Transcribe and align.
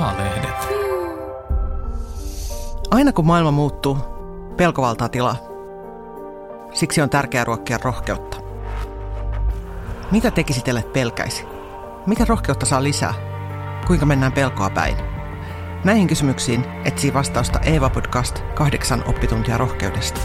A-lehdet. 0.00 0.68
Aina 2.90 3.12
kun 3.12 3.26
maailma 3.26 3.50
muuttuu, 3.50 3.98
pelko 4.56 4.82
valtaa 4.82 5.08
tilaa. 5.08 5.36
Siksi 6.72 7.02
on 7.02 7.10
tärkeää 7.10 7.44
ruokkia 7.44 7.78
rohkeutta. 7.82 8.36
Mitä 10.10 10.30
tekisit, 10.30 10.68
ellet 10.68 10.92
pelkäisi? 10.92 11.44
Mitä 12.06 12.24
rohkeutta 12.28 12.66
saa 12.66 12.82
lisää? 12.82 13.14
Kuinka 13.86 14.06
mennään 14.06 14.32
pelkoa 14.32 14.70
päin? 14.70 14.96
Näihin 15.84 16.08
kysymyksiin 16.08 16.64
etsii 16.84 17.14
vastausta 17.14 17.60
Eeva 17.60 17.90
Podcast 17.90 18.38
kahdeksan 18.54 19.04
oppituntia 19.08 19.58
rohkeudesta. 19.58 20.20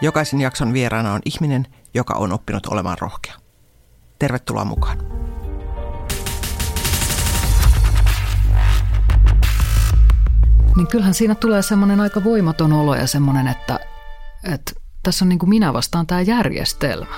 Jokaisen 0.00 0.40
jakson 0.40 0.72
vieraana 0.72 1.12
on 1.12 1.20
ihminen, 1.24 1.66
joka 1.94 2.14
on 2.14 2.32
oppinut 2.32 2.66
olemaan 2.66 2.98
rohkea. 3.00 3.34
Tervetuloa 4.18 4.64
mukaan. 4.64 4.98
Niin 10.76 10.86
kyllähän 10.86 11.14
siinä 11.14 11.34
tulee 11.34 11.62
semmoinen 11.62 12.00
aika 12.00 12.24
voimaton 12.24 12.72
olo 12.72 12.94
ja 12.94 13.06
semmoinen, 13.06 13.48
että, 13.48 13.80
että 14.52 14.72
tässä 15.02 15.24
on 15.24 15.28
niin 15.28 15.38
kuin 15.38 15.50
minä 15.50 15.72
vastaan 15.72 16.06
tämä 16.06 16.20
järjestelmä. 16.20 17.16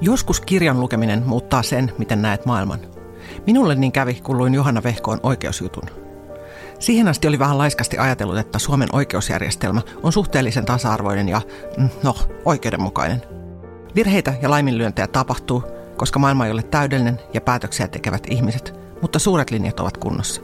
Joskus 0.00 0.40
kirjan 0.40 0.80
lukeminen 0.80 1.22
muuttaa 1.26 1.62
sen, 1.62 1.92
miten 1.98 2.22
näet 2.22 2.46
maailman. 2.46 2.95
Minulle 3.46 3.74
niin 3.74 3.92
kävi, 3.92 4.14
kun 4.14 4.38
luin 4.38 4.54
Johanna 4.54 4.82
Vehkoon 4.82 5.20
oikeusjutun. 5.22 5.90
Siihen 6.78 7.08
asti 7.08 7.28
oli 7.28 7.38
vähän 7.38 7.58
laiskasti 7.58 7.98
ajatellut, 7.98 8.38
että 8.38 8.58
Suomen 8.58 8.88
oikeusjärjestelmä 8.92 9.80
on 10.02 10.12
suhteellisen 10.12 10.64
tasa-arvoinen 10.64 11.28
ja, 11.28 11.40
mm, 11.78 11.88
no, 12.02 12.14
oikeudenmukainen. 12.44 13.22
Virheitä 13.94 14.34
ja 14.42 14.50
laiminlyöntejä 14.50 15.06
tapahtuu, 15.06 15.64
koska 15.96 16.18
maailma 16.18 16.46
ei 16.46 16.52
ole 16.52 16.62
täydellinen 16.62 17.20
ja 17.34 17.40
päätöksiä 17.40 17.88
tekevät 17.88 18.26
ihmiset, 18.30 18.74
mutta 19.02 19.18
suuret 19.18 19.50
linjat 19.50 19.80
ovat 19.80 19.96
kunnossa. 19.96 20.40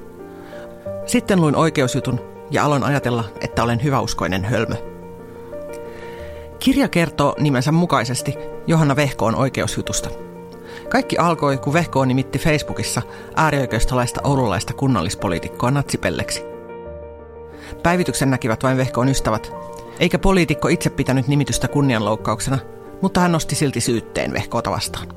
Sitten 1.07 1.41
luin 1.41 1.57
oikeusjutun 1.57 2.21
ja 2.51 2.65
aloin 2.65 2.85
ajatella, 2.85 3.25
että 3.41 3.63
olen 3.63 3.83
hyväuskoinen 3.83 4.45
hölmö. 4.45 4.75
Kirja 6.59 6.89
kertoo 6.89 7.35
nimensä 7.39 7.73
mukaisesti 7.73 8.35
Johanna 8.67 8.97
Vehkoon 8.97 9.35
oikeusjutusta. 9.35 10.32
Kaikki 10.93 11.19
alkoi, 11.19 11.59
kun 11.59 11.73
Vehkoon 11.73 12.09
nimitti 12.09 12.39
Facebookissa 12.39 13.03
äärioikeistolaista 13.37 14.21
oululaista 14.25 14.73
kunnallispoliitikkoa 14.73 15.71
natsipelleksi. 15.71 16.45
Päivityksen 17.83 18.31
näkivät 18.31 18.63
vain 18.63 18.77
Vehkoon 18.77 19.09
ystävät, 19.09 19.53
eikä 19.99 20.19
poliitikko 20.19 20.69
itse 20.69 20.91
pitänyt 20.91 21.29
nimitystä 21.29 21.69
kunnianloukkauksena, 21.69 22.59
mutta 23.03 23.21
hän 23.21 23.33
nosti 23.33 23.55
silti 23.55 23.81
syytteen 23.81 24.33
Vehkoota 24.33 24.71
vastaan. 24.71 25.09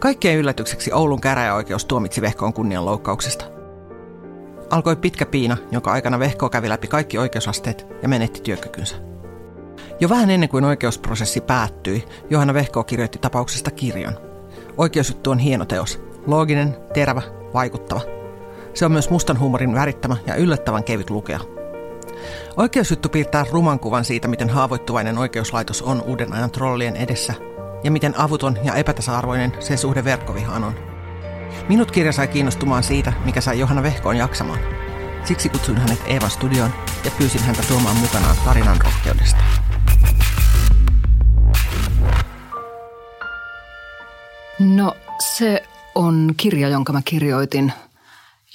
Kaikkien 0.00 0.36
yllätykseksi 0.36 0.92
Oulun 0.92 1.20
käräjäoikeus 1.20 1.84
tuomitsi 1.84 2.20
Vehkoon 2.20 2.52
kunnianloukkauksesta. 2.52 3.44
Alkoi 4.70 4.96
pitkä 4.96 5.26
piina, 5.26 5.56
jonka 5.72 5.92
aikana 5.92 6.18
Vehko 6.18 6.48
kävi 6.48 6.68
läpi 6.68 6.86
kaikki 6.86 7.18
oikeusasteet 7.18 7.86
ja 8.02 8.08
menetti 8.08 8.40
työkykynsä. 8.40 8.96
Jo 10.00 10.08
vähän 10.08 10.30
ennen 10.30 10.48
kuin 10.48 10.64
oikeusprosessi 10.64 11.40
päättyi, 11.40 12.04
Johanna 12.30 12.54
Vehko 12.54 12.84
kirjoitti 12.84 13.18
tapauksesta 13.18 13.70
kirjan. 13.70 14.18
Oikeusjuttu 14.76 15.30
on 15.30 15.38
hieno 15.38 15.64
teos. 15.64 16.00
Looginen, 16.26 16.76
terävä, 16.94 17.22
vaikuttava. 17.54 18.00
Se 18.74 18.84
on 18.84 18.92
myös 18.92 19.10
mustan 19.10 19.38
huumorin 19.38 19.74
värittämä 19.74 20.16
ja 20.26 20.34
yllättävän 20.34 20.84
kevyt 20.84 21.10
lukea. 21.10 21.40
Oikeusjuttu 22.56 23.08
piirtää 23.08 23.44
ruman 23.50 23.80
kuvan 23.80 24.04
siitä, 24.04 24.28
miten 24.28 24.48
haavoittuvainen 24.48 25.18
oikeuslaitos 25.18 25.82
on 25.82 26.02
uuden 26.02 26.32
ajan 26.32 26.50
trollien 26.50 26.96
edessä 26.96 27.34
ja 27.84 27.90
miten 27.90 28.18
avuton 28.20 28.58
ja 28.64 28.74
epätasa-arvoinen 28.74 29.52
sen 29.60 29.78
suhde 29.78 30.04
verkkovihaan 30.04 30.64
on. 30.64 30.74
Minut 31.68 31.90
kirja 31.90 32.12
sai 32.12 32.28
kiinnostumaan 32.28 32.82
siitä, 32.82 33.12
mikä 33.24 33.40
sai 33.40 33.58
Johanna 33.58 33.82
Vehkoon 33.82 34.16
jaksamaan. 34.16 34.58
Siksi 35.24 35.48
kutsuin 35.48 35.78
hänet 35.78 36.02
Eevan 36.06 36.30
studioon 36.30 36.70
ja 37.04 37.10
pyysin 37.18 37.42
häntä 37.42 37.62
tuomaan 37.68 37.96
mukanaan 37.96 38.36
tarinan 38.44 38.80
rohkeudesta. 38.84 39.69
No 44.60 44.96
se 45.36 45.62
on 45.94 46.34
kirja, 46.36 46.68
jonka 46.68 46.92
mä 46.92 47.02
kirjoitin, 47.04 47.72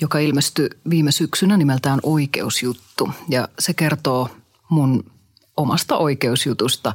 joka 0.02 0.20
ilmestyi 0.20 0.70
viime 0.90 1.12
syksynä 1.12 1.58
nimeltään 1.58 2.00
Oikeusjuttu. 2.04 3.10
Ja 3.30 3.48
se 3.60 3.74
kertoo 3.74 4.30
mun 4.70 5.12
omasta 5.58 5.98
oikeusjutusta, 5.98 6.94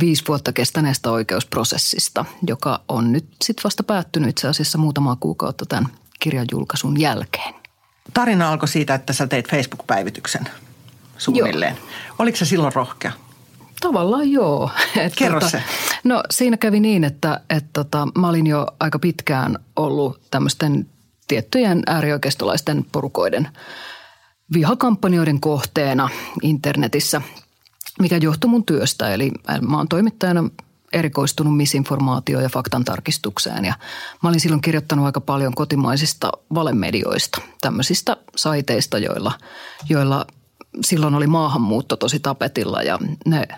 viisi 0.00 0.24
vuotta 0.28 0.52
kestäneestä 0.52 1.10
oikeusprosessista, 1.10 2.24
joka 2.46 2.80
on 2.88 3.12
nyt 3.12 3.26
sitten 3.44 3.64
vasta 3.64 3.82
päättynyt 3.82 4.30
itse 4.30 4.48
asiassa 4.48 4.78
muutamaa 4.78 5.16
kuukautta 5.16 5.66
tämän 5.66 5.88
kirjan 6.20 6.46
julkaisun 6.50 7.00
jälkeen. 7.00 7.54
Tarina 8.14 8.50
alkoi 8.50 8.68
siitä, 8.68 8.94
että 8.94 9.12
sä 9.12 9.26
teit 9.26 9.50
Facebook-päivityksen 9.50 10.48
suunnilleen. 11.18 11.76
Joo. 11.76 12.14
Oliko 12.18 12.38
se 12.38 12.44
silloin 12.44 12.74
rohkea? 12.74 13.12
Tavallaan 13.80 14.30
joo. 14.32 14.70
Et 14.96 15.12
Kerro 15.16 15.40
tota, 15.40 15.50
se. 15.50 15.62
No 16.04 16.22
siinä 16.30 16.56
kävi 16.56 16.80
niin, 16.80 17.04
että, 17.04 17.40
että 17.50 17.70
tota, 17.72 18.08
mä 18.18 18.28
olin 18.28 18.46
jo 18.46 18.66
aika 18.80 18.98
pitkään 18.98 19.58
ollut 19.76 20.20
tämmöisten 20.30 20.86
tiettyjen 21.28 21.82
äärioikeistolaisten 21.86 22.84
porukoiden 22.92 23.48
vihakampanjoiden 24.52 25.40
kohteena 25.40 26.08
internetissä, 26.42 27.22
mikä 28.00 28.16
johtui 28.16 28.50
mun 28.50 28.64
työstä. 28.64 29.14
Eli 29.14 29.32
mä 29.68 29.76
oon 29.76 29.88
toimittajana 29.88 30.50
erikoistunut 30.92 31.56
misinformaatioon 31.56 32.42
ja 32.42 32.48
faktan 32.48 32.84
tarkistukseen. 32.84 33.64
Ja 33.64 33.74
mä 34.22 34.28
olin 34.28 34.40
silloin 34.40 34.60
kirjoittanut 34.60 35.06
aika 35.06 35.20
paljon 35.20 35.54
kotimaisista 35.54 36.32
valemedioista, 36.54 37.40
tämmöisistä 37.60 38.16
saiteista, 38.36 38.98
joilla, 38.98 39.32
joilla 39.88 40.26
silloin 40.80 41.14
oli 41.14 41.26
maahanmuutto 41.26 41.96
tosi 41.96 42.20
tapetilla 42.20 42.82
ja 42.82 42.98
ne 43.26 43.48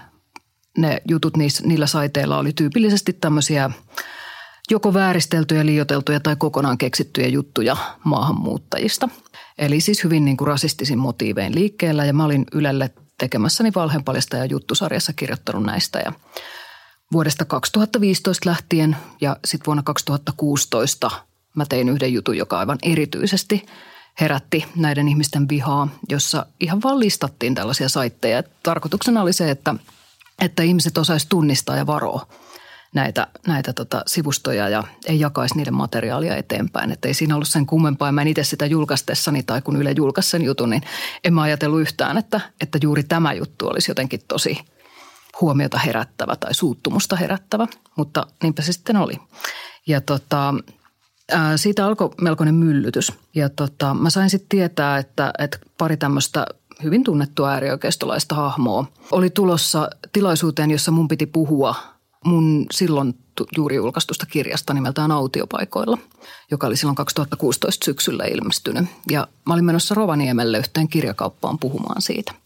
ne 0.79 1.03
jutut 1.09 1.37
niissä, 1.37 1.67
niillä 1.67 1.87
saiteilla 1.87 2.39
oli 2.39 2.53
tyypillisesti 2.53 3.13
tämmöisiä 3.13 3.71
joko 4.71 4.95
vääristeltyjä, 4.95 5.67
liioteltuja 5.67 6.21
tai 6.21 6.37
kokonaan 6.37 6.79
keksittyjä 6.79 7.29
juttuja 7.29 7.77
maahanmuuttajista. 8.05 9.09
Eli 9.59 9.81
siis 9.81 10.05
hyvin 10.05 10.25
niin 10.25 10.37
kuin 10.37 10.49
rasistisin 10.49 10.99
motiivein 10.99 11.55
liikkeellä 11.55 12.05
ja 12.05 12.13
mä 12.13 12.25
olin 12.25 12.45
Ylelle 12.53 12.91
tekemässäni 13.19 13.73
valheenpaljasta 13.75 14.37
ja 14.37 14.45
juttusarjassa 14.45 15.13
kirjoittanut 15.13 15.63
näistä 15.63 15.99
ja 15.99 16.13
vuodesta 17.13 17.45
2015 17.45 18.51
lähtien 18.51 18.97
ja 19.21 19.37
sitten 19.45 19.67
vuonna 19.67 19.83
2016 19.83 21.11
mä 21.57 21.65
tein 21.69 21.89
yhden 21.89 22.13
jutun, 22.13 22.37
joka 22.37 22.59
aivan 22.59 22.79
erityisesti 22.83 23.67
herätti 24.21 24.65
näiden 24.77 25.09
ihmisten 25.09 25.49
vihaa, 25.49 25.89
jossa 26.09 26.47
ihan 26.61 26.83
vaan 26.83 27.01
listattiin 27.01 27.55
tällaisia 27.55 27.89
saitteja. 27.89 28.43
Tarkoituksena 28.63 29.23
oli 29.23 29.33
se, 29.33 29.51
että– 29.51 29.75
että 30.41 30.63
ihmiset 30.63 30.99
osaisi 30.99 31.27
tunnistaa 31.29 31.77
ja 31.77 31.87
varoa 31.87 32.27
näitä, 32.95 33.27
näitä 33.47 33.73
tota 33.73 34.03
sivustoja 34.07 34.69
ja 34.69 34.85
ei 35.07 35.21
jakaisi 35.21 35.57
niiden 35.57 35.75
materiaalia 35.75 36.37
eteenpäin. 36.37 36.93
Että 36.93 37.09
ei 37.09 37.15
siinä 37.15 37.35
ollut 37.35 37.49
sen 37.49 37.67
kummempaa. 37.67 38.13
Mä 38.13 38.23
en 38.23 38.29
itse 38.29 38.45
sitä 38.45 38.67
julkaistessani 38.67 39.43
tai 39.43 39.63
kun 39.63 39.77
Yle 39.77 39.93
julkaisi 39.97 40.31
sen 40.31 40.43
jutun, 40.43 40.71
niin 40.71 40.83
en 41.25 41.35
mä 41.35 41.43
ajatellut 41.43 41.81
yhtään, 41.81 42.19
että, 42.19 42.41
että 42.61 42.79
juuri 42.83 43.03
tämä 43.03 43.33
juttu 43.33 43.69
olisi 43.69 43.91
jotenkin 43.91 44.21
tosi 44.29 44.59
huomiota 45.41 45.79
herättävä 45.79 46.37
tai 46.37 46.55
suuttumusta 46.55 47.17
herättävä. 47.17 47.67
Mutta 47.97 48.27
niinpä 48.43 48.63
se 48.63 48.73
sitten 48.73 48.97
oli. 48.97 49.15
Ja 49.87 50.01
tota, 50.01 50.55
siitä 51.57 51.87
alkoi 51.87 52.11
melkoinen 52.21 52.55
myllytys. 52.55 53.13
Ja 53.35 53.49
tota, 53.49 53.95
mä 53.95 54.11
sain 54.11 54.31
sitten 54.31 54.49
tietää, 54.49 54.99
että, 54.99 55.33
että 55.39 55.59
pari 55.79 55.97
tämmöistä 55.97 56.47
hyvin 56.83 57.05
tunnettua 57.05 57.51
äärioikeistolaista 57.51 58.35
hahmoa, 58.35 58.87
oli 59.11 59.31
tulossa 59.31 59.91
tilaisuuteen, 60.13 60.71
jossa 60.71 60.91
mun 60.91 61.09
piti 61.09 61.27
puhua 61.27 61.75
mun 62.25 62.67
silloin 62.73 63.15
juuri 63.57 63.77
julkaistusta 63.77 64.27
kirjasta 64.27 64.75
nimeltään 64.75 65.11
Autiopaikoilla, 65.11 65.99
joka 66.51 66.67
oli 66.67 66.77
silloin 66.77 66.97
2016 66.97 67.85
syksyllä 67.85 68.25
ilmestynyt. 68.25 68.85
Ja 69.11 69.29
mä 69.47 69.55
olin 69.55 69.65
menossa 69.65 69.95
Rovaniemelle 69.95 70.59
yhteen 70.59 70.89
kirjakauppaan 70.89 71.59
puhumaan 71.59 72.03
siitä– 72.03 72.35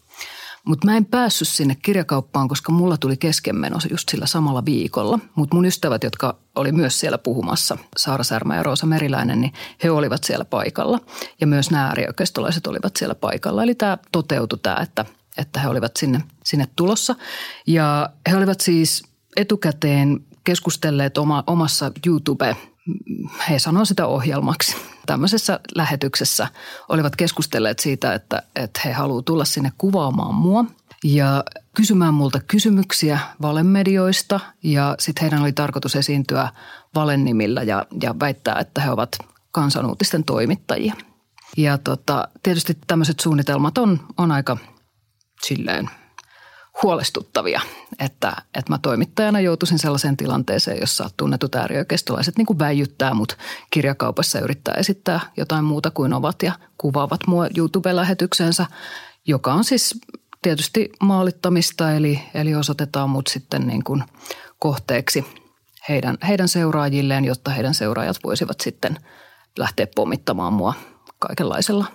mutta 0.65 0.85
mä 0.87 0.97
en 0.97 1.05
päässyt 1.05 1.47
sinne 1.47 1.75
kirjakauppaan, 1.75 2.47
koska 2.47 2.71
mulla 2.71 2.97
tuli 2.97 3.17
keskenmeno 3.17 3.77
just 3.89 4.09
sillä 4.09 4.25
samalla 4.25 4.65
viikolla. 4.65 5.19
Mutta 5.35 5.55
mun 5.55 5.65
ystävät, 5.65 6.03
jotka 6.03 6.37
oli 6.55 6.71
myös 6.71 6.99
siellä 6.99 7.17
puhumassa, 7.17 7.77
Saara 7.97 8.23
Särmä 8.23 8.55
ja 8.55 8.63
Roosa 8.63 8.85
Meriläinen, 8.85 9.41
niin 9.41 9.53
he 9.83 9.91
olivat 9.91 10.23
siellä 10.23 10.45
paikalla. 10.45 10.99
Ja 11.41 11.47
myös 11.47 11.71
nämä 11.71 11.87
äärioikeistolaiset 11.87 12.67
olivat 12.67 12.95
siellä 12.95 13.15
paikalla. 13.15 13.63
Eli 13.63 13.75
tämä 13.75 13.97
toteutui 14.11 14.59
tämä, 14.59 14.77
että, 14.81 15.05
että 15.37 15.59
he 15.59 15.67
olivat 15.67 15.97
sinne, 15.97 16.21
sinne 16.43 16.67
tulossa. 16.75 17.15
Ja 17.67 18.09
he 18.29 18.37
olivat 18.37 18.61
siis 18.61 19.03
etukäteen 19.35 20.19
keskustelleet 20.43 21.17
oma, 21.17 21.43
omassa 21.47 21.91
YouTube 22.05 22.57
he 23.49 23.59
sanoivat 23.59 23.87
sitä 23.87 24.07
ohjelmaksi. 24.07 24.75
Tämmöisessä 25.05 25.59
lähetyksessä 25.75 26.47
olivat 26.89 27.15
keskustelleet 27.15 27.79
siitä, 27.79 28.13
että, 28.13 28.43
että 28.55 28.81
he 28.85 28.93
haluavat 28.93 29.25
tulla 29.25 29.45
sinne 29.45 29.71
kuvaamaan 29.77 30.35
mua 30.35 30.65
ja 31.03 31.43
kysymään 31.75 32.13
multa 32.13 32.39
kysymyksiä 32.47 33.19
valemedioista 33.41 34.39
ja 34.63 34.95
sitten 34.99 35.21
heidän 35.21 35.41
oli 35.41 35.53
tarkoitus 35.53 35.95
esiintyä 35.95 36.49
valennimillä 36.95 37.63
ja, 37.63 37.85
ja 38.01 38.19
väittää, 38.19 38.59
että 38.59 38.81
he 38.81 38.91
ovat 38.91 39.17
kansanuutisten 39.51 40.23
toimittajia. 40.23 40.93
Ja 41.57 41.77
tota, 41.77 42.27
tietysti 42.43 42.77
tämmöiset 42.87 43.19
suunnitelmat 43.19 43.77
on, 43.77 43.99
on 44.17 44.31
aika 44.31 44.57
silleen 45.45 45.89
huolestuttavia, 46.85 47.61
että, 47.99 48.35
että 48.55 48.73
mä 48.73 48.77
toimittajana 48.77 49.39
joutuisin 49.39 49.79
sellaiseen 49.79 50.17
tilanteeseen, 50.17 50.77
jossa 50.79 51.09
tunnetut 51.17 51.55
äärioikeistolaiset 51.55 52.37
niin 52.37 52.45
kuin 52.45 52.59
väijyttää 52.59 53.13
mut 53.13 53.37
kirjakaupassa 53.71 54.39
yrittää 54.39 54.73
esittää 54.73 55.19
jotain 55.37 55.65
muuta 55.65 55.91
kuin 55.91 56.13
ovat 56.13 56.43
ja 56.43 56.53
kuvaavat 56.77 57.19
mua 57.27 57.47
YouTube-lähetyksensä, 57.57 58.65
joka 59.27 59.53
on 59.53 59.63
siis 59.63 59.99
tietysti 60.41 60.89
maalittamista, 61.03 61.91
eli, 61.91 62.21
eli 62.33 62.55
osoitetaan 62.55 63.09
mut 63.09 63.27
sitten 63.27 63.67
niin 63.67 63.83
kuin 63.83 64.03
kohteeksi 64.59 65.25
heidän, 65.89 66.17
heidän 66.27 66.47
seuraajilleen, 66.47 67.25
jotta 67.25 67.51
heidän 67.51 67.73
seuraajat 67.73 68.17
voisivat 68.23 68.61
sitten 68.61 68.97
lähteä 69.57 69.87
pommittamaan 69.95 70.53
mua 70.53 70.73
kaikenlaisella 71.19 71.85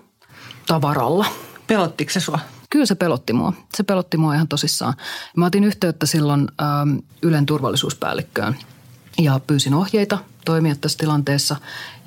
tavaralla. 0.67 1.27
Pelottiko 1.67 2.11
se 2.11 2.21
sua? 2.21 2.39
Kyllä 2.71 2.87
se 2.87 2.95
pelotti 2.95 3.33
mua. 3.33 3.53
Se 3.75 3.83
pelotti 3.83 4.17
mua 4.17 4.35
ihan 4.35 4.49
tosissaan. 4.49 4.95
Mä 5.37 5.47
otin 5.47 5.65
yhteyttä 5.65 6.07
silloin 6.07 6.49
ähm, 6.63 6.99
Ylen 7.23 7.47
turvallisuuspäällikköön 7.47 8.57
ja 9.19 9.41
pyysin 9.47 9.75
ohjeita 9.75 10.19
toimia 10.45 10.75
tässä 10.81 10.99
tilanteessa. 10.99 11.57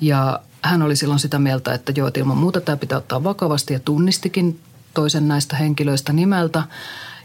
Ja 0.00 0.40
hän 0.62 0.82
oli 0.82 0.96
silloin 0.96 1.20
sitä 1.20 1.38
mieltä, 1.38 1.74
että 1.74 1.92
joo, 1.96 2.08
että 2.08 2.20
ilman 2.20 2.36
muuta 2.36 2.60
tämä 2.60 2.76
pitää 2.76 2.98
ottaa 2.98 3.24
vakavasti 3.24 3.72
ja 3.72 3.80
tunnistikin 3.80 4.60
toisen 4.94 5.28
näistä 5.28 5.56
henkilöistä 5.56 6.12
nimeltä. 6.12 6.62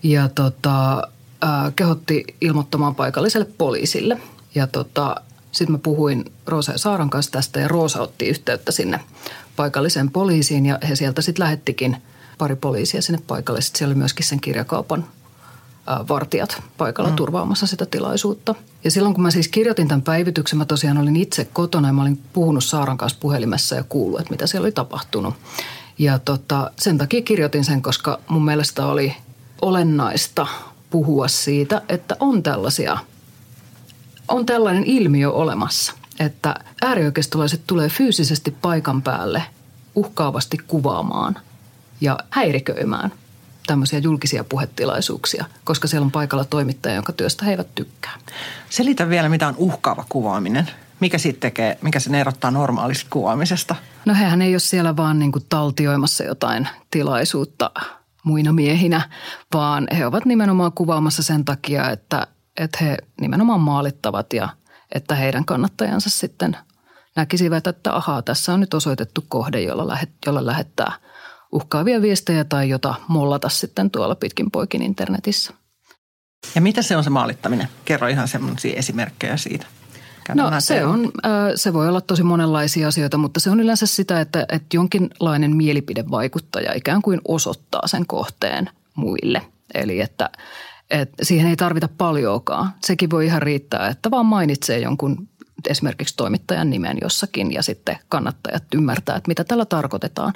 Ja 0.03 0.29
tota, 0.29 0.97
äh, 1.43 1.73
kehotti 1.75 2.23
ilmoittamaan 2.41 2.95
paikalliselle 2.95 3.47
poliisille. 3.57 4.21
Ja 4.55 4.67
tota, 4.67 5.15
sitten 5.51 5.71
mä 5.71 5.77
puhuin 5.77 6.25
Roosa 6.45 6.71
ja 6.71 6.77
Saaran 6.77 7.09
kanssa 7.09 7.31
tästä 7.31 7.59
ja 7.59 7.67
Roosa 7.67 8.01
otti 8.01 8.27
yhteyttä 8.27 8.71
sinne 8.71 8.99
paikalliseen 9.55 10.11
poliisiin 10.11 10.65
ja 10.65 10.79
he 10.89 10.95
sieltä 10.95 11.21
sitten 11.21 11.43
lähettikin– 11.43 11.97
pari 12.39 12.55
poliisia 12.55 13.01
sinne 13.01 13.21
paikalle. 13.27 13.61
Sitten 13.61 13.77
siellä 13.77 13.91
oli 13.91 13.97
myöskin 13.97 14.25
sen 14.25 14.41
kirjakaupan 14.41 15.05
vartijat 16.09 16.63
paikalla 16.77 17.09
mm. 17.09 17.15
turvaamassa 17.15 17.67
sitä 17.67 17.85
tilaisuutta. 17.85 18.55
Ja 18.83 18.91
silloin 18.91 19.13
kun 19.13 19.23
mä 19.23 19.31
siis 19.31 19.47
kirjoitin 19.47 19.87
tämän 19.87 20.01
päivityksen, 20.01 20.59
mä 20.59 20.65
tosiaan 20.65 20.97
olin 20.97 21.15
itse 21.15 21.45
kotona 21.53 21.87
ja 21.87 21.93
mä 21.93 22.01
olin 22.01 22.21
puhunut 22.33 22.63
Saaran 22.63 22.97
kanssa 22.97 23.19
puhelimessa 23.21 23.75
ja 23.75 23.83
kuullut, 23.83 24.19
että 24.19 24.31
mitä 24.31 24.47
siellä 24.47 24.65
oli 24.65 24.71
tapahtunut. 24.71 25.33
Ja 25.97 26.19
tota, 26.19 26.71
sen 26.79 26.97
takia 26.97 27.21
kirjoitin 27.21 27.65
sen, 27.65 27.81
koska 27.81 28.19
mun 28.27 28.45
mielestä 28.45 28.85
oli 28.85 29.15
olennaista 29.61 30.47
puhua 30.89 31.27
siitä, 31.27 31.81
että 31.89 32.15
on 32.19 32.43
tällaisia, 32.43 32.97
on 34.27 34.45
tällainen 34.45 34.83
ilmiö 34.83 35.31
olemassa, 35.31 35.93
että 36.19 36.55
äärioikeistolaiset 36.81 37.61
tulee 37.67 37.89
fyysisesti 37.89 38.51
paikan 38.61 39.01
päälle 39.01 39.43
uhkaavasti 39.95 40.57
kuvaamaan– 40.67 41.39
ja 42.01 42.17
häiriköimään 42.29 43.11
tämmöisiä 43.67 43.99
julkisia 43.99 44.43
puhetilaisuuksia, 44.43 45.45
koska 45.63 45.87
siellä 45.87 46.05
on 46.05 46.11
paikalla 46.11 46.45
toimittaja, 46.45 46.95
jonka 46.95 47.13
työstä 47.13 47.45
he 47.45 47.51
eivät 47.51 47.75
tykkää. 47.75 48.13
Selitä 48.69 49.09
vielä, 49.09 49.29
mitä 49.29 49.47
on 49.47 49.55
uhkaava 49.57 50.05
kuvaaminen. 50.09 50.71
Mikä 50.99 51.17
siitä 51.17 51.39
tekee, 51.39 51.77
mikä 51.81 51.99
sen 51.99 52.15
erottaa 52.15 52.51
normaalista 52.51 53.07
kuvaamisesta? 53.09 53.75
No 54.05 54.13
hehän 54.13 54.41
ei 54.41 54.53
ole 54.53 54.59
siellä 54.59 54.97
vaan 54.97 55.19
niin 55.19 55.31
kuin 55.31 55.45
taltioimassa 55.49 56.23
jotain 56.23 56.67
tilaisuutta 56.91 57.71
muina 58.23 58.53
miehinä, 58.53 59.09
vaan 59.53 59.87
he 59.97 60.05
ovat 60.05 60.25
nimenomaan 60.25 60.71
kuvaamassa 60.71 61.23
sen 61.23 61.45
takia, 61.45 61.89
että, 61.89 62.27
että 62.57 62.77
he 62.81 62.97
nimenomaan 63.21 63.61
maalittavat 63.61 64.33
ja 64.33 64.49
että 64.95 65.15
heidän 65.15 65.45
kannattajansa 65.45 66.09
sitten 66.09 66.57
näkisivät, 67.15 67.67
että 67.67 67.95
ahaa, 67.95 68.21
tässä 68.21 68.53
on 68.53 68.59
nyt 68.59 68.73
osoitettu 68.73 69.25
kohde, 69.27 69.61
jolla, 69.61 69.87
lähet, 69.87 70.09
jolla 70.25 70.45
lähettää– 70.45 70.93
uhkaavia 71.51 72.01
viestejä 72.01 72.43
tai 72.43 72.69
jota 72.69 72.95
mollata 73.07 73.49
sitten 73.49 73.91
tuolla 73.91 74.15
pitkin 74.15 74.51
poikin 74.51 74.81
internetissä. 74.81 75.53
Ja 76.55 76.61
mitä 76.61 76.81
se 76.81 76.97
on 76.97 77.03
se 77.03 77.09
maalittaminen? 77.09 77.67
Kerro 77.85 78.07
ihan 78.07 78.27
semmoisia 78.27 78.73
esimerkkejä 78.75 79.37
siitä. 79.37 79.65
no 80.35 80.51
se, 80.59 80.85
on, 80.85 81.11
se 81.55 81.73
voi 81.73 81.87
olla 81.89 82.01
tosi 82.01 82.23
monenlaisia 82.23 82.87
asioita, 82.87 83.17
mutta 83.17 83.39
se 83.39 83.49
on 83.49 83.59
yleensä 83.59 83.85
sitä, 83.85 84.21
että, 84.21 84.45
että 84.49 84.77
jonkinlainen 84.77 85.55
mielipidevaikuttaja 85.55 86.73
ikään 86.73 87.01
kuin 87.01 87.21
osoittaa 87.27 87.87
sen 87.87 88.05
kohteen 88.05 88.69
muille. 88.95 89.41
Eli 89.73 90.01
että, 90.01 90.29
että 90.89 91.25
siihen 91.25 91.47
ei 91.47 91.55
tarvita 91.55 91.89
paljoakaan. 91.97 92.69
Sekin 92.83 93.09
voi 93.09 93.25
ihan 93.25 93.41
riittää, 93.41 93.87
että 93.87 94.11
vaan 94.11 94.25
mainitsee 94.25 94.79
jonkun 94.79 95.27
esimerkiksi 95.69 96.15
toimittajan 96.17 96.69
nimen 96.69 96.97
jossakin 97.01 97.53
ja 97.53 97.63
sitten 97.63 97.97
kannattajat 98.09 98.63
ymmärtää, 98.75 99.15
että 99.15 99.27
mitä 99.27 99.43
tällä 99.43 99.65
tarkoitetaan 99.65 100.33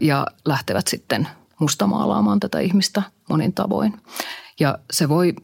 ja 0.00 0.26
lähtevät 0.44 0.86
sitten 0.86 1.28
mustamaalaamaan 1.60 2.40
tätä 2.40 2.60
ihmistä 2.60 3.02
monin 3.28 3.52
tavoin. 3.52 4.00
Ja 4.60 4.78
se 4.92 5.08
voi 5.08 5.34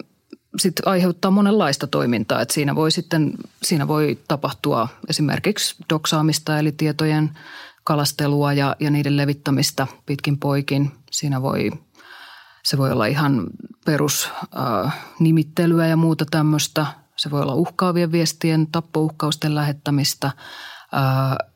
sitten 0.59 0.89
aiheuttaa 0.89 1.31
monenlaista 1.31 1.87
toimintaa, 1.87 2.41
että 2.41 2.55
siinä 2.55 2.75
voi 2.75 2.91
sitten, 2.91 3.33
siinä 3.63 3.89
voi 3.89 4.19
tapahtua 4.29 4.89
esimerkiksi 5.09 5.77
doksaamista 5.91 6.59
eli 6.59 6.73
tietojen 6.73 7.31
kalastelua 7.85 8.53
ja, 8.53 8.77
ja 8.81 8.91
niiden 8.91 9.17
levittämistä 9.17 9.87
pitkin 10.07 10.39
poikin. 10.39 10.93
Siinä 11.11 11.43
voi, 11.43 11.71
se 12.65 12.79
voi 12.79 12.93
olla 12.93 13.07
ihan 13.07 13.47
perusnimittelyä 13.85 15.87
ja 15.87 15.97
muuta 15.97 16.25
tämmöistä. 16.31 16.87
Se 17.17 17.31
voi 17.31 17.43
olla 17.43 17.55
uhkaavien 17.55 18.13
viestien, 18.13 18.67
tappouhkausten 18.67 19.55
lähettämistä– 19.55 20.31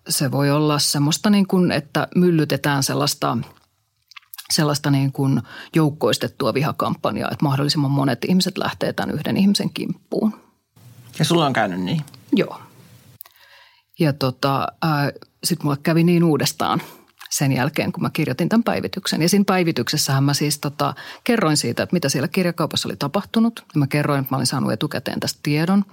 se 0.09 0.31
voi 0.31 0.51
olla 0.51 0.79
semmoista 0.79 1.31
niin 1.31 1.47
kuin, 1.47 1.73
että 1.73 2.09
myllytetään 2.17 2.83
sellaista 2.83 3.39
sellaista 4.53 4.91
niin 4.91 5.13
kuin 5.13 5.43
joukkoistettua 5.75 6.55
vihakampanjaa, 6.55 7.31
että 7.31 7.45
mahdollisimman 7.45 7.91
monet 7.91 8.25
ihmiset 8.25 8.59
lähtee 8.59 8.93
tämän 8.93 9.15
yhden 9.15 9.37
ihmisen 9.37 9.71
kimppuun. 9.71 10.41
Ja 11.19 11.25
sulla 11.25 11.47
on 11.47 11.53
käynyt 11.53 11.81
niin? 11.81 12.03
Joo. 12.33 12.61
Ja 13.99 14.13
tota, 14.13 14.69
sitten 15.45 15.67
mulle 15.67 15.79
kävi 15.83 16.05
niin 16.05 16.25
uudestaan 16.25 16.83
sen 17.31 17.53
jälkeen, 17.53 17.93
kun 17.93 18.03
mä 18.03 18.11
kirjoitin 18.11 18.49
tämän 18.49 18.65
päivityksen. 18.65 19.23
Ja 19.23 19.29
siinä 19.29 19.45
päivityksessähän 19.45 20.25
mä 20.25 20.35
siis 20.35 20.59
tota, 20.59 20.95
kerroin 21.25 21.57
siitä, 21.57 21.83
että 21.83 21.95
mitä 21.95 22.09
siellä 22.09 22.29
kirjakaupassa 22.29 22.89
oli 22.89 22.97
tapahtunut. 22.97 23.65
Ja 23.75 23.79
mä 23.79 23.87
kerroin, 23.87 24.21
että 24.21 24.35
mä 24.35 24.37
olin 24.37 24.47
saanut 24.47 24.73
etukäteen 24.73 25.21
tästä 25.21 25.41
tiedon. 25.43 25.85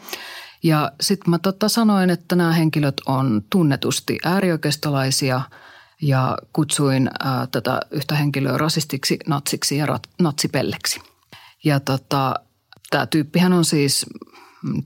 Ja 0.63 0.91
sitten 1.01 1.29
mä 1.31 1.39
tota 1.39 1.69
sanoin, 1.69 2.09
että 2.09 2.35
nämä 2.35 2.51
henkilöt 2.51 3.01
on 3.05 3.43
tunnetusti 3.49 4.17
äärioikeistolaisia 4.25 5.41
ja 6.01 6.37
kutsuin 6.53 7.09
ää, 7.19 7.47
tätä 7.47 7.79
yhtä 7.91 8.15
henkilöä 8.15 8.57
rasistiksi, 8.57 9.19
natsiksi 9.27 9.77
ja 9.77 9.85
rat, 9.85 10.07
natsipelleksi. 10.21 11.01
Ja 11.63 11.79
tota, 11.79 12.35
tämä 12.89 13.05
tyyppihän 13.05 13.53
on 13.53 13.65
siis, 13.65 14.05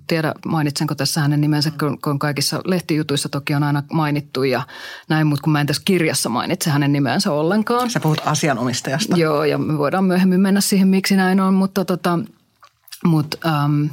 tiedä 0.07 0.33
mainitsenko 0.45 0.95
tässä 0.95 1.21
hänen 1.21 1.41
nimensä, 1.41 1.71
kun, 1.79 2.01
kun 2.01 2.19
kaikissa 2.19 2.61
lehtijutuissa 2.65 3.29
toki 3.29 3.53
on 3.53 3.63
aina 3.63 3.83
mainittu 3.93 4.43
ja 4.43 4.63
näin, 5.09 5.27
mutta 5.27 5.43
kun 5.43 5.53
mä 5.53 5.61
en 5.61 5.67
tässä 5.67 5.81
kirjassa 5.85 6.29
mainitse 6.29 6.69
hänen 6.69 6.93
nimensä 6.93 7.31
ollenkaan. 7.31 7.89
Sä 7.89 7.99
puhut 7.99 8.21
asianomistajasta. 8.25 9.17
Joo, 9.17 9.43
ja 9.43 9.57
me 9.57 9.77
voidaan 9.77 10.03
myöhemmin 10.03 10.39
mennä 10.39 10.61
siihen, 10.61 10.87
miksi 10.87 11.15
näin 11.15 11.39
on, 11.39 11.53
mutta 11.53 11.85
tota, 11.85 12.19
mut, 13.05 13.35
ähm, 13.45 13.85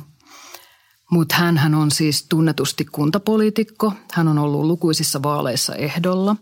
mutta 1.13 1.35
hän 1.35 1.75
on 1.75 1.91
siis 1.91 2.27
tunnetusti 2.29 2.85
kuntapoliitikko. 2.85 3.93
Hän 4.13 4.29
on 4.29 4.39
ollut 4.39 4.65
lukuisissa 4.65 5.23
vaaleissa 5.23 5.75
ehdolla. 5.75 6.37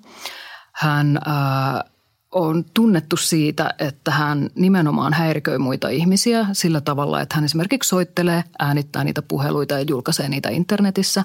Hän 0.72 1.18
ää, 1.26 1.84
on 2.32 2.64
tunnettu 2.74 3.16
siitä, 3.16 3.74
että 3.78 4.10
hän 4.10 4.50
nimenomaan 4.54 5.12
häiriköi 5.12 5.58
muita 5.58 5.88
ihmisiä 5.88 6.46
sillä 6.52 6.80
tavalla, 6.80 7.20
että 7.20 7.34
hän 7.34 7.44
esimerkiksi 7.44 7.88
soittelee, 7.88 8.44
äänittää 8.58 9.04
niitä 9.04 9.22
puheluita 9.22 9.74
ja 9.74 9.84
julkaisee 9.88 10.28
niitä 10.28 10.48
internetissä. 10.48 11.24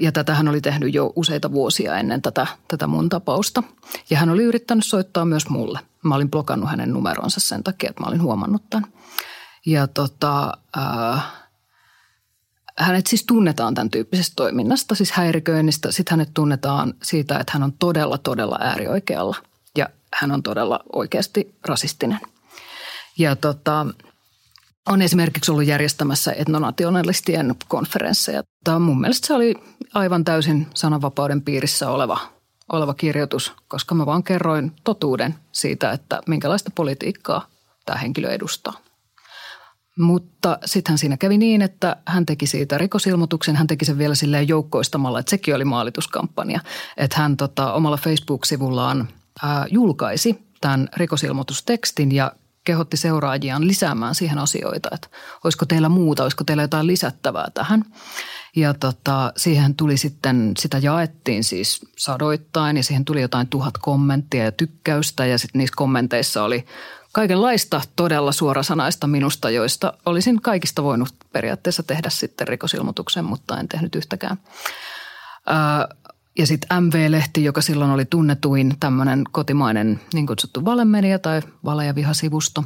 Ja 0.00 0.12
tätä 0.12 0.34
hän 0.34 0.48
oli 0.48 0.60
tehnyt 0.60 0.94
jo 0.94 1.12
useita 1.16 1.52
vuosia 1.52 1.98
ennen 1.98 2.22
tätä, 2.22 2.46
tätä 2.68 2.86
mun 2.86 3.08
tapausta. 3.08 3.62
Ja 4.10 4.18
hän 4.18 4.30
oli 4.30 4.42
yrittänyt 4.42 4.84
soittaa 4.84 5.24
myös 5.24 5.48
mulle. 5.48 5.80
Mä 6.02 6.14
olin 6.14 6.30
blokannut 6.30 6.70
hänen 6.70 6.92
numeronsa 6.92 7.40
sen 7.40 7.64
takia, 7.64 7.90
että 7.90 8.02
mä 8.02 8.08
olin 8.08 8.22
huomannut 8.22 8.62
tämän. 8.70 8.90
Ja 9.66 9.86
tota, 9.86 10.52
äh, 10.78 11.24
hänet 12.78 13.06
siis 13.06 13.24
tunnetaan 13.24 13.74
tämän 13.74 13.90
tyyppisestä 13.90 14.32
toiminnasta, 14.36 14.94
siis 14.94 15.12
häiriköinnistä. 15.12 15.92
Sitten 15.92 16.12
hänet 16.12 16.34
tunnetaan 16.34 16.94
siitä, 17.02 17.38
että 17.38 17.52
hän 17.52 17.62
on 17.62 17.72
todella, 17.72 18.18
todella 18.18 18.58
äärioikealla 18.60 19.36
ja 19.78 19.88
hän 20.14 20.32
on 20.32 20.42
todella 20.42 20.80
oikeasti 20.92 21.54
rasistinen. 21.64 22.20
Ja 23.18 23.36
tota, 23.36 23.86
on 24.88 25.02
esimerkiksi 25.02 25.50
ollut 25.50 25.66
järjestämässä 25.66 26.32
etnonationalistien 26.32 27.54
konferensseja. 27.68 28.42
Tämä 28.64 28.78
mun 28.78 29.00
mielestä 29.00 29.26
se 29.26 29.34
oli 29.34 29.54
aivan 29.94 30.24
täysin 30.24 30.66
sananvapauden 30.74 31.42
piirissä 31.42 31.90
oleva, 31.90 32.18
oleva 32.72 32.94
kirjoitus, 32.94 33.52
koska 33.68 33.94
mä 33.94 34.06
vaan 34.06 34.22
kerroin 34.22 34.72
totuuden 34.84 35.34
siitä, 35.52 35.92
että 35.92 36.20
minkälaista 36.26 36.70
politiikkaa 36.74 37.46
tämä 37.86 37.98
henkilö 37.98 38.30
edustaa. 38.30 38.85
Mutta 39.98 40.58
sittenhän 40.64 40.98
siinä 40.98 41.16
kävi 41.16 41.38
niin, 41.38 41.62
että 41.62 41.96
hän 42.06 42.26
teki 42.26 42.46
siitä 42.46 42.78
rikosilmoituksen. 42.78 43.56
Hän 43.56 43.66
teki 43.66 43.84
sen 43.84 43.98
vielä 43.98 44.14
silleen 44.14 44.48
joukkoistamalla, 44.48 45.18
että 45.18 45.30
sekin 45.30 45.54
oli 45.54 45.64
maalituskampanja. 45.64 46.60
Että 46.96 47.16
hän 47.18 47.36
tota, 47.36 47.72
omalla 47.72 47.96
Facebook-sivullaan 47.96 49.08
ää, 49.42 49.66
julkaisi 49.70 50.46
tämän 50.60 50.88
rikosilmoitustekstin 50.96 52.12
ja 52.12 52.32
kehotti 52.64 52.96
seuraajiaan 52.96 53.66
lisäämään 53.66 54.14
siihen 54.14 54.38
asioita, 54.38 54.88
että 54.92 55.08
olisiko 55.44 55.66
teillä 55.66 55.88
muuta, 55.88 56.22
olisiko 56.22 56.44
teillä 56.44 56.62
jotain 56.62 56.86
lisättävää 56.86 57.48
tähän. 57.54 57.84
Ja 58.56 58.74
tota, 58.74 59.32
siihen 59.36 59.74
tuli 59.74 59.96
sitten, 59.96 60.52
sitä 60.58 60.78
jaettiin 60.78 61.44
siis 61.44 61.80
sadoittain 61.98 62.76
ja 62.76 62.82
siihen 62.82 63.04
tuli 63.04 63.20
jotain 63.20 63.46
tuhat 63.46 63.78
kommenttia 63.78 64.44
ja 64.44 64.52
tykkäystä 64.52 65.26
ja 65.26 65.38
sitten 65.38 65.58
niissä 65.58 65.74
kommenteissa 65.76 66.42
oli 66.42 66.64
kaikenlaista 67.16 67.80
todella 67.96 68.32
suorasanaista 68.32 69.06
minusta, 69.06 69.50
joista 69.50 69.92
olisin 70.06 70.42
kaikista 70.42 70.82
voinut 70.82 71.08
periaatteessa 71.32 71.82
tehdä 71.82 72.10
sitten 72.10 72.48
rikosilmoituksen, 72.48 73.24
mutta 73.24 73.60
en 73.60 73.68
tehnyt 73.68 73.94
yhtäkään. 73.94 74.36
Ja 76.38 76.46
sitten 76.46 76.84
MV-lehti, 76.84 77.44
joka 77.44 77.60
silloin 77.60 77.90
oli 77.90 78.04
tunnetuin 78.04 78.76
tämmöinen 78.80 79.24
kotimainen 79.32 80.00
niin 80.14 80.26
kutsuttu 80.26 80.64
valemedia 80.64 81.18
tai 81.18 81.42
vale- 81.64 81.86
ja 81.86 81.94
vihasivusto, 81.94 82.64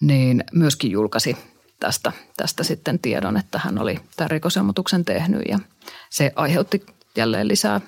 niin 0.00 0.44
myöskin 0.52 0.90
julkaisi 0.90 1.36
tästä, 1.80 2.12
tästä 2.36 2.64
sitten 2.64 2.98
tiedon, 2.98 3.36
että 3.36 3.60
hän 3.64 3.78
oli 3.78 4.00
tämän 4.16 4.30
rikosilmoituksen 4.30 5.04
tehnyt 5.04 5.42
ja 5.48 5.58
se 6.10 6.32
aiheutti 6.36 6.86
jälleen 7.16 7.48
lisää, 7.48 7.80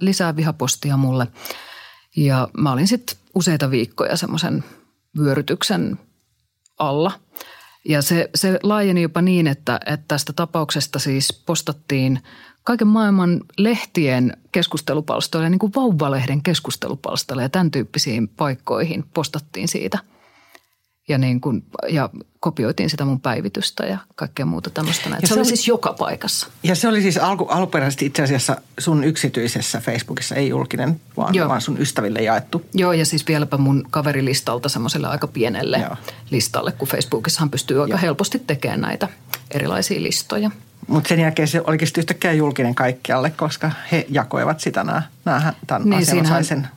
lisää 0.00 0.36
vihapostia 0.36 0.96
mulle. 0.96 1.26
Ja 2.16 2.48
mä 2.58 2.72
olin 2.72 2.88
sitten 2.88 3.16
useita 3.34 3.70
viikkoja 3.70 4.16
semmoisen 4.16 4.64
vyörytyksen 5.18 5.98
alla. 6.78 7.12
Ja 7.88 8.02
se, 8.02 8.30
se 8.34 8.58
laajeni 8.62 9.02
jopa 9.02 9.22
niin, 9.22 9.46
että, 9.46 9.80
että 9.86 10.04
tästä 10.08 10.32
tapauksesta 10.32 10.98
siis 10.98 11.42
postattiin 11.46 12.20
kaiken 12.64 12.88
maailman 12.88 13.40
lehtien 13.58 14.36
keskustelupalstoille, 14.52 15.50
niin 15.50 15.58
kuin 15.58 15.72
vauvalehden 15.76 16.42
keskustelupalstoille 16.42 17.42
ja 17.42 17.48
tämän 17.48 17.70
tyyppisiin 17.70 18.28
paikkoihin 18.28 19.04
postattiin 19.14 19.68
siitä– 19.68 19.98
ja, 21.08 21.18
niin 21.18 21.40
kuin, 21.40 21.64
ja 21.88 22.10
kopioitiin 22.40 22.90
sitä 22.90 23.04
mun 23.04 23.20
päivitystä 23.20 23.86
ja 23.86 23.98
kaikkea 24.14 24.46
muuta 24.46 24.70
tämmöistä. 24.70 25.10
Se, 25.20 25.26
se 25.26 25.34
oli 25.34 25.44
siis 25.44 25.68
joka 25.68 25.92
paikassa. 25.92 26.46
Ja 26.62 26.74
se 26.74 26.88
oli 26.88 27.02
siis 27.02 27.18
alku, 27.18 27.44
alkuperäisesti 27.44 28.06
itse 28.06 28.22
asiassa 28.22 28.60
sun 28.78 29.04
yksityisessä 29.04 29.80
Facebookissa, 29.80 30.34
ei 30.34 30.48
julkinen, 30.48 31.00
vaan, 31.16 31.34
Joo. 31.34 31.48
vaan 31.48 31.60
sun 31.60 31.80
ystäville 31.80 32.22
jaettu. 32.22 32.66
Joo, 32.74 32.92
ja 32.92 33.06
siis 33.06 33.26
vieläpä 33.26 33.56
mun 33.56 33.86
kaverilistalta 33.90 34.68
semmoiselle 34.68 35.06
aika 35.06 35.26
pienelle 35.26 35.78
Joo. 35.78 35.96
listalle, 36.30 36.72
kun 36.72 36.88
Facebookissahan 36.88 37.50
pystyy 37.50 37.82
aika 37.82 37.92
Joo. 37.92 38.00
helposti 38.02 38.38
tekemään 38.38 38.80
näitä 38.80 39.08
erilaisia 39.50 40.02
listoja. 40.02 40.50
Mutta 40.86 41.08
sen 41.08 41.20
jälkeen 41.20 41.48
se 41.48 41.62
olikin 41.66 41.88
yhtäkkiä 41.98 42.32
julkinen 42.32 42.74
kaikkialle, 42.74 43.30
koska 43.30 43.70
he 43.92 44.06
jakoivat 44.08 44.60
sitä 44.60 44.84
nämä, 44.84 45.02
nämä 45.24 45.52
tämän 45.66 45.88
niin, 45.88 46.02
asianosaisen 46.02 46.68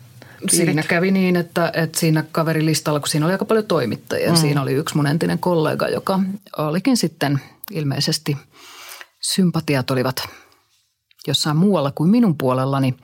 Siinä 0.48 0.84
kävi 0.84 1.12
niin, 1.12 1.36
että, 1.36 1.72
että 1.74 2.00
siinä 2.00 2.24
kaverilistalla, 2.31 3.00
kun 3.00 3.10
siinä 3.10 3.25
oli 3.25 3.34
aika 3.34 3.46
paljon 3.46 3.65
toimittajia, 3.65 4.29
mm. 4.31 4.38
siinä 4.38 4.62
oli 4.62 4.74
yksi 4.74 4.96
mun 4.96 5.08
entinen 5.08 5.39
kollega, 5.39 5.88
joka 5.88 6.19
olikin 6.58 6.98
sitten 6.98 7.41
ilmeisesti 7.72 8.38
sympatiat 9.22 9.91
olivat 9.91 10.29
jossain 11.27 11.58
muualla 11.58 11.91
kuin 11.91 12.10
minun 12.10 12.38
puolellani, 12.38 12.96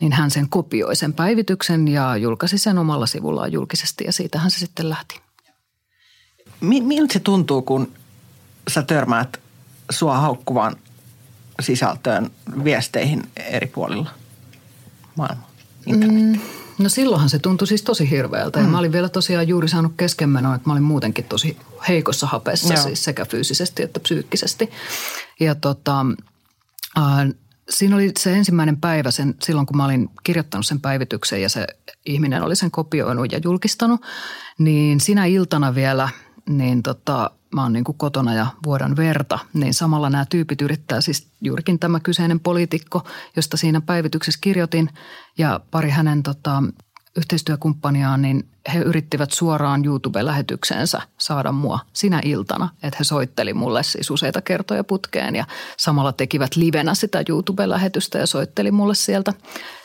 niin 0.00 0.12
hän 0.12 0.30
sen 0.30 0.48
kopioi 0.48 0.96
sen 0.96 1.12
päivityksen 1.12 1.88
ja 1.88 2.16
julkaisi 2.16 2.58
sen 2.58 2.78
omalla 2.78 3.06
sivullaan 3.06 3.52
julkisesti 3.52 4.04
ja 4.04 4.12
siitähän 4.12 4.50
se 4.50 4.58
sitten 4.58 4.90
lähti. 4.90 5.20
Miltä 6.60 7.12
se 7.12 7.20
tuntuu, 7.20 7.62
kun 7.62 7.92
sä 8.68 8.82
törmäät 8.82 9.40
sua 9.90 10.18
haukkuvan 10.18 10.76
sisältöön 11.60 12.30
viesteihin 12.64 13.22
eri 13.36 13.66
puolilla 13.66 14.10
maailmaa? 15.16 15.50
Mm, 15.86 16.40
No 16.78 16.88
silloinhan 16.88 17.30
se 17.30 17.38
tuntui 17.38 17.66
siis 17.66 17.82
tosi 17.82 18.10
hirveältä. 18.10 18.58
Mm. 18.58 18.64
Ja 18.64 18.70
mä 18.70 18.78
olin 18.78 18.92
vielä 18.92 19.08
tosiaan 19.08 19.48
juuri 19.48 19.68
saanut 19.68 19.92
keskenmenoa, 19.96 20.54
että 20.54 20.68
mä 20.68 20.72
olin 20.72 20.82
muutenkin 20.82 21.24
tosi 21.24 21.56
heikossa 21.88 22.26
hapessa 22.26 22.76
siis 22.76 23.04
sekä 23.04 23.24
fyysisesti 23.24 23.82
että 23.82 24.00
psyykkisesti. 24.00 24.70
Ja 25.40 25.54
tota, 25.54 26.06
äh, 26.98 27.28
siinä 27.70 27.96
oli 27.96 28.12
se 28.18 28.32
ensimmäinen 28.32 28.76
päivä 28.76 29.10
sen, 29.10 29.34
silloin, 29.42 29.66
kun 29.66 29.76
mä 29.76 29.84
olin 29.84 30.10
kirjoittanut 30.22 30.66
sen 30.66 30.80
päivityksen 30.80 31.42
ja 31.42 31.48
se 31.48 31.66
ihminen 32.06 32.42
oli 32.42 32.56
sen 32.56 32.70
kopioinut 32.70 33.32
ja 33.32 33.40
julkistanut, 33.44 34.00
niin 34.58 35.00
sinä 35.00 35.24
iltana 35.24 35.74
vielä 35.74 36.08
niin 36.48 36.82
tota, 36.82 37.30
mä 37.54 37.62
oon 37.62 37.72
niin 37.72 37.84
kuin 37.84 37.98
kotona 37.98 38.34
ja 38.34 38.46
vuodan 38.64 38.96
verta, 38.96 39.38
niin 39.52 39.74
samalla 39.74 40.10
nämä 40.10 40.26
tyypit 40.30 40.62
yrittää 40.62 41.00
siis 41.00 41.28
juurikin 41.40 41.78
tämä 41.78 42.00
kyseinen 42.00 42.40
poliitikko, 42.40 43.06
josta 43.36 43.56
siinä 43.56 43.80
päivityksessä 43.80 44.38
kirjoitin 44.42 44.88
ja 45.38 45.60
pari 45.70 45.90
hänen 45.90 46.22
tota, 46.22 46.62
yhteistyökumppaniaan, 47.16 48.22
niin 48.22 48.48
he 48.74 48.78
yrittivät 48.78 49.30
suoraan 49.30 49.84
YouTube-lähetykseensä 49.84 51.02
saada 51.18 51.52
mua 51.52 51.78
sinä 51.92 52.20
iltana, 52.24 52.68
että 52.82 52.96
he 52.98 53.04
soitteli 53.04 53.54
mulle 53.54 53.82
siis 53.82 54.10
useita 54.10 54.42
kertoja 54.42 54.84
putkeen 54.84 55.36
ja 55.36 55.44
samalla 55.76 56.12
tekivät 56.12 56.56
livenä 56.56 56.94
sitä 56.94 57.22
YouTube-lähetystä 57.28 58.18
ja 58.18 58.26
soitteli 58.26 58.70
mulle 58.70 58.94
sieltä, 58.94 59.34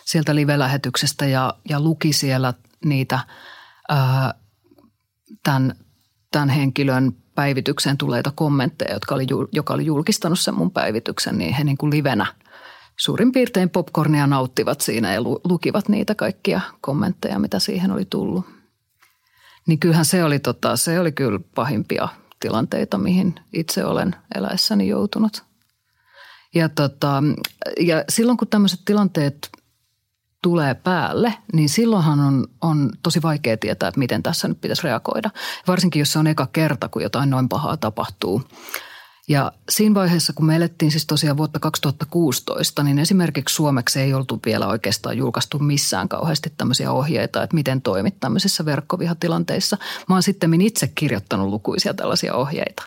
sieltä 0.06 0.36
live-lähetyksestä 0.36 1.25
ja, 1.25 1.53
ja 1.70 1.80
luki 1.80 2.13
siellä 2.13 2.53
niitä 2.86 3.20
ää, 3.89 4.34
tämän, 5.44 5.75
tämän 6.32 6.50
henkilön 6.50 7.21
päivitykseen 7.35 7.97
tuleita 7.97 8.31
kommentteja, 8.35 8.93
jotka 8.93 9.15
oli, 9.15 9.27
joka 9.51 9.73
oli 9.73 9.85
julkistanut 9.85 10.39
sen 10.39 10.55
mun 10.55 10.71
päivityksen, 10.71 11.38
niin 11.38 11.53
he 11.53 11.63
niin 11.63 11.77
kuin 11.77 11.91
livenä 11.91 12.25
suurin 12.97 13.31
piirtein 13.31 13.69
popcornia 13.69 14.27
nauttivat 14.27 14.81
siinä 14.81 15.13
ja 15.13 15.23
lukivat 15.23 15.89
niitä 15.89 16.15
kaikkia 16.15 16.61
kommentteja, 16.81 17.39
mitä 17.39 17.59
siihen 17.59 17.91
oli 17.91 18.05
tullut. 18.05 18.45
Niin 19.67 19.79
kyllähän 19.79 20.05
se 20.05 20.23
oli, 20.23 20.39
tota, 20.39 20.77
se 20.77 21.00
oli 21.00 21.11
kyllä 21.11 21.39
pahimpia 21.55 22.09
tilanteita, 22.39 22.97
mihin 22.97 23.35
itse 23.53 23.85
olen 23.85 24.15
eläessäni 24.35 24.88
joutunut. 24.88 25.43
Ja, 26.55 26.69
tota, 26.69 27.23
ja 27.79 28.03
silloin 28.09 28.38
kun 28.38 28.47
tämmöiset 28.47 28.79
tilanteet 28.85 29.50
tulee 30.41 30.74
päälle, 30.74 31.33
niin 31.53 31.69
silloinhan 31.69 32.19
on, 32.19 32.48
on 32.62 32.89
tosi 33.03 33.21
vaikea 33.21 33.57
tietää, 33.57 33.89
että 33.89 34.00
miten 34.00 34.24
tässä 34.24 34.48
nyt 34.48 34.62
pitäisi 34.62 34.83
reagoida. 34.83 35.29
Varsinkin, 35.67 36.00
jos 36.00 36.12
se 36.12 36.19
on 36.19 36.27
eka 36.27 36.48
kerta, 36.53 36.89
kun 36.89 37.03
jotain 37.03 37.29
noin 37.29 37.50
pahaa 37.50 37.77
tapahtuu. 37.77 38.41
Ja 39.27 39.51
siinä 39.69 39.95
vaiheessa, 39.95 40.33
kun 40.33 40.45
me 40.45 40.55
elettiin 40.55 40.91
siis 40.91 41.05
tosiaan 41.05 41.38
vuotta 41.38 41.60
2016, 41.60 42.83
niin 42.83 43.00
esimerkiksi 43.00 43.55
suomeksi 43.55 44.00
ei 44.00 44.13
oltu 44.13 44.39
vielä 44.45 44.67
oikeastaan 44.67 45.17
julkaistu 45.17 45.60
missään 45.60 46.10
kauheasti 46.10 46.53
tämmöisiä 46.57 46.91
ohjeita, 46.91 47.43
että 47.43 47.55
miten 47.55 47.81
toimit 47.81 48.19
tämmöisissä 48.19 48.65
verkkovihatilanteissa. 48.65 49.77
Mä 50.10 50.15
oon 50.15 50.24
sitten 50.24 50.62
itse 50.62 50.91
kirjoittanut 50.95 51.50
lukuisia 51.50 51.93
tällaisia 51.93 52.33
ohjeita. 52.33 52.83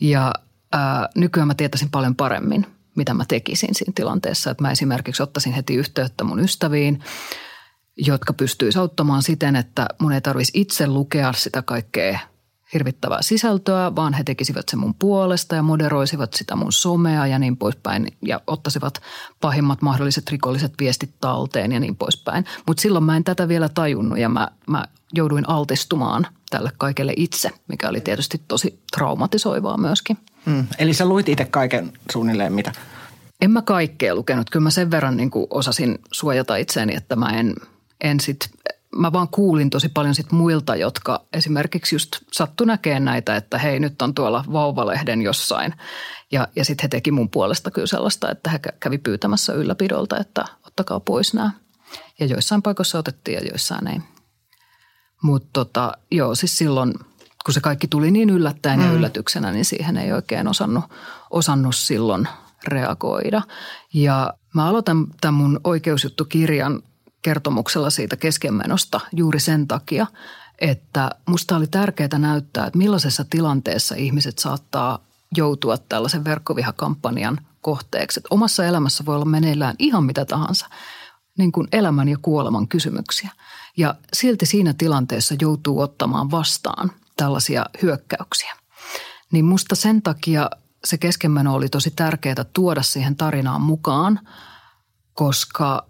Ja 0.00 0.34
ää, 0.72 1.08
nykyään 1.16 1.46
mä 1.46 1.54
tietäisin 1.54 1.90
paljon 1.90 2.16
paremmin– 2.16 2.66
mitä 2.96 3.14
mä 3.14 3.24
tekisin 3.28 3.74
siinä 3.74 3.92
tilanteessa. 3.94 4.50
Että 4.50 4.62
mä 4.62 4.70
esimerkiksi 4.70 5.22
ottaisin 5.22 5.52
heti 5.52 5.74
yhteyttä 5.74 6.24
mun 6.24 6.40
ystäviin, 6.40 7.00
jotka 7.96 8.32
pystyisivät 8.32 8.80
auttamaan 8.80 9.22
siten, 9.22 9.56
että 9.56 9.86
mun 10.00 10.12
ei 10.12 10.20
tarvitsisi 10.20 10.60
itse 10.60 10.86
lukea 10.86 11.32
sitä 11.32 11.62
kaikkea 11.62 12.18
hirvittävää 12.74 13.22
sisältöä, 13.22 13.96
vaan 13.96 14.14
he 14.14 14.24
tekisivät 14.24 14.68
sen 14.68 14.78
mun 14.78 14.94
puolesta 14.94 15.56
ja 15.56 15.62
moderoisivat 15.62 16.34
sitä 16.34 16.56
mun 16.56 16.72
somea 16.72 17.26
ja 17.26 17.38
niin 17.38 17.56
poispäin 17.56 18.06
ja 18.22 18.40
ottaisivat 18.46 19.02
pahimmat 19.40 19.82
mahdolliset 19.82 20.30
rikolliset 20.30 20.72
viestit 20.80 21.10
talteen 21.20 21.72
ja 21.72 21.80
niin 21.80 21.96
poispäin. 21.96 22.44
Mutta 22.66 22.80
silloin 22.80 23.04
mä 23.04 23.16
en 23.16 23.24
tätä 23.24 23.48
vielä 23.48 23.68
tajunnut 23.68 24.18
ja 24.18 24.28
mä, 24.28 24.48
mä 24.66 24.84
jouduin 25.12 25.48
altistumaan 25.48 26.26
tälle 26.50 26.72
kaikelle 26.78 27.12
itse, 27.16 27.50
mikä 27.68 27.88
oli 27.88 28.00
tietysti 28.00 28.40
tosi 28.48 28.80
traumatisoivaa 28.92 29.76
myöskin. 29.76 30.18
Mm, 30.46 30.66
eli 30.78 30.94
sä 30.94 31.04
luit 31.04 31.28
itse 31.28 31.44
kaiken 31.44 31.92
suunnilleen 32.12 32.52
mitä? 32.52 32.72
En 33.40 33.50
mä 33.50 33.62
kaikkea 33.62 34.14
lukenut. 34.14 34.50
Kyllä 34.50 34.62
mä 34.62 34.70
sen 34.70 34.90
verran 34.90 35.16
niin 35.16 35.30
osasin 35.50 35.98
suojata 36.12 36.56
itseäni, 36.56 36.94
että 36.96 37.16
mä 37.16 37.28
en, 37.28 37.54
en 38.00 38.20
sit, 38.20 38.50
mä 38.96 39.12
vaan 39.12 39.28
kuulin 39.28 39.70
tosi 39.70 39.88
paljon 39.88 40.14
sit 40.14 40.32
muilta, 40.32 40.76
jotka 40.76 41.26
esimerkiksi 41.32 41.94
just 41.94 42.16
sattu 42.32 42.64
näkemään 42.64 43.04
näitä, 43.04 43.36
että 43.36 43.58
hei 43.58 43.80
nyt 43.80 44.02
on 44.02 44.14
tuolla 44.14 44.44
vauvalehden 44.52 45.22
jossain. 45.22 45.74
Ja, 46.32 46.48
ja 46.56 46.64
sitten 46.64 46.84
he 46.84 46.88
teki 46.88 47.10
mun 47.10 47.30
puolesta 47.30 47.70
kyllä 47.70 47.86
sellaista, 47.86 48.30
että 48.30 48.50
he 48.50 48.60
kävi 48.80 48.98
pyytämässä 48.98 49.52
ylläpidolta, 49.52 50.18
että 50.18 50.44
ottakaa 50.66 51.00
pois 51.00 51.34
nämä. 51.34 51.50
Ja 52.20 52.26
joissain 52.26 52.62
paikoissa 52.62 52.98
otettiin 52.98 53.34
ja 53.34 53.48
joissain 53.48 53.86
ei. 53.86 54.00
Mutta 55.22 55.48
tota, 55.52 55.92
joo, 56.10 56.34
siis 56.34 56.58
silloin– 56.58 56.94
kun 57.44 57.54
se 57.54 57.60
kaikki 57.60 57.88
tuli 57.88 58.10
niin 58.10 58.30
yllättäen 58.30 58.80
mm. 58.80 58.86
ja 58.86 58.92
yllätyksenä, 58.92 59.52
niin 59.52 59.64
siihen 59.64 59.96
ei 59.96 60.12
oikein 60.12 60.48
osannut, 60.48 60.84
osannut 61.30 61.76
silloin 61.76 62.28
reagoida. 62.68 63.42
Ja 63.94 64.34
mä 64.54 64.66
aloitan 64.66 65.06
tämän 65.20 65.34
mun 65.34 65.60
oikeusjuttukirjan 65.64 66.82
kertomuksella 67.22 67.90
siitä 67.90 68.16
keskenmenosta 68.16 69.00
juuri 69.12 69.40
sen 69.40 69.68
takia, 69.68 70.06
että 70.58 71.10
musta 71.26 71.56
oli 71.56 71.66
tärkeää 71.66 72.18
näyttää, 72.18 72.66
että 72.66 72.78
millaisessa 72.78 73.24
tilanteessa 73.30 73.94
ihmiset 73.94 74.38
saattaa 74.38 74.98
joutua 75.36 75.78
tällaisen 75.78 76.24
verkkovihakampanjan 76.24 77.40
kohteeksi. 77.60 78.20
Että 78.20 78.28
omassa 78.30 78.64
elämässä 78.64 79.04
voi 79.06 79.14
olla 79.14 79.24
meneillään 79.24 79.76
ihan 79.78 80.04
mitä 80.04 80.24
tahansa, 80.24 80.66
niin 81.38 81.52
kuin 81.52 81.68
elämän 81.72 82.08
ja 82.08 82.16
kuoleman 82.22 82.68
kysymyksiä. 82.68 83.30
Ja 83.76 83.94
silti 84.12 84.46
siinä 84.46 84.74
tilanteessa 84.78 85.34
joutuu 85.40 85.80
ottamaan 85.80 86.30
vastaan 86.30 86.92
tällaisia 87.16 87.66
hyökkäyksiä. 87.82 88.56
Niin 89.32 89.44
musta 89.44 89.74
sen 89.74 90.02
takia 90.02 90.50
se 90.84 90.98
keskenmeno 90.98 91.54
oli 91.54 91.68
tosi 91.68 91.90
tärkeää 91.90 92.44
tuoda 92.52 92.82
siihen 92.82 93.16
tarinaan 93.16 93.62
mukaan, 93.62 94.20
koska 95.14 95.89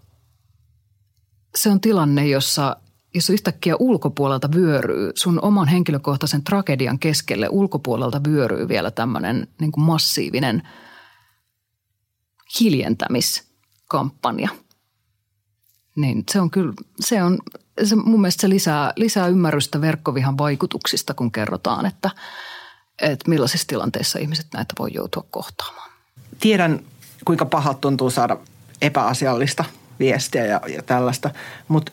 se 1.55 1.69
on 1.69 1.81
tilanne, 1.81 2.27
jossa 2.27 2.77
jos 3.13 3.29
yhtäkkiä 3.29 3.75
ulkopuolelta 3.79 4.49
vyöryy, 4.55 5.11
sun 5.15 5.39
oman 5.41 5.67
henkilökohtaisen 5.67 6.43
tragedian 6.43 6.99
keskelle 6.99 7.49
ulkopuolelta 7.49 8.21
vyöryy 8.27 8.67
vielä 8.67 8.91
tämmöinen 8.91 9.47
niin 9.59 9.71
massiivinen 9.77 10.67
hiljentämiskampanja. 12.59 14.49
Niin 15.95 16.23
se 16.31 16.41
on 16.41 16.51
kyllä, 16.51 16.73
se 16.99 17.23
on, 17.23 17.37
se 17.83 17.95
mun 17.95 18.21
mielestä 18.21 18.41
se 18.41 18.49
lisää, 18.49 18.93
lisää 18.95 19.27
ymmärrystä 19.27 19.81
verkkovihan 19.81 20.37
vaikutuksista, 20.37 21.13
kun 21.13 21.31
kerrotaan, 21.31 21.85
että, 21.85 22.09
että 23.01 23.29
millaisissa 23.29 23.67
tilanteissa 23.67 24.19
ihmiset 24.19 24.47
näitä 24.53 24.73
voi 24.79 24.89
joutua 24.93 25.25
kohtaamaan. 25.29 25.91
Tiedän, 26.39 26.79
kuinka 27.25 27.45
pahalta 27.45 27.79
tuntuu 27.79 28.09
saada 28.09 28.37
epäasiallista 28.81 29.65
viestiä 30.01 30.45
ja, 30.45 30.61
ja 30.75 30.83
tällaista, 30.83 31.29
mutta 31.67 31.91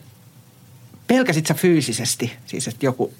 pelkäsit 1.07 1.45
sä 1.45 1.53
fyysisesti, 1.53 2.33
siis 2.45 2.67
että 2.67 2.85
joku 2.85 3.13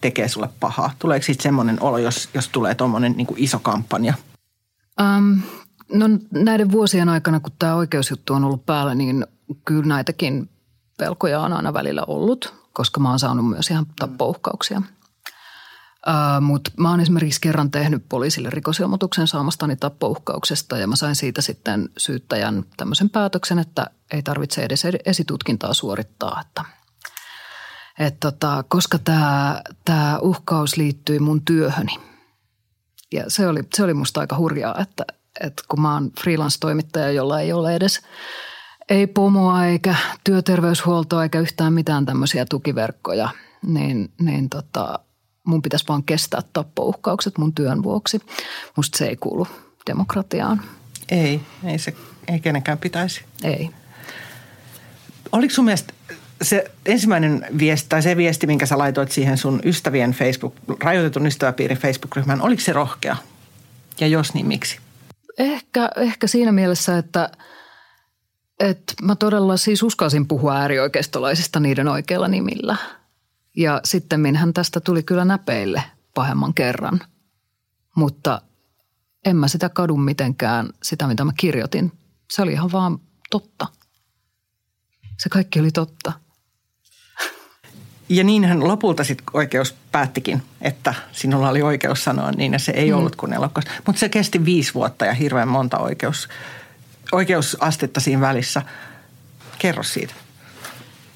tekee 0.00 0.28
sulle 0.28 0.48
pahaa? 0.60 0.92
Tuleeko 0.98 1.26
sitten 1.26 1.42
semmoinen 1.42 1.82
olo, 1.82 1.98
jos, 1.98 2.28
jos 2.34 2.48
tulee 2.48 2.74
tuommoinen 2.74 3.12
niin 3.16 3.26
iso 3.36 3.58
kampanja? 3.58 4.14
Um, 5.00 5.40
no 5.92 6.06
näiden 6.30 6.72
vuosien 6.72 7.08
aikana, 7.08 7.40
kun 7.40 7.52
tämä 7.58 7.74
oikeusjuttu 7.74 8.34
on 8.34 8.44
ollut 8.44 8.66
päällä, 8.66 8.94
niin 8.94 9.26
kyllä 9.64 9.86
näitäkin 9.86 10.48
pelkoja 10.98 11.40
on 11.40 11.52
aina 11.52 11.72
välillä 11.72 12.04
ollut, 12.06 12.54
koska 12.72 13.00
mä 13.00 13.10
oon 13.10 13.18
saanut 13.18 13.48
myös 13.48 13.70
ihan 13.70 13.86
tappouhkauksia. 13.98 14.82
Uh, 16.06 16.40
Mutta 16.40 16.70
mä 16.76 16.90
oon 16.90 17.00
esimerkiksi 17.00 17.40
kerran 17.40 17.70
tehnyt 17.70 18.04
poliisille 18.08 18.50
rikosilmoituksen 18.50 19.26
saamastani 19.26 19.76
tappouhkauksesta 19.76 20.78
ja 20.78 20.86
mä 20.86 20.96
sain 20.96 21.16
siitä 21.16 21.42
sitten 21.42 21.88
syyttäjän 21.98 22.64
tämmöisen 22.76 23.10
päätöksen, 23.10 23.58
että 23.58 23.86
ei 24.12 24.22
tarvitse 24.22 24.62
edes 24.62 24.82
esitutkintaa 25.04 25.74
suorittaa, 25.74 26.40
että– 26.40 26.64
että 27.98 28.30
tota, 28.30 28.64
koska 28.68 28.98
tämä, 28.98 29.62
tämä 29.84 30.18
uhkaus 30.18 30.76
liittyi 30.76 31.18
mun 31.18 31.44
työhöni. 31.44 31.98
Ja 33.12 33.24
se 33.28 33.48
oli, 33.48 33.60
se 33.74 33.84
oli 33.84 33.94
musta 33.94 34.20
aika 34.20 34.36
hurjaa, 34.36 34.80
että, 34.80 35.04
että 35.40 35.62
kun 35.68 35.80
mä 35.80 35.94
oon 35.94 36.10
freelance-toimittaja, 36.20 37.10
jolla 37.10 37.40
ei 37.40 37.52
ole 37.52 37.74
edes 37.74 38.00
ei 38.88 39.06
pomoa 39.06 39.66
eikä 39.66 39.96
työterveyshuoltoa 40.24 41.22
eikä 41.22 41.40
yhtään 41.40 41.72
mitään 41.72 42.06
tämmöisiä 42.06 42.46
tukiverkkoja, 42.50 43.28
niin, 43.66 44.12
niin 44.20 44.50
tota, 44.50 44.98
mun 45.44 45.62
pitäisi 45.62 45.84
vaan 45.88 46.02
kestää 46.02 46.40
tappouhkaukset 46.52 47.38
mun 47.38 47.54
työn 47.54 47.82
vuoksi. 47.82 48.20
Musta 48.76 48.98
se 48.98 49.06
ei 49.06 49.16
kuulu 49.16 49.46
demokratiaan. 49.86 50.62
Ei, 51.08 51.40
ei 51.64 51.78
se, 51.78 51.94
ei 52.28 52.40
kenenkään 52.40 52.78
pitäisi. 52.78 53.24
Ei. 53.44 53.70
Oliko 55.32 55.54
sun 55.54 55.64
mielestä 55.64 55.92
se 56.42 56.70
ensimmäinen 56.86 57.46
viesti 57.58 57.88
tai 57.88 58.02
se 58.02 58.16
viesti, 58.16 58.46
minkä 58.46 58.66
sä 58.66 58.78
laitoit 58.78 59.12
siihen 59.12 59.38
sun 59.38 59.60
ystävien 59.64 60.10
Facebook, 60.10 60.54
rajoitetun 60.80 61.26
ystäväpiirin 61.26 61.78
Facebook-ryhmään, 61.78 62.42
oliko 62.42 62.62
se 62.62 62.72
rohkea? 62.72 63.16
Ja 64.00 64.06
jos 64.06 64.34
niin, 64.34 64.46
miksi? 64.46 64.78
Ehkä, 65.38 65.88
ehkä 65.96 66.26
siinä 66.26 66.52
mielessä, 66.52 66.98
että, 66.98 67.30
että 68.60 68.94
mä 69.02 69.16
todella 69.16 69.56
siis 69.56 69.82
uskalsin 69.82 70.28
puhua 70.28 70.56
äärioikeistolaisista 70.56 71.60
niiden 71.60 71.88
oikeilla 71.88 72.28
nimillä. 72.28 72.76
Ja 73.56 73.80
sitten 73.84 74.20
minhän 74.20 74.52
tästä 74.52 74.80
tuli 74.80 75.02
kyllä 75.02 75.24
näpeille 75.24 75.82
pahemman 76.14 76.54
kerran. 76.54 77.00
Mutta 77.96 78.42
en 79.24 79.36
mä 79.36 79.48
sitä 79.48 79.68
kadu 79.68 79.96
mitenkään, 79.96 80.70
sitä 80.82 81.06
mitä 81.06 81.24
mä 81.24 81.32
kirjoitin. 81.36 81.92
Se 82.30 82.42
oli 82.42 82.52
ihan 82.52 82.72
vaan 82.72 82.98
totta. 83.30 83.66
Se 85.18 85.28
kaikki 85.28 85.60
oli 85.60 85.70
totta. 85.70 86.12
Ja 88.08 88.24
niinhän 88.24 88.68
lopulta 88.68 89.04
sitten 89.04 89.26
oikeus 89.32 89.74
päättikin, 89.92 90.42
että 90.60 90.94
sinulla 91.12 91.48
oli 91.48 91.62
oikeus 91.62 92.04
sanoa 92.04 92.30
niin 92.30 92.52
ja 92.52 92.58
se 92.58 92.72
ei 92.72 92.90
mm. 92.90 92.96
ollut 92.96 93.16
kuin 93.16 93.32
elokas. 93.32 93.64
Mutta 93.86 94.00
se 94.00 94.08
kesti 94.08 94.44
viisi 94.44 94.74
vuotta 94.74 95.06
ja 95.06 95.14
hirveän 95.14 95.48
monta 95.48 95.78
oikeus, 95.78 96.28
oikeusastetta 97.12 98.00
siinä 98.00 98.20
välissä. 98.20 98.62
Kerro 99.58 99.82
siitä. 99.82 100.14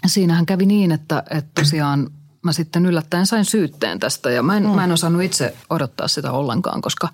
Siinähän 0.06 0.46
kävi 0.46 0.66
niin, 0.66 0.92
että, 0.92 1.22
että 1.30 1.50
tosiaan 1.62 2.10
mä 2.46 2.52
sitten 2.52 2.86
yllättäen 2.86 3.26
sain 3.26 3.44
syytteen 3.44 3.98
tästä 4.00 4.30
ja 4.30 4.42
mä 4.42 4.56
en, 4.56 4.62
mm. 4.62 4.70
mä 4.70 4.84
en 4.84 4.92
osannut 4.92 5.22
itse 5.22 5.56
odottaa 5.70 6.08
sitä 6.08 6.32
ollenkaan, 6.32 6.80
koska 6.80 7.08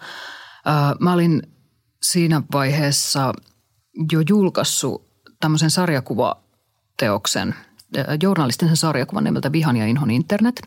ää, 0.65 0.95
mä 1.01 1.13
olin 1.13 1.43
siinä 2.03 2.43
vaiheessa 2.53 3.33
jo 4.13 4.21
julkaissut 4.29 5.07
tämmöisen 5.41 5.71
sarjakuvateoksen– 5.71 7.55
journalistisen 8.23 8.77
sarjakuvan 8.77 9.25
nimeltä 9.25 9.53
Vihan 9.53 9.77
ja 9.77 9.87
inhon 9.87 10.11
internet 10.11 10.63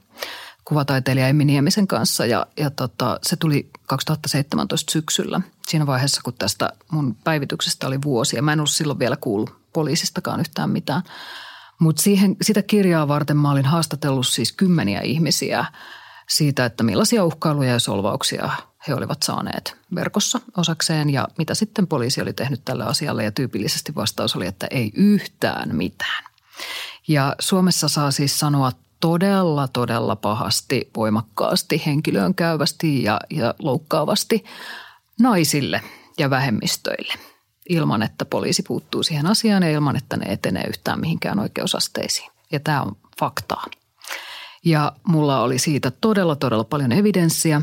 kuvataiteilija 0.65 1.27
Emmi 1.27 1.45
Niemisen 1.45 1.87
kanssa 1.87 2.25
ja, 2.25 2.47
ja 2.57 2.69
tota, 2.69 3.19
se 3.23 3.35
tuli 3.35 3.69
2017 3.87 4.91
syksyllä 4.91 5.41
siinä 5.67 5.87
vaiheessa, 5.87 6.21
kun 6.23 6.33
tästä 6.33 6.69
mun 6.91 7.15
päivityksestä 7.23 7.87
oli 7.87 8.01
vuosia. 8.01 8.41
Mä 8.41 8.53
en 8.53 8.59
ollut 8.59 8.71
silloin 8.71 8.99
vielä 8.99 9.17
kuullut 9.17 9.55
poliisistakaan 9.73 10.39
yhtään 10.39 10.69
mitään. 10.69 11.01
Mutta 11.79 12.01
sitä 12.41 12.61
kirjaa 12.61 13.07
varten 13.07 13.37
mä 13.37 13.51
olin 13.51 13.65
haastatellut 13.65 14.27
siis 14.27 14.51
kymmeniä 14.51 15.01
ihmisiä 15.01 15.65
siitä, 16.29 16.65
että 16.65 16.83
millaisia 16.83 17.25
uhkailuja 17.25 17.71
ja 17.71 17.79
solvauksia 17.79 18.49
he 18.87 18.93
olivat 18.93 19.23
saaneet 19.23 19.77
verkossa 19.95 20.41
osakseen 20.57 21.09
ja 21.09 21.27
mitä 21.37 21.53
sitten 21.53 21.87
poliisi 21.87 22.21
oli 22.21 22.33
tehnyt 22.33 22.61
tälle 22.65 22.83
asialle 22.83 23.23
ja 23.23 23.31
tyypillisesti 23.31 23.95
vastaus 23.95 24.35
oli, 24.35 24.47
että 24.47 24.67
ei 24.71 24.91
yhtään 24.95 25.75
mitään. 25.75 26.23
Ja 27.07 27.35
Suomessa 27.39 27.87
saa 27.87 28.11
siis 28.11 28.39
sanoa 28.39 28.71
todella, 28.99 29.67
todella 29.67 30.15
pahasti, 30.15 30.89
voimakkaasti, 30.95 31.83
henkilöön 31.85 32.35
käyvästi 32.35 33.03
ja, 33.03 33.19
ja 33.29 33.53
loukkaavasti 33.59 34.45
naisille 35.19 35.81
ja 36.17 36.29
vähemmistöille 36.29 37.13
ilman, 37.69 38.03
että 38.03 38.25
poliisi 38.25 38.63
puuttuu 38.63 39.03
siihen 39.03 39.25
asiaan 39.25 39.63
ja 39.63 39.69
ilman, 39.69 39.95
että 39.95 40.17
ne 40.17 40.25
etenee 40.25 40.63
yhtään 40.67 40.99
mihinkään 40.99 41.39
oikeusasteisiin. 41.39 42.31
Ja 42.51 42.59
tämä 42.59 42.81
on 42.81 42.97
faktaa. 43.19 43.65
Ja 44.65 44.91
mulla 45.07 45.41
oli 45.41 45.59
siitä 45.59 45.91
todella, 45.91 46.35
todella 46.35 46.63
paljon 46.63 46.91
evidenssiä. 46.91 47.61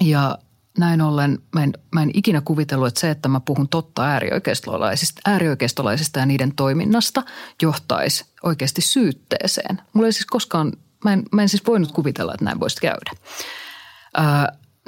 Ja 0.00 0.38
näin 0.78 1.00
ollen 1.00 1.38
mä 1.54 1.62
en, 1.62 1.72
mä 1.92 2.02
en 2.02 2.10
ikinä 2.14 2.40
kuvitellut, 2.40 2.88
että 2.88 3.00
se, 3.00 3.10
että 3.10 3.28
mä 3.28 3.40
puhun 3.40 3.68
totta 3.68 4.04
äärioikeistolaisista, 4.04 5.20
äärioikeistolaisista 5.24 6.18
ja 6.18 6.26
niiden 6.26 6.54
toiminnasta 6.54 7.22
johtaisi 7.62 8.24
oikeasti 8.42 8.80
syytteeseen. 8.80 9.82
Mulla 9.92 10.06
ei 10.06 10.12
siis 10.12 10.26
koskaan, 10.26 10.72
mä 11.04 11.12
en, 11.12 11.22
mä 11.32 11.42
en 11.42 11.48
siis 11.48 11.66
voinut 11.66 11.92
kuvitella, 11.92 12.34
että 12.34 12.44
näin 12.44 12.60
voisi 12.60 12.80
käydä. 12.80 13.10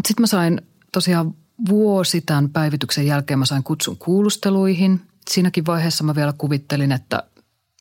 Sitten 0.06 0.22
mä 0.22 0.26
sain 0.26 0.62
tosiaan 0.92 1.34
vuosi 1.68 2.20
tämän 2.20 2.50
päivityksen 2.50 3.06
jälkeen 3.06 3.38
mä 3.38 3.44
sain 3.44 3.62
kutsun 3.62 3.96
kuulusteluihin. 3.96 5.00
Siinäkin 5.30 5.66
vaiheessa 5.66 6.04
mä 6.04 6.14
vielä 6.14 6.34
kuvittelin, 6.38 6.92
että 6.92 7.22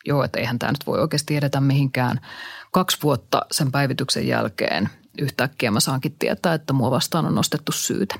joo, 0.06 0.24
että 0.24 0.40
eihän 0.40 0.60
tämä 0.60 0.72
nyt 0.72 0.88
voi 0.88 1.00
oikeasti 1.00 1.36
edetä 1.36 1.62
mihinkään. 1.62 2.20
Kaksi 2.72 2.98
vuotta 3.04 3.42
sen 3.52 3.72
päivityksen 3.72 4.28
jälkeen 4.28 4.90
yhtäkkiä 5.18 5.72
mä 5.72 5.80
saankin 5.80 6.16
tietää, 6.20 6.54
että 6.54 6.74
mua 6.74 6.92
vastaan 6.92 7.26
on 7.26 7.36
nostettu 7.36 7.72
syytä. 7.72 8.16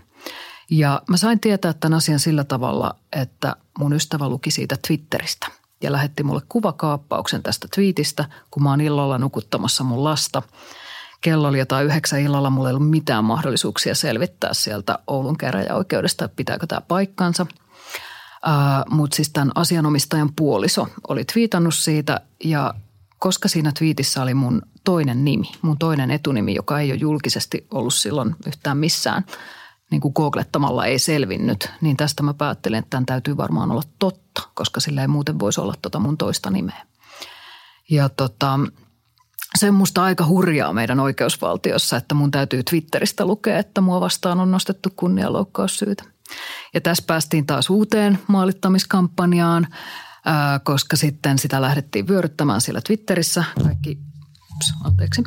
Ja 0.70 1.02
mä 1.10 1.18
sain 1.18 1.40
tietää 1.40 1.74
tämän 1.74 1.98
asian 1.98 2.20
sillä 2.20 2.44
tavalla, 2.44 2.96
että 3.14 3.56
mun 3.80 3.94
ystävä 3.94 4.30
luki 4.30 4.52
siitä 4.52 4.78
Twitteristä 4.88 5.48
ja 5.82 5.92
lähetti 5.92 6.24
mulle 6.24 6.42
kuvakaappauksen 6.50 7.44
tästä 7.44 7.68
twiitistä, 7.76 8.26
kun 8.52 8.64
mä 8.64 8.70
oon 8.70 8.82
illalla 8.82 9.18
nukuttamassa 9.18 9.84
mun 9.84 10.04
lasta. 10.04 10.42
Kello 11.26 11.48
oli 11.48 11.60
jotain 11.60 11.86
yhdeksän 11.86 12.20
illalla, 12.20 12.50
mulla 12.50 12.70
ei 12.70 12.76
ollut 12.76 12.90
mitään 12.90 13.26
mahdollisuuksia 13.26 13.96
selvittää 13.96 14.54
sieltä 14.54 15.00
Oulun 15.08 15.38
käräjäoikeudesta, 15.38 16.30
pitääkö 16.36 16.68
tämä 16.68 16.82
paikkansa. 16.82 17.46
Mutta 18.90 19.16
siis 19.16 19.30
tämän 19.30 19.52
asianomistajan 19.56 20.30
puoliso 20.36 20.88
oli 21.08 21.26
twiitannut 21.26 21.76
siitä 21.76 22.22
ja 22.44 22.74
koska 23.20 23.48
siinä 23.48 23.72
twiitissä 23.78 24.22
oli 24.22 24.34
mun 24.34 24.62
toinen 24.84 25.26
nimi, 25.26 25.52
mun 25.62 25.78
toinen 25.78 26.12
etunimi, 26.12 26.56
joka 26.56 26.80
ei 26.80 26.92
ole 26.92 27.00
julkisesti 27.00 27.68
ollut 27.72 27.94
silloin 27.94 28.36
yhtään 28.48 28.78
missään, 28.78 29.26
niin 29.92 30.02
kuin 30.02 30.12
googlettamalla 30.16 30.86
ei 30.86 31.00
selvinnyt, 31.00 31.72
niin 31.82 31.98
tästä 31.98 32.24
mä 32.24 32.34
päättelin, 32.34 32.80
että 32.80 32.90
tämän 32.90 33.06
täytyy 33.06 33.38
varmaan 33.38 33.72
olla 33.72 33.84
totta, 34.00 34.42
koska 34.54 34.80
sillä 34.80 35.02
ei 35.02 35.08
muuten 35.08 35.40
voisi 35.40 35.62
olla 35.62 35.74
tota 35.82 36.00
mun 36.00 36.18
toista 36.18 36.50
nimeä. 36.50 36.86
Ja 37.90 38.10
tota, 38.10 38.60
se 39.56 39.70
on 39.70 39.76
musta 39.76 40.04
aika 40.04 40.26
hurjaa 40.26 40.74
meidän 40.74 41.00
oikeusvaltiossa, 41.00 41.98
että 41.98 42.16
mun 42.16 42.32
täytyy 42.32 42.64
Twitteristä 42.64 43.26
lukea, 43.26 43.60
että 43.60 43.82
mua 43.82 44.02
vastaan 44.02 44.40
on 44.40 44.52
nostettu 44.52 44.90
kunnianloukkaussyytä. 44.96 46.04
Ja 46.74 46.82
tässä 46.82 47.04
päästiin 47.08 47.46
taas 47.46 47.70
uuteen 47.70 48.20
maalittamiskampanjaan, 48.28 49.68
koska 50.64 50.96
sitten 50.96 51.40
sitä 51.40 51.62
lähdettiin 51.62 52.08
vyöryttämään 52.08 52.62
siellä 52.62 52.82
Twitterissä. 52.88 53.44
Kaikki, 53.64 54.00
ups, 54.56 54.74
anteeksi. 54.84 55.24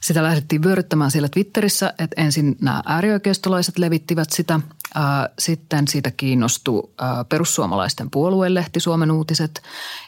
Sitä 0.00 0.22
lähdettiin 0.22 0.62
vyöryttämään 0.62 1.10
siellä 1.10 1.28
Twitterissä, 1.28 1.94
että 1.98 2.22
ensin 2.22 2.56
nämä 2.60 2.82
äärioikeistolaiset 2.86 3.78
levittivät 3.78 4.30
sitä. 4.30 4.60
Sitten 5.38 5.88
siitä 5.88 6.10
kiinnostui 6.10 6.90
perussuomalaisten 7.28 8.10
puoluelehti 8.10 8.80
Suomen 8.80 9.10
uutiset 9.10 9.62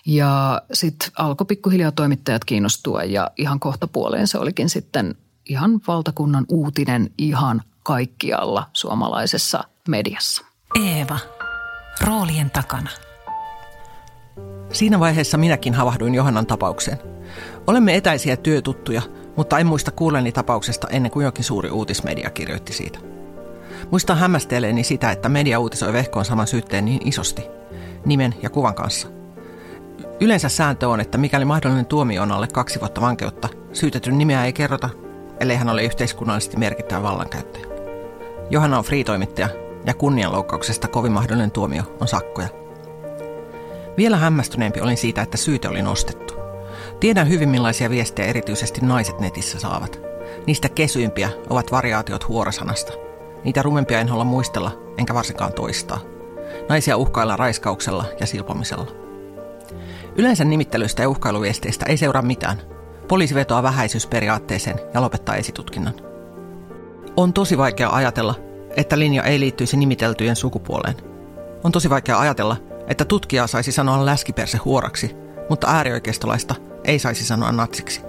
ja 0.06 0.62
sitten 0.72 1.08
alkoi 1.18 1.44
pikkuhiljaa 1.46 1.92
toimittajat 1.92 2.44
kiinnostua 2.44 3.04
ja 3.04 3.30
ihan 3.36 3.60
kohta 3.60 3.86
puoleen 3.86 4.26
se 4.26 4.38
olikin 4.38 4.68
sitten 4.68 5.14
ihan 5.48 5.80
valtakunnan 5.86 6.44
uutinen 6.48 7.10
ihan 7.18 7.62
kaikkialla 7.82 8.70
suomalaisessa 8.72 9.64
mediassa. 9.88 10.44
Eeva, 10.84 11.18
roolien 12.00 12.50
takana. 12.50 12.90
Siinä 14.72 15.00
vaiheessa 15.00 15.38
minäkin 15.38 15.74
havahduin 15.74 16.14
Johannan 16.14 16.46
tapaukseen. 16.46 16.98
Olemme 17.66 17.96
etäisiä 17.96 18.36
työtuttuja, 18.36 19.02
mutta 19.36 19.58
en 19.58 19.66
muista 19.66 19.90
kuulleni 19.90 20.32
tapauksesta 20.32 20.88
ennen 20.88 21.10
kuin 21.10 21.24
jokin 21.24 21.44
suuri 21.44 21.70
uutismedia 21.70 22.30
kirjoitti 22.30 22.72
siitä. 22.72 22.98
Muistan 23.90 24.18
hämmästeleeni 24.18 24.84
sitä, 24.84 25.10
että 25.10 25.28
media 25.28 25.58
uutisoi 25.58 25.92
Vehkoon 25.92 26.24
saman 26.24 26.46
syytteen 26.46 26.84
niin 26.84 27.08
isosti, 27.08 27.42
nimen 28.06 28.34
ja 28.42 28.50
kuvan 28.50 28.74
kanssa. 28.74 29.08
Yleensä 30.20 30.48
sääntö 30.48 30.88
on, 30.88 31.00
että 31.00 31.18
mikäli 31.18 31.44
mahdollinen 31.44 31.86
tuomio 31.86 32.22
on 32.22 32.32
alle 32.32 32.48
kaksi 32.48 32.80
vuotta 32.80 33.00
vankeutta, 33.00 33.48
syytetyn 33.72 34.18
nimeä 34.18 34.44
ei 34.44 34.52
kerrota, 34.52 34.88
ellei 35.40 35.56
hän 35.56 35.68
ole 35.68 35.84
yhteiskunnallisesti 35.84 36.56
merkittävä 36.56 37.02
vallankäyttäjä. 37.02 37.66
Johanna 38.50 38.78
on 38.78 38.84
friitoimittaja 38.84 39.48
ja 39.86 39.94
kunnianloukkauksesta 39.94 40.88
kovin 40.88 41.12
mahdollinen 41.12 41.50
tuomio 41.50 41.82
on 42.00 42.08
sakkoja. 42.08 42.48
Vielä 43.96 44.16
hämmästyneempi 44.16 44.80
olin 44.80 44.96
siitä, 44.96 45.22
että 45.22 45.36
syyte 45.36 45.68
oli 45.68 45.82
nostettu. 45.82 46.39
Tiedän 47.00 47.28
hyvin 47.28 47.48
millaisia 47.48 47.90
viestejä 47.90 48.28
erityisesti 48.28 48.80
naiset 48.80 49.20
netissä 49.20 49.60
saavat. 49.60 50.00
Niistä 50.46 50.68
kesyimpiä 50.68 51.30
ovat 51.50 51.72
variaatiot 51.72 52.28
huorosanasta. 52.28 52.92
Niitä 53.44 53.62
rumempia 53.62 54.00
en 54.00 54.08
halua 54.08 54.24
muistella, 54.24 54.78
enkä 54.98 55.14
varsinkaan 55.14 55.52
toistaa. 55.52 56.00
Naisia 56.68 56.96
uhkailla 56.96 57.36
raiskauksella 57.36 58.04
ja 58.20 58.26
silpomisella. 58.26 58.86
Yleensä 60.16 60.44
nimittelystä 60.44 61.02
ja 61.02 61.08
uhkailuviesteistä 61.08 61.86
ei 61.88 61.96
seuraa 61.96 62.22
mitään. 62.22 62.56
Poliisi 63.08 63.34
vetoaa 63.34 63.62
vähäisyysperiaatteeseen 63.62 64.80
ja 64.94 65.00
lopettaa 65.00 65.36
esitutkinnan. 65.36 65.94
On 67.16 67.32
tosi 67.32 67.58
vaikea 67.58 67.90
ajatella, 67.90 68.34
että 68.76 68.98
linja 68.98 69.22
ei 69.22 69.40
liittyisi 69.40 69.76
nimiteltyjen 69.76 70.36
sukupuoleen. 70.36 70.96
On 71.64 71.72
tosi 71.72 71.90
vaikea 71.90 72.18
ajatella, 72.18 72.56
että 72.88 73.04
tutkija 73.04 73.46
saisi 73.46 73.72
sanoa 73.72 74.06
läskiperse 74.06 74.58
huoraksi, 74.58 75.16
mutta 75.48 75.68
äärioikeistolaista 75.68 76.69
ei 76.84 76.98
saisi 76.98 77.24
sanoa 77.24 77.52
natsiksi. 77.52 78.00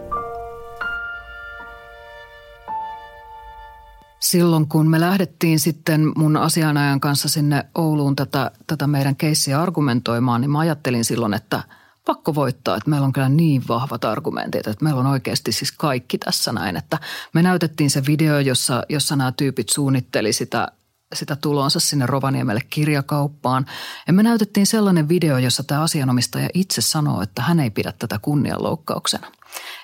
Silloin 4.20 4.68
kun 4.68 4.90
me 4.90 5.00
lähdettiin 5.00 5.60
sitten 5.60 6.12
mun 6.16 6.38
asianajan 6.38 7.00
kanssa 7.00 7.30
sinne 7.30 7.66
Ouluun 7.76 8.16
tätä, 8.16 8.52
tätä 8.68 8.88
meidän 8.88 9.16
keissiä 9.16 9.62
argumentoimaan, 9.62 10.42
niin 10.42 10.52
mä 10.52 10.60
ajattelin 10.60 11.06
silloin, 11.06 11.34
että 11.34 11.64
pakko 12.06 12.36
voittaa, 12.36 12.78
että 12.78 12.90
meillä 12.90 13.06
on 13.06 13.14
kyllä 13.14 13.30
niin 13.30 13.64
vahvat 13.68 14.06
argumentit, 14.06 14.68
että 14.68 14.84
meillä 14.84 15.00
on 15.00 15.08
oikeasti 15.08 15.52
siis 15.52 15.72
kaikki 15.72 16.18
tässä 16.18 16.52
näin. 16.52 16.78
Että 16.78 17.00
me 17.34 17.42
näytettiin 17.42 17.90
se 17.90 18.06
video, 18.06 18.40
jossa, 18.40 18.84
jossa 18.90 19.16
nämä 19.16 19.32
tyypit 19.32 19.70
suunnitteli 19.70 20.34
sitä 20.34 20.72
sitä 21.14 21.36
tulonsa 21.36 21.80
sinne 21.80 22.06
Rovaniemelle 22.06 22.62
kirjakauppaan. 22.70 23.66
Ja 24.08 24.14
me 24.14 24.24
näytettiin 24.24 24.68
sellainen 24.68 25.10
video, 25.10 25.38
jossa 25.38 25.64
tämä 25.64 25.82
asianomistaja 25.82 26.50
itse 26.54 26.82
sanoo, 26.82 27.22
että 27.22 27.42
hän 27.42 27.60
ei 27.60 27.70
pidä 27.70 27.92
tätä 28.00 28.20
kunnianloukkauksena. 28.22 29.28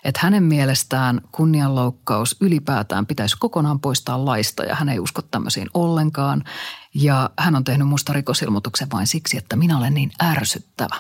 Että 0.04 0.20
hänen 0.24 0.44
mielestään 0.44 1.22
kunnianloukkaus 1.32 2.36
ylipäätään 2.42 3.06
pitäisi 3.06 3.38
kokonaan 3.40 3.80
poistaa 3.80 4.26
laista 4.26 4.64
ja 4.64 4.76
hän 4.76 4.90
ei 4.90 5.00
usko 5.00 5.22
tämmöisiin 5.22 5.68
ollenkaan. 5.74 6.44
Ja 6.94 7.30
hän 7.40 7.56
on 7.56 7.64
tehnyt 7.64 7.88
musta 7.88 8.14
rikosilmoituksen 8.14 8.92
vain 8.92 9.08
siksi, 9.08 9.38
että 9.38 9.56
minä 9.56 9.78
olen 9.78 9.94
niin 9.94 10.12
ärsyttävä. 10.24 10.96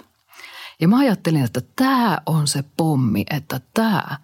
Ja 0.82 0.88
mä 0.88 0.98
ajattelin, 0.98 1.44
että 1.44 1.62
tämä 1.76 2.18
on 2.26 2.48
se 2.48 2.64
pommi, 2.78 3.24
että 3.30 3.62
tämä 3.74 4.18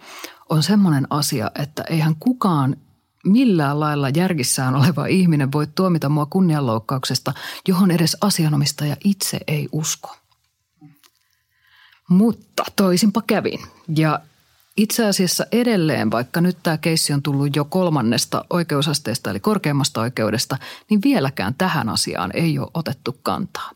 on 0.50 0.64
semmoinen 0.64 1.08
asia, 1.10 1.52
että 1.56 1.84
eihän 1.90 2.16
kukaan 2.20 2.76
millään 3.24 3.80
lailla 3.80 4.10
järgissään 4.10 4.76
oleva 4.76 5.06
ihminen 5.06 5.52
voi 5.52 5.68
tuomita 5.76 6.10
mua 6.10 6.26
kunnianloukkauksesta, 6.26 7.34
johon 7.68 7.92
edes 7.92 8.18
asianomistaja 8.22 8.98
itse 9.04 9.40
ei 9.48 9.70
usko. 9.72 10.16
Mutta 12.10 12.64
toisinpa 12.76 13.22
kävin. 13.28 13.60
Ja 13.96 14.20
itse 14.78 15.06
asiassa 15.06 15.46
edelleen, 15.52 16.12
vaikka 16.12 16.42
nyt 16.42 16.58
tämä 16.64 16.78
keissi 16.78 17.14
on 17.14 17.24
tullut 17.24 17.56
jo 17.56 17.66
kolmannesta 17.66 18.46
oikeusasteesta 18.50 19.30
eli 19.30 19.40
korkeimmasta 19.40 20.02
oikeudesta, 20.02 20.58
niin 20.90 21.02
vieläkään 21.04 21.54
tähän 21.54 21.90
asiaan 21.90 22.32
ei 22.34 22.60
ole 22.60 22.72
otettu 22.74 23.20
kantaa. 23.24 23.72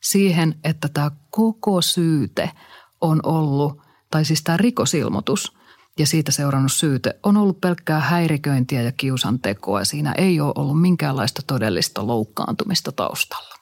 Siihen, 0.00 0.54
että 0.64 0.88
tämä 0.88 1.10
koko 1.30 1.82
syyte 1.82 2.50
on 3.00 3.20
ollut, 3.22 3.80
tai 4.10 4.24
siis 4.24 4.42
tämä 4.42 4.56
rikosilmoitus– 4.56 5.52
ja 5.98 6.06
siitä 6.06 6.32
seurannut 6.32 6.72
syyte 6.72 7.16
on 7.22 7.36
ollut 7.36 7.60
pelkkää 7.60 8.00
häiriköintiä 8.00 8.82
ja 8.82 8.92
kiusantekoa. 8.92 9.84
Siinä 9.84 10.14
ei 10.18 10.40
ole 10.40 10.52
ollut 10.54 10.80
minkäänlaista 10.80 11.42
todellista 11.46 12.06
loukkaantumista 12.06 12.92
taustalla. 12.92 13.54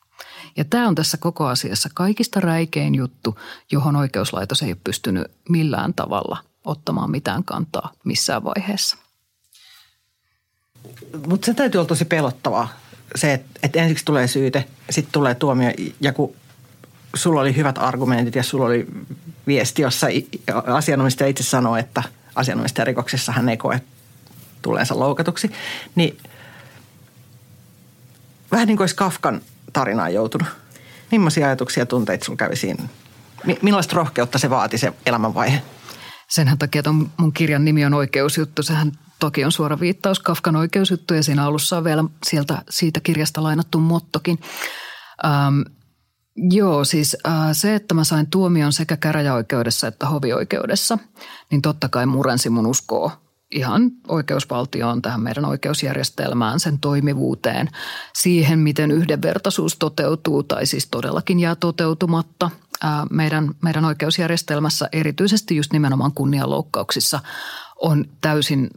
Ja 0.56 0.64
tämä 0.64 0.88
on 0.88 0.94
tässä 0.94 1.16
koko 1.16 1.46
asiassa 1.46 1.88
kaikista 1.94 2.40
räikein 2.40 2.94
juttu, 2.94 3.38
johon 3.72 3.96
oikeuslaitos 3.96 4.62
ei 4.62 4.68
ole 4.68 4.78
pystynyt 4.84 5.30
millään 5.48 5.94
tavalla 5.94 6.38
ottamaan 6.64 7.10
mitään 7.10 7.44
kantaa 7.44 7.92
missään 8.04 8.44
vaiheessa. 8.44 8.96
Mutta 11.26 11.46
se 11.46 11.54
täytyy 11.54 11.78
olla 11.78 11.88
tosi 11.88 12.04
pelottavaa, 12.04 12.68
se, 13.14 13.32
että, 13.32 13.60
että 13.62 13.78
ensiksi 13.82 14.04
tulee 14.04 14.26
syyte, 14.26 14.64
sitten 14.90 15.12
tulee 15.12 15.34
tuomio 15.34 15.70
ja 16.00 16.12
kun 16.12 16.34
sulla 17.14 17.40
oli 17.40 17.56
hyvät 17.56 17.78
argumentit 17.78 18.34
ja 18.34 18.42
sulla 18.42 18.66
oli 18.66 18.86
viesti, 19.46 19.82
jossa 19.82 20.06
asianomistaja 20.66 21.28
itse 21.28 21.42
sanoi, 21.42 21.80
että– 21.80 22.02
asianomistajarikoksessa 22.38 23.33
hän 23.33 23.48
ei 23.48 23.57
koe 23.57 23.81
tuleensa 24.62 24.98
loukatuksi, 24.98 25.51
niin 25.94 26.18
vähän 28.53 28.66
niin 28.66 28.77
kuin 28.77 28.83
olisi 28.83 28.96
Kafkan 28.96 29.40
tarinaan 29.72 30.14
joutunut. 30.14 30.48
Millaisia 31.11 31.46
ajatuksia 31.46 31.81
ja 31.81 31.87
tunteita 31.87 32.24
sinulla 32.24 32.38
kävi 32.38 32.57
siinä? 32.57 32.88
Millaista 33.62 33.96
rohkeutta 33.96 34.38
se 34.38 34.51
vaati 34.51 34.79
se 34.79 34.92
elämänvaihe? 35.07 35.62
Senhän 36.29 36.59
takia 36.59 36.79
että 36.79 36.90
mun 37.16 37.33
kirjan 37.33 37.64
nimi 37.64 37.85
on 37.85 37.94
Oikeusjuttu. 37.94 38.62
Sehän 38.62 38.92
toki 39.18 39.44
on 39.44 39.53
suora 39.53 39.81
viittaus 39.81 40.20
Kafkan 40.20 40.57
oikeusjuttu 40.57 41.14
ja 41.14 41.22
siinä 41.22 41.44
alussa 41.44 41.77
on 41.77 41.85
vielä 41.85 42.05
sieltä, 42.27 42.62
siitä 42.70 43.01
kirjasta 43.01 43.42
lainattu 43.42 43.79
mottokin. 43.79 44.38
Ähm, 45.24 45.61
Joo, 46.51 46.85
siis 46.85 47.16
äh, 47.27 47.33
se, 47.53 47.74
että 47.74 47.94
mä 47.94 48.05
sain 48.05 48.31
tuomion 48.31 48.72
sekä 48.72 48.96
käräjäoikeudessa 48.96 49.87
että 49.87 50.07
hovioikeudessa, 50.07 50.98
niin 51.51 51.62
totta 51.62 51.88
kai 51.88 52.07
murensi 52.07 52.51
mun 52.51 52.66
uskoa 52.66 53.20
ihan 53.51 53.90
oikeusvaltioon, 54.09 55.03
tähän 55.03 55.20
meidän 55.20 55.44
oikeusjärjestelmään, 55.44 56.61
sen 56.61 56.79
toimivuuteen, 56.79 57.68
siihen, 58.14 58.59
miten 58.59 58.90
yhdenvertaisuus 58.90 59.77
toteutuu 59.77 60.42
tai 60.42 60.66
siis 60.66 60.88
todellakin 60.90 61.40
jää 61.40 61.55
toteutumatta 61.55 62.51
äh, 62.85 62.90
meidän, 63.11 63.55
meidän 63.62 63.85
oikeusjärjestelmässä, 63.85 64.88
erityisesti 64.92 65.57
just 65.57 65.72
nimenomaan 65.72 66.12
kunnianloukkauksissa 66.12 67.20
on 67.83 68.05
täysin 68.20 68.70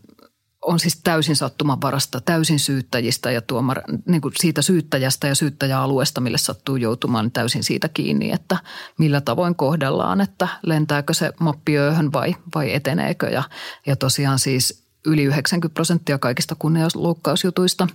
on 0.61 0.79
siis 0.79 1.01
täysin 1.03 1.35
sattumanvarasta, 1.35 2.21
täysin 2.21 2.59
syyttäjistä 2.59 3.31
ja 3.31 3.41
tuomar, 3.41 3.81
niin 4.05 4.21
kuin 4.21 4.33
siitä 4.39 4.61
syyttäjästä 4.61 5.27
ja 5.27 5.35
syyttäjäalueesta, 5.35 6.21
mille 6.21 6.37
sattuu 6.37 6.75
joutumaan 6.75 7.25
niin 7.25 7.31
täysin 7.31 7.63
siitä 7.63 7.89
kiinni, 7.89 8.31
että 8.31 8.57
millä 8.97 9.21
tavoin 9.21 9.55
kohdellaan, 9.55 10.21
että 10.21 10.47
lentääkö 10.63 11.13
se 11.13 11.33
mappiööhön 11.39 12.13
vai, 12.13 12.35
vai 12.55 12.73
eteneekö. 12.73 13.29
Ja, 13.29 13.43
ja 13.85 13.95
tosiaan 13.95 14.39
siis 14.39 14.83
yli 15.05 15.23
90 15.23 15.73
prosenttia 15.73 16.17
kaikista 16.17 16.55
kunnianloukkausjutuista 16.59 17.87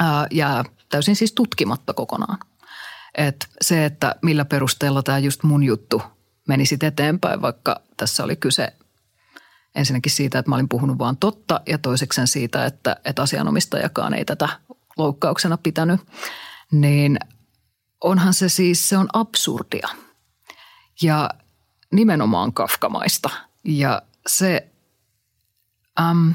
ää, 0.00 0.26
jää 0.30 0.64
täysin 0.88 1.16
siis 1.16 1.32
tutkimatta 1.32 1.94
kokonaan. 1.94 2.38
Et 3.14 3.48
se, 3.60 3.84
että 3.84 4.14
millä 4.22 4.44
perusteella 4.44 5.02
tämä 5.02 5.18
just 5.18 5.42
mun 5.42 5.62
juttu 5.62 6.02
menisi 6.48 6.78
eteenpäin, 6.82 7.42
vaikka 7.42 7.80
tässä 7.96 8.24
oli 8.24 8.36
kyse 8.36 8.72
ensinnäkin 9.74 10.12
siitä, 10.12 10.38
että 10.38 10.50
mä 10.50 10.54
olin 10.54 10.68
puhunut 10.68 10.98
vaan 10.98 11.16
totta 11.16 11.60
ja 11.66 11.78
toisekseen 11.78 12.28
siitä, 12.28 12.66
että, 12.66 12.96
että 13.04 13.22
asianomistajakaan 13.22 14.14
ei 14.14 14.24
tätä 14.24 14.48
loukkauksena 14.96 15.56
pitänyt, 15.56 16.00
niin 16.72 17.18
onhan 18.00 18.34
se 18.34 18.48
siis, 18.48 18.88
se 18.88 18.96
on 18.96 19.08
absurdia 19.12 19.88
ja 21.02 21.30
nimenomaan 21.92 22.52
kafkamaista. 22.52 23.30
Ja 23.64 24.02
se, 24.26 24.68
äm, 26.00 26.34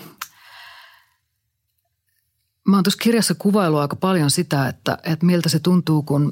mä 2.68 2.78
oon 2.78 2.84
tuossa 2.84 3.04
kirjassa 3.04 3.36
kuvailu 3.36 3.78
aika 3.78 3.96
paljon 3.96 4.32
sitä, 4.32 4.68
että, 4.68 4.98
että 5.04 5.26
miltä 5.26 5.50
se 5.50 5.60
tuntuu, 5.60 6.04
kun, 6.04 6.32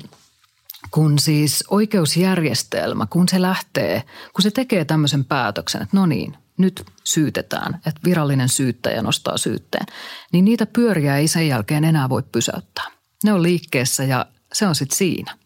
kun 0.91 1.19
siis 1.19 1.63
oikeusjärjestelmä, 1.67 3.05
kun 3.05 3.29
se 3.29 3.41
lähtee, 3.41 4.03
kun 4.33 4.41
se 4.41 4.51
tekee 4.51 4.85
tämmöisen 4.85 5.25
päätöksen, 5.25 5.81
että 5.81 5.97
no 5.97 6.05
niin, 6.05 6.37
nyt 6.57 6.85
syytetään, 7.03 7.75
että 7.75 8.01
virallinen 8.05 8.49
syyttäjä 8.49 9.01
nostaa 9.01 9.37
syytteen, 9.37 9.85
niin 10.31 10.45
niitä 10.45 10.65
pyöriä 10.65 11.17
ei 11.17 11.27
sen 11.27 11.47
jälkeen 11.47 11.83
enää 11.83 12.09
voi 12.09 12.23
pysäyttää. 12.31 12.85
Ne 13.23 13.33
on 13.33 13.43
liikkeessä 13.43 14.03
ja 14.03 14.25
se 14.53 14.67
on 14.67 14.75
sitten 14.75 14.97
siinä. 14.97 15.37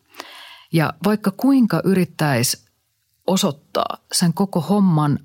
Ja 0.73 0.93
vaikka 1.05 1.31
kuinka 1.31 1.81
yrittäisi 1.83 2.67
osoittaa 3.27 3.97
sen 4.11 4.33
koko 4.33 4.61
homman 4.61 5.19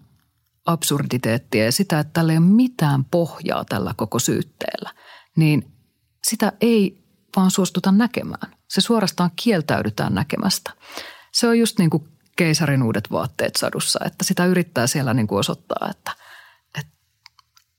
absurditeettia 0.66 1.64
ja 1.64 1.72
sitä, 1.72 1.98
että 1.98 2.12
tällä 2.12 2.32
ei 2.32 2.38
ole 2.38 2.46
mitään 2.46 3.04
pohjaa 3.04 3.64
tällä 3.64 3.94
koko 3.96 4.18
syytteellä, 4.18 4.90
niin 5.36 5.72
sitä 6.24 6.52
ei 6.60 7.04
vaan 7.36 7.50
suostuta 7.50 7.92
näkemään. 7.92 8.54
Se 8.68 8.80
suorastaan 8.80 9.30
kieltäydytään 9.36 10.14
näkemästä. 10.14 10.72
Se 11.32 11.46
on 11.48 11.58
just 11.58 11.78
niin 11.78 11.90
kuin 11.90 12.08
keisarin 12.36 12.82
uudet 12.82 13.10
vaatteet 13.10 13.56
sadussa, 13.56 14.00
että 14.04 14.24
sitä 14.24 14.46
yrittää 14.46 14.86
siellä 14.86 15.14
niin 15.14 15.26
kuin 15.26 15.38
osoittaa, 15.38 15.88
että, 15.90 16.12
että 16.78 16.92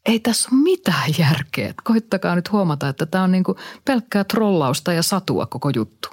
ei 0.05 0.19
tässä 0.19 0.49
ole 0.51 0.61
mitään 0.61 1.09
järkeä. 1.17 1.73
Koittakaa 1.83 2.35
nyt 2.35 2.51
huomata, 2.51 2.89
että 2.89 3.05
tämä 3.05 3.23
on 3.23 3.31
niin 3.31 3.43
kuin 3.43 3.57
pelkkää 3.85 4.23
trollausta 4.23 4.93
ja 4.93 5.03
satua 5.03 5.45
koko 5.45 5.69
juttu. 5.75 6.07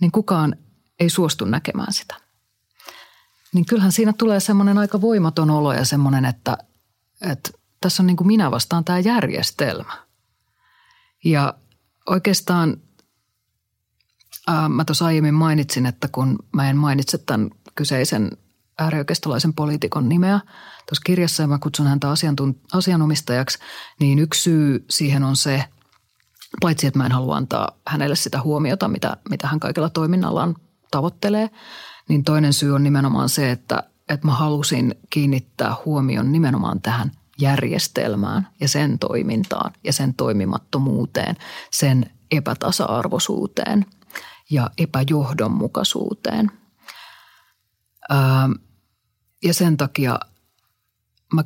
Niin 0.00 0.12
kukaan 0.12 0.56
ei 1.00 1.10
suostu 1.10 1.44
näkemään 1.44 1.92
sitä. 1.92 2.14
Niin 3.54 3.66
kyllähän 3.66 3.92
siinä 3.92 4.12
tulee 4.12 4.40
semmoinen 4.40 4.78
aika 4.78 5.00
voimaton 5.00 5.50
olo 5.50 5.72
ja 5.72 5.84
semmoinen, 5.84 6.24
että, 6.24 6.58
että 7.20 7.50
tässä 7.80 8.02
on 8.02 8.06
niin 8.06 8.16
kuin 8.16 8.26
minä 8.26 8.50
vastaan 8.50 8.84
tämä 8.84 8.98
järjestelmä. 8.98 10.06
Ja 11.24 11.54
oikeastaan 12.10 12.76
mä 14.68 14.84
tuossa 14.84 15.06
aiemmin 15.06 15.34
mainitsin, 15.34 15.86
että 15.86 16.08
kun 16.12 16.38
mä 16.52 16.70
en 16.70 16.76
mainitse 16.76 17.18
tämän 17.18 17.50
kyseisen 17.74 18.30
äärioikeistolaisen 18.78 19.54
poliitikon 19.54 20.08
nimeä 20.08 20.40
tuossa 20.88 21.02
kirjassa 21.06 21.42
ja 21.42 21.46
mä 21.46 21.58
kutsun 21.58 21.86
häntä 21.86 22.08
asianomistajaksi, 22.72 23.58
niin 24.00 24.18
yksi 24.18 24.42
syy 24.42 24.84
siihen 24.90 25.24
on 25.24 25.36
se, 25.36 25.64
paitsi 26.60 26.86
että 26.86 26.98
mä 26.98 27.06
en 27.06 27.12
halua 27.12 27.36
antaa 27.36 27.68
hänelle 27.86 28.16
sitä 28.16 28.42
huomiota, 28.42 28.88
mitä, 28.88 29.16
mitä 29.30 29.48
hän 29.48 29.60
kaikella 29.60 29.90
toiminnallaan 29.90 30.54
tavoittelee, 30.90 31.50
niin 32.08 32.24
toinen 32.24 32.52
syy 32.52 32.74
on 32.74 32.82
nimenomaan 32.82 33.28
se, 33.28 33.50
että, 33.50 33.82
että 34.08 34.26
mä 34.26 34.32
halusin 34.32 34.94
kiinnittää 35.10 35.74
huomion 35.84 36.32
nimenomaan 36.32 36.80
tähän 36.80 37.10
järjestelmään 37.40 38.48
ja 38.60 38.68
sen 38.68 38.98
toimintaan 38.98 39.72
ja 39.84 39.92
sen 39.92 40.14
toimimattomuuteen, 40.14 41.36
sen 41.70 42.10
epätasa-arvoisuuteen 42.30 43.86
ja 44.50 44.70
epäjohdonmukaisuuteen. 44.78 46.50
ja 49.44 49.54
sen 49.54 49.76
takia 49.76 50.18
mä 51.34 51.44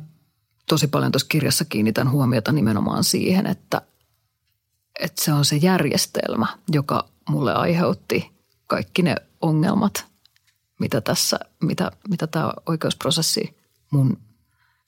tosi 0.67 0.87
paljon 0.87 1.11
tuossa 1.11 1.27
kirjassa 1.27 1.65
kiinnitän 1.65 2.11
huomiota 2.11 2.51
nimenomaan 2.51 3.03
siihen, 3.03 3.47
että, 3.47 3.81
että 4.99 5.23
se 5.23 5.33
on 5.33 5.45
se 5.45 5.55
järjestelmä, 5.55 6.47
joka 6.71 7.09
mulle 7.29 7.53
aiheutti 7.53 8.31
kaikki 8.67 9.01
ne 9.01 9.15
ongelmat, 9.41 10.05
mitä 10.79 11.01
tässä, 11.01 11.39
mitä, 11.63 11.91
mitä 12.09 12.27
tämä 12.27 12.53
oikeusprosessi 12.65 13.57
mun 13.91 14.17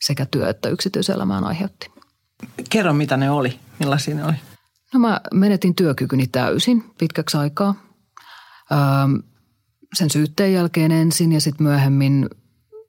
sekä 0.01 0.25
työ- 0.25 0.49
että 0.49 0.69
yksityiselämään 0.69 1.43
aiheutti. 1.43 1.91
Kerro, 2.69 2.93
mitä 2.93 3.17
ne 3.17 3.31
oli. 3.31 3.59
Millaisia 3.79 4.15
ne 4.15 4.25
oli? 4.25 4.35
No 4.93 4.99
mä 4.99 5.21
menetin 5.33 5.75
työkykyni 5.75 6.27
täysin 6.27 6.83
pitkäksi 6.97 7.37
aikaa. 7.37 7.75
Öö, 8.71 8.77
sen 9.93 10.09
syytteen 10.09 10.53
jälkeen 10.53 10.91
ensin 10.91 11.31
ja 11.31 11.41
sitten 11.41 11.67
myöhemmin 11.67 12.29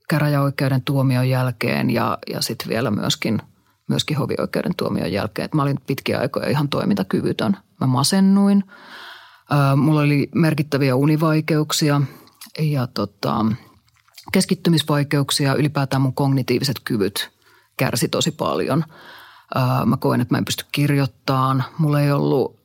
käräjäoikeuden 0.08 0.82
tuomion 0.82 1.28
jälkeen 1.28 1.90
ja, 1.90 2.18
ja 2.30 2.40
sitten 2.40 2.68
vielä 2.68 2.90
myöskin, 2.90 3.42
myöskin 3.88 4.16
hovioikeuden 4.16 4.74
tuomion 4.76 5.12
jälkeen. 5.12 5.46
Et 5.46 5.54
mä 5.54 5.62
olin 5.62 5.80
pitkiä 5.86 6.18
aikoja 6.18 6.48
ihan 6.48 6.68
toimintakyvytön. 6.68 7.56
Mä 7.80 7.86
masennuin. 7.86 8.64
Öö, 9.52 9.76
mulla 9.76 10.00
oli 10.00 10.30
merkittäviä 10.34 10.96
univaikeuksia 10.96 12.00
ja 12.60 12.86
tota, 12.86 13.46
keskittymisvaikeuksia, 14.32 15.54
ylipäätään 15.54 16.02
mun 16.02 16.14
kognitiiviset 16.14 16.76
kyvyt 16.84 17.30
kärsi 17.76 18.08
tosi 18.08 18.30
paljon. 18.30 18.84
Mä 19.86 19.96
koen, 19.96 20.20
että 20.20 20.34
mä 20.34 20.38
en 20.38 20.44
pysty 20.44 20.64
kirjoittamaan. 20.72 21.64
Mulla 21.78 22.00
ei 22.00 22.12
ollut, 22.12 22.60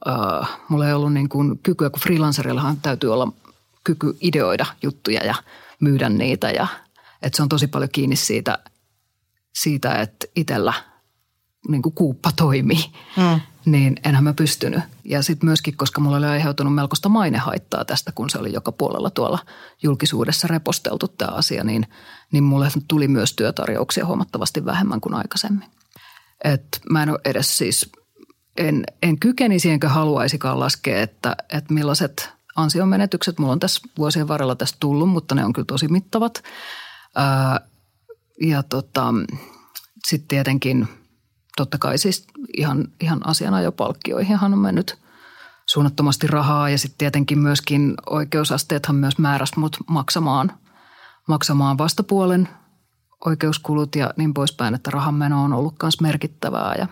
mulla 0.70 0.88
ei 0.88 0.94
ollut 0.94 1.14
niin 1.14 1.30
kuin 1.30 1.60
kykyä, 1.64 1.90
kun 1.90 2.02
freelancerillahan 2.02 2.78
täytyy 2.78 3.14
olla 3.14 3.32
kyky 3.84 4.18
ideoida 4.22 4.66
juttuja 4.84 5.26
ja 5.26 5.36
myydä 5.80 6.10
niitä. 6.10 6.52
Ja, 6.52 6.68
että 7.22 7.38
se 7.38 7.44
on 7.44 7.50
tosi 7.50 7.68
paljon 7.68 7.90
kiinni 7.92 8.16
siitä, 8.16 8.60
siitä 9.54 9.94
että 9.94 10.28
itsellä 10.36 10.74
niin 11.68 11.82
kuin 11.82 11.96
kuuppa 11.96 12.32
toimii. 12.36 12.86
Mm 13.18 13.42
niin 13.72 13.96
enhän 14.06 14.24
mä 14.24 14.34
pystynyt. 14.34 14.84
Ja 15.04 15.24
sitten 15.24 15.48
myöskin, 15.48 15.78
koska 15.78 16.02
mulla 16.02 16.18
oli 16.18 16.26
aiheutunut 16.26 16.76
melkoista 16.76 17.10
mainehaittaa 17.10 17.86
tästä, 17.86 18.12
kun 18.12 18.30
se 18.30 18.38
oli 18.38 18.54
joka 18.54 18.72
puolella 18.72 19.10
tuolla 19.10 19.40
julkisuudessa 19.84 20.48
reposteltu 20.48 21.08
tämä 21.08 21.32
asia, 21.32 21.64
niin, 21.64 21.88
niin 22.32 22.44
mulle 22.44 22.70
tuli 22.88 23.08
myös 23.08 23.34
työtarjouksia 23.34 24.06
huomattavasti 24.06 24.66
vähemmän 24.66 25.02
kuin 25.02 25.14
aikaisemmin. 25.14 25.70
Et 26.44 26.64
mä 26.90 27.04
en 27.04 27.10
ole 27.10 27.20
edes 27.26 27.58
siis, 27.58 27.92
en, 28.58 28.84
en 29.04 29.20
kykenisi 29.20 29.70
enkä 29.70 29.90
haluaisikaan 29.90 30.60
laskea, 30.60 31.02
että, 31.02 31.36
että 31.54 31.74
millaiset 31.74 32.30
ansiomenetykset 32.56 33.40
mulla 33.40 33.54
on 33.54 33.60
tässä 33.60 33.82
vuosien 33.98 34.28
varrella 34.28 34.56
tässä 34.56 34.78
tullut, 34.80 35.10
mutta 35.10 35.36
ne 35.36 35.46
on 35.46 35.54
kyllä 35.54 35.66
tosi 35.66 35.88
mittavat. 35.88 36.44
Ää, 37.16 37.62
ja 38.42 38.64
tota, 38.64 39.14
sitten 40.08 40.28
tietenkin– 40.28 40.88
totta 41.60 41.78
kai 41.78 41.98
siis 41.98 42.28
ihan, 42.58 42.88
ihan 43.02 43.28
asianajopalkkioihinhan 43.28 44.54
on 44.54 44.60
mennyt 44.60 45.00
suunnattomasti 45.66 46.28
rahaa 46.28 46.70
ja 46.70 46.78
sitten 46.78 46.98
tietenkin 46.98 47.40
myöskin 47.40 47.94
oikeusasteethan 48.10 48.96
myös 48.96 49.18
määräs 49.18 49.52
mut 49.56 49.78
maksamaan, 49.88 50.52
maksamaan 51.28 51.78
vastapuolen 51.78 52.50
oikeuskulut 53.26 53.96
ja 53.96 54.14
niin 54.18 54.34
poispäin, 54.34 54.76
että 54.76 54.92
rahanmeno 54.92 55.44
on 55.44 55.54
ollut 55.54 55.76
myös 55.82 56.02
merkittävää 56.02 56.76
ja, 56.78 56.88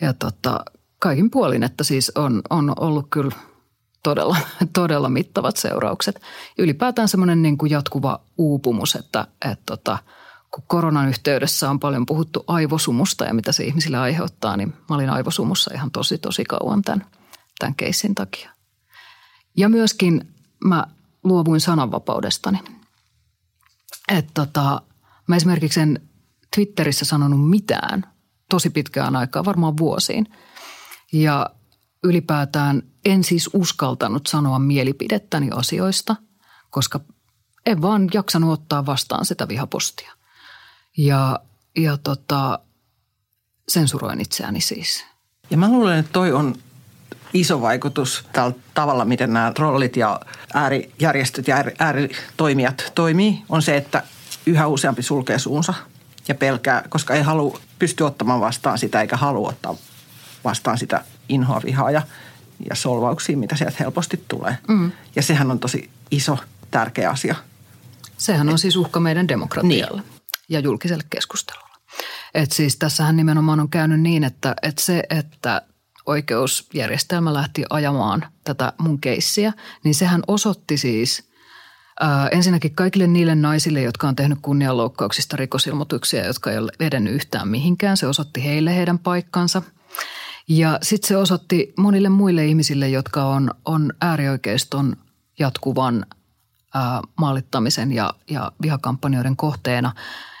ja 0.00 0.12
tota, 0.12 0.64
kaikin 0.98 1.30
puolin, 1.30 1.62
että 1.62 1.84
siis 1.84 2.12
on, 2.14 2.42
on 2.50 2.72
ollut 2.80 3.06
kyllä 3.10 3.34
todella, 4.02 4.36
todella 4.72 5.08
mittavat 5.08 5.56
seuraukset. 5.56 6.20
Ylipäätään 6.58 7.08
semmoinen 7.08 7.42
niin 7.42 7.58
kuin 7.58 7.70
jatkuva 7.70 8.20
uupumus, 8.38 8.94
että, 8.94 9.26
että 9.44 9.62
tota,– 9.66 9.98
kun 10.56 10.64
koronan 10.66 11.08
yhteydessä 11.08 11.70
on 11.70 11.80
paljon 11.80 12.06
puhuttu 12.06 12.44
aivosumusta 12.46 13.24
ja 13.24 13.34
mitä 13.34 13.52
se 13.52 13.64
ihmisille 13.64 13.98
aiheuttaa, 13.98 14.56
niin 14.56 14.68
mä 14.68 14.96
olin 14.96 15.10
aivosumussa 15.10 15.70
ihan 15.74 15.90
tosi 15.90 16.18
tosi 16.18 16.44
kauan 16.44 16.82
tämän, 16.82 17.06
tämän 17.58 17.74
keissin 17.74 18.14
takia. 18.14 18.50
Ja 19.56 19.68
myöskin 19.68 20.34
mä 20.64 20.86
luovuin 21.24 21.60
sananvapaudestani. 21.60 22.58
Että 24.08 24.32
tota, 24.34 24.82
mä 25.26 25.36
esimerkiksi 25.36 25.80
en 25.80 26.00
Twitterissä 26.54 27.04
sanonut 27.04 27.50
mitään 27.50 28.06
tosi 28.50 28.70
pitkään 28.70 29.16
aikaa, 29.16 29.44
varmaan 29.44 29.76
vuosiin. 29.76 30.26
Ja 31.12 31.50
ylipäätään 32.04 32.82
en 33.04 33.24
siis 33.24 33.50
uskaltanut 33.52 34.26
sanoa 34.26 34.58
mielipidettäni 34.58 35.50
asioista, 35.50 36.16
koska 36.70 37.00
en 37.66 37.82
vaan 37.82 38.08
jaksanut 38.14 38.52
ottaa 38.52 38.86
vastaan 38.86 39.24
sitä 39.24 39.48
vihapostia. 39.48 40.12
Ja, 40.96 41.40
ja 41.76 41.96
tota, 41.96 42.58
sensuroin 43.68 44.20
itseäni 44.20 44.60
siis. 44.60 45.04
Ja 45.50 45.56
mä 45.56 45.68
luulen, 45.68 45.98
että 45.98 46.12
toi 46.12 46.32
on 46.32 46.54
iso 47.32 47.60
vaikutus 47.60 48.24
tällä 48.32 48.54
tavalla, 48.74 49.04
miten 49.04 49.32
nämä 49.32 49.52
trollit 49.52 49.96
ja 49.96 50.20
äärijärjestöt 50.54 51.48
ja 51.48 51.64
ääritoimijat 51.78 52.92
toimii, 52.94 53.42
on 53.48 53.62
se, 53.62 53.76
että 53.76 54.02
yhä 54.46 54.66
useampi 54.66 55.02
sulkee 55.02 55.38
suunsa 55.38 55.74
ja 56.28 56.34
pelkää, 56.34 56.84
koska 56.88 57.14
ei 57.14 57.22
halua 57.22 57.60
pysty 57.78 58.04
ottamaan 58.04 58.40
vastaan 58.40 58.78
sitä 58.78 59.00
eikä 59.00 59.16
halua 59.16 59.48
ottaa 59.48 59.74
vastaan 60.44 60.78
sitä 60.78 61.04
inhoa, 61.28 61.60
vihaa 61.64 61.90
ja, 61.90 62.02
ja 62.70 62.76
solvauksia, 62.76 63.36
mitä 63.36 63.56
sieltä 63.56 63.76
helposti 63.80 64.24
tulee. 64.28 64.58
Mm. 64.68 64.92
Ja 65.16 65.22
sehän 65.22 65.50
on 65.50 65.58
tosi 65.58 65.90
iso, 66.10 66.38
tärkeä 66.70 67.10
asia. 67.10 67.34
Sehän 68.18 68.48
on 68.48 68.58
siis 68.58 68.76
uhka 68.76 69.00
meidän 69.00 69.28
demokratialle. 69.28 70.00
Niin 70.00 70.16
ja 70.48 70.60
julkiselle 70.60 71.04
keskustelulle. 71.10 71.76
Et 72.34 72.52
siis 72.52 72.76
tässähän 72.76 73.16
nimenomaan 73.16 73.60
on 73.60 73.70
käynyt 73.70 74.00
niin, 74.00 74.24
että, 74.24 74.54
että 74.62 74.82
se, 74.82 75.02
että 75.10 75.62
oikeusjärjestelmä 76.06 77.34
lähti 77.34 77.64
ajamaan 77.70 78.26
tätä 78.44 78.72
mun 78.78 79.00
keissiä, 79.00 79.52
niin 79.84 79.94
sehän 79.94 80.22
osoitti 80.26 80.76
siis 80.76 81.28
ää, 82.00 82.28
ensinnäkin 82.28 82.74
kaikille 82.74 83.06
niille 83.06 83.34
naisille, 83.34 83.82
jotka 83.82 84.08
on 84.08 84.16
tehnyt 84.16 84.38
kunnianloukkauksista 84.42 85.36
rikosilmoituksia, 85.36 86.26
jotka 86.26 86.50
ei 86.50 86.58
ole 86.58 86.72
edennyt 86.80 87.14
yhtään 87.14 87.48
mihinkään. 87.48 87.96
Se 87.96 88.06
osoitti 88.06 88.44
heille 88.44 88.76
heidän 88.76 88.98
paikkansa. 88.98 89.62
Ja 90.48 90.78
sitten 90.82 91.08
se 91.08 91.16
osoitti 91.16 91.74
monille 91.76 92.08
muille 92.08 92.46
ihmisille, 92.46 92.88
jotka 92.88 93.24
on, 93.24 93.50
on 93.64 93.92
äärioikeiston 94.00 94.96
jatkuvan 95.38 96.06
ää, 96.74 97.00
maalittamisen 97.16 97.92
ja, 97.92 98.14
ja 98.30 98.52
vihakampanjoiden 98.62 99.36
kohteena. 99.36 99.92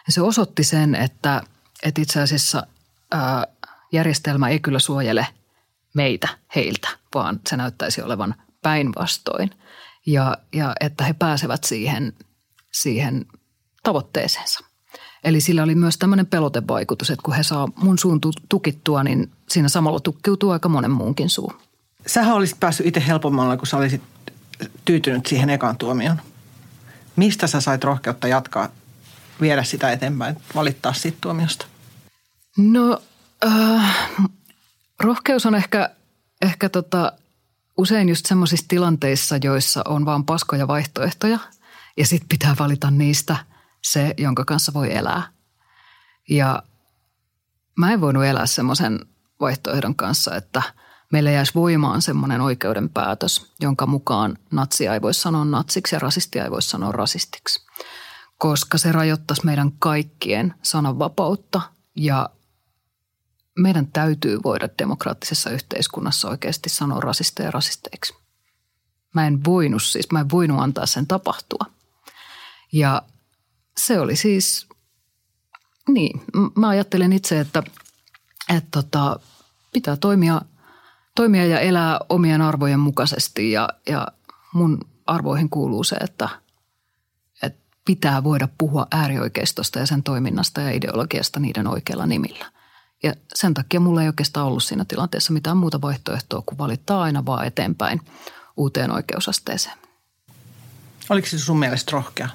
Ja 0.06 0.12
se 0.12 0.20
osoitti 0.20 0.64
sen, 0.64 0.94
että, 0.94 1.42
että 1.82 2.00
itse 2.00 2.20
asiassa 2.20 2.66
ää, 3.10 3.46
järjestelmä 3.92 4.48
ei 4.48 4.60
kyllä 4.60 4.78
suojele 4.78 5.26
meitä 5.94 6.28
heiltä, 6.54 6.88
vaan 7.14 7.40
se 7.48 7.56
näyttäisi 7.56 8.02
olevan 8.02 8.34
päinvastoin. 8.62 9.50
Ja, 10.06 10.36
ja 10.52 10.74
että 10.80 11.04
he 11.04 11.12
pääsevät 11.12 11.64
siihen, 11.64 12.12
siihen 12.72 13.26
tavoitteeseensa. 13.82 14.60
Eli 15.24 15.40
sillä 15.40 15.62
oli 15.62 15.74
myös 15.74 15.98
tämmöinen 15.98 16.26
pelotevaikutus, 16.26 17.10
että 17.10 17.22
kun 17.22 17.34
he 17.34 17.42
saa 17.42 17.68
mun 17.76 17.98
suun 17.98 18.20
tukittua, 18.48 19.04
niin 19.04 19.32
siinä 19.48 19.68
samalla 19.68 20.00
tukkiutuu 20.00 20.50
aika 20.50 20.68
monen 20.68 20.90
muunkin 20.90 21.30
suu. 21.30 21.52
Sähän 22.06 22.34
olisit 22.34 22.60
päässyt 22.60 22.86
itse 22.86 23.06
helpommalla, 23.06 23.56
kun 23.56 23.66
sä 23.66 23.76
olisit 23.76 24.02
tyytynyt 24.84 25.26
siihen 25.26 25.50
ekaan 25.50 25.78
tuomioon. 25.78 26.20
Mistä 27.16 27.46
sä 27.46 27.60
sait 27.60 27.84
rohkeutta 27.84 28.28
jatkaa, 28.28 28.68
viedä 29.40 29.64
sitä 29.64 29.92
eteenpäin, 29.92 30.36
valittaa 30.54 30.92
siitä 30.92 31.18
tuomiosta? 31.20 31.66
No, 32.56 33.02
äh, 33.46 33.96
rohkeus 35.00 35.46
on 35.46 35.54
ehkä, 35.54 35.90
ehkä 36.42 36.68
tota, 36.68 37.12
usein 37.76 38.08
just 38.08 38.26
semmoisissa 38.26 38.66
tilanteissa, 38.68 39.36
joissa 39.44 39.82
on 39.84 40.04
vaan 40.04 40.24
paskoja 40.24 40.68
vaihtoehtoja 40.68 41.38
ja 41.96 42.06
sitten 42.06 42.28
pitää 42.28 42.56
valita 42.58 42.90
niistä 42.90 43.36
se, 43.84 44.14
jonka 44.18 44.44
kanssa 44.44 44.74
voi 44.74 44.94
elää. 44.94 45.22
Ja 46.28 46.62
mä 47.78 47.92
en 47.92 48.00
voinut 48.00 48.24
elää 48.24 48.46
semmoisen 48.46 49.00
vaihtoehdon 49.40 49.94
kanssa, 49.94 50.36
että 50.36 50.62
meillä 51.12 51.30
jäisi 51.30 51.54
voimaan 51.54 52.02
semmoinen 52.02 52.40
oikeudenpäätös, 52.40 53.52
jonka 53.60 53.86
mukaan 53.86 54.38
natsia 54.50 54.94
ei 54.94 55.02
voi 55.02 55.14
sanoa 55.14 55.44
natsiksi 55.44 55.94
ja 55.94 55.98
rasistia 55.98 56.44
ei 56.44 56.50
voi 56.50 56.62
sanoa 56.62 56.92
rasistiksi. 56.92 57.66
Koska 58.38 58.78
se 58.78 58.92
rajoittaisi 58.92 59.44
meidän 59.44 59.72
kaikkien 59.72 60.54
sananvapautta 60.62 61.60
ja 61.96 62.30
meidän 63.56 63.86
täytyy 63.86 64.38
voida 64.44 64.68
demokraattisessa 64.78 65.50
yhteiskunnassa 65.50 66.28
oikeasti 66.28 66.68
sanoa 66.68 67.00
rasisteja 67.00 67.50
rasisteiksi. 67.50 68.14
Mä 69.14 69.26
en 69.26 69.44
voinut 69.44 69.82
siis, 69.82 70.12
mä 70.12 70.20
en 70.20 70.30
voinut 70.30 70.60
antaa 70.60 70.86
sen 70.86 71.06
tapahtua. 71.06 71.66
Ja 72.72 73.02
se 73.78 74.00
oli 74.00 74.16
siis, 74.16 74.68
niin, 75.88 76.22
mä 76.56 76.68
ajattelen 76.68 77.12
itse, 77.12 77.40
että, 77.40 77.62
että 78.48 78.68
tota, 78.70 79.20
pitää 79.72 79.96
toimia, 79.96 80.40
toimia 81.14 81.46
ja 81.46 81.60
elää 81.60 81.98
omien 82.08 82.42
arvojen 82.42 82.80
mukaisesti 82.80 83.52
ja, 83.52 83.68
ja 83.88 84.08
mun 84.52 84.78
arvoihin 85.06 85.50
kuuluu 85.50 85.84
se, 85.84 85.96
että, 85.96 86.28
että 87.42 87.66
pitää 87.84 88.24
voida 88.24 88.48
puhua 88.58 88.86
äärioikeistosta 88.90 89.78
ja 89.78 89.86
sen 89.86 90.02
toiminnasta 90.02 90.60
ja 90.60 90.70
ideologiasta 90.70 91.40
niiden 91.40 91.66
oikeilla 91.66 92.06
nimillä. 92.06 92.55
Ja 93.06 93.14
sen 93.34 93.54
takia 93.54 93.80
mulla 93.80 94.02
ei 94.02 94.08
oikeastaan 94.08 94.46
ollut 94.46 94.62
siinä 94.62 94.84
tilanteessa 94.84 95.32
mitään 95.32 95.56
muuta 95.56 95.80
vaihtoehtoa 95.80 96.42
kuin 96.46 96.58
valittaa 96.58 97.02
aina 97.02 97.26
vaan 97.26 97.46
eteenpäin 97.46 98.00
uuteen 98.56 98.90
oikeusasteeseen. 98.90 99.78
Oliko 101.10 101.28
se 101.28 101.38
sun 101.38 101.58
mielestä 101.58 101.92
rohkea? 101.92 102.28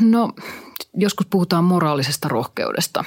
No, 0.00 0.32
joskus 0.94 1.26
puhutaan 1.26 1.64
moraalisesta 1.64 2.28
rohkeudesta, 2.28 3.04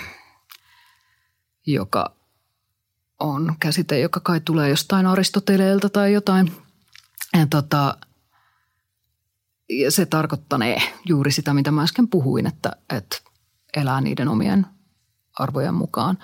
joka 1.66 2.16
on 3.20 3.56
käsite, 3.60 4.00
joka 4.00 4.20
kai 4.20 4.42
tulee 4.46 4.70
jostain 4.70 5.06
Aristoteleelta 5.06 5.90
tai 5.90 6.14
jotain. 6.14 6.52
Ja 7.34 7.48
tota, 7.50 7.98
ja 9.70 9.92
se 9.92 10.06
tarkoittanee 10.06 10.82
juuri 11.06 11.32
sitä, 11.32 11.54
mitä 11.54 11.72
mä 11.72 11.84
äsken 11.84 12.08
puhuin, 12.08 12.48
että, 12.48 12.72
että 12.90 13.18
elää 13.78 14.02
niiden 14.02 14.28
omien 14.28 14.68
arvojen 15.40 15.74
mukaan. 15.74 16.18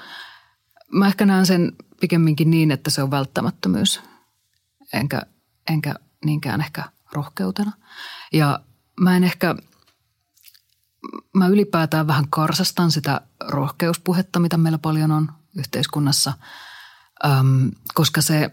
Mä 0.92 1.08
ehkä 1.08 1.26
näen 1.26 1.46
sen 1.46 1.72
pikemminkin 2.02 2.52
niin, 2.52 2.72
että 2.72 2.90
se 2.90 3.04
on 3.04 3.12
välttämättömyys, 3.12 4.02
enkä, 4.94 5.22
enkä 5.70 5.96
niinkään 6.26 6.62
ehkä 6.62 6.84
rohkeutena. 7.12 7.72
Ja 8.34 8.60
mä 9.00 9.18
en 9.18 9.24
ehkä, 9.24 9.56
mä 11.34 11.48
ylipäätään 11.48 12.08
vähän 12.08 12.30
karsastan 12.30 12.92
sitä 12.92 13.22
rohkeuspuhetta, 13.48 14.40
mitä 14.40 14.58
meillä 14.58 14.78
paljon 14.78 15.12
on 15.12 15.32
yhteiskunnassa, 15.58 16.34
äm, 17.26 17.72
koska 17.94 18.22
se, 18.22 18.50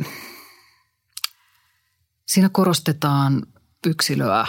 siinä 2.26 2.48
korostetaan 2.48 3.42
yksilöä 3.87 4.46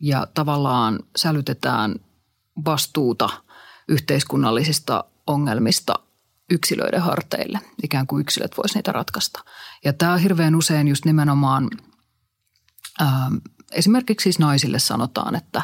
ja 0.00 0.26
tavallaan 0.34 0.98
sälytetään 1.16 1.94
vastuuta– 2.64 3.28
yhteiskunnallisista 3.92 5.04
ongelmista 5.26 5.94
yksilöiden 6.50 7.02
harteille, 7.02 7.58
ikään 7.82 8.06
kuin 8.06 8.20
yksilöt 8.20 8.56
voisivat 8.56 8.74
niitä 8.74 8.92
ratkaista. 8.92 9.44
Ja 9.84 9.92
tämä 9.92 10.16
hirveän 10.16 10.56
usein 10.56 10.88
just 10.88 11.04
nimenomaan, 11.04 11.70
ää, 13.00 13.08
ähm, 13.08 13.34
esimerkiksi 13.72 14.24
siis 14.24 14.38
naisille 14.38 14.78
sanotaan, 14.78 15.34
että 15.34 15.62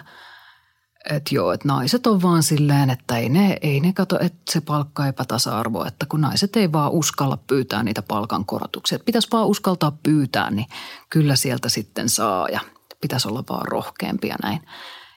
että 1.11 1.35
joo, 1.35 1.53
että 1.53 1.69
naiset 1.69 2.07
on 2.07 2.23
vaan 2.23 2.43
silleen, 2.43 2.91
että 2.91 3.17
ei 3.17 3.29
ne, 3.29 3.57
ei 3.61 3.81
ne 3.81 3.93
kato, 3.93 4.19
että 4.21 4.53
se 4.53 4.61
palkka 4.61 5.07
epätasa-arvo, 5.07 5.85
että 5.85 6.07
kun 6.07 6.21
naiset 6.21 6.57
ei 6.57 6.73
vaan 6.73 6.93
uskalla 6.93 7.37
pyytää 7.37 7.83
niitä 7.83 8.03
palkankorotuksia. 8.03 8.97
Että 8.97 9.07
pitäisi 9.07 9.29
vaan 9.33 9.47
uskaltaa 9.47 9.99
pyytää, 10.03 10.51
niin 10.51 10.67
kyllä 11.11 11.37
sieltä 11.37 11.69
sitten 11.69 12.09
saa 12.09 12.49
ja 12.49 12.61
pitäisi 13.01 13.29
olla 13.29 13.45
vaan 13.49 13.69
rohkeampia 13.69 14.37
näin. 14.43 14.61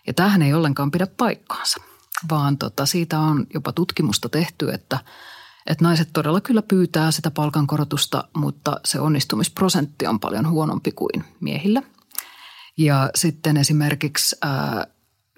Ja 0.07 0.13
tämähän 0.13 0.41
ei 0.41 0.53
ollenkaan 0.53 0.91
pidä 0.91 1.07
paikkaansa 1.17 1.90
vaan 2.29 2.57
tota, 2.57 2.85
siitä 2.85 3.19
on 3.19 3.47
jopa 3.53 3.71
tutkimusta 3.71 4.29
tehty, 4.29 4.71
että, 4.71 4.99
että 5.67 5.83
naiset 5.83 6.09
todella 6.13 6.41
kyllä 6.41 6.61
pyytää 6.61 7.11
sitä 7.11 7.31
palkankorotusta, 7.31 8.23
mutta 8.35 8.79
se 8.85 8.99
onnistumisprosentti 8.99 10.07
on 10.07 10.19
paljon 10.19 10.49
huonompi 10.49 10.91
kuin 10.91 11.23
miehillä. 11.39 11.81
Ja 12.77 13.09
sitten 13.15 13.57
esimerkiksi 13.57 14.35
ää, 14.41 14.87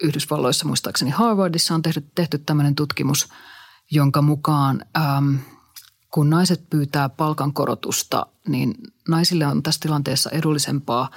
Yhdysvalloissa, 0.02 0.66
muistaakseni 0.66 1.10
Harvardissa 1.10 1.74
on 1.74 1.82
tehty, 1.82 2.04
tehty 2.14 2.38
tämmöinen 2.38 2.74
tutkimus, 2.74 3.28
jonka 3.90 4.22
mukaan 4.22 4.84
äm, 4.96 5.38
kun 6.10 6.30
naiset 6.30 6.70
pyytää 6.70 7.08
palkankorotusta, 7.08 8.26
niin 8.48 8.74
naisille 9.08 9.46
on 9.46 9.62
tässä 9.62 9.80
tilanteessa 9.80 10.30
edullisempaa 10.30 11.10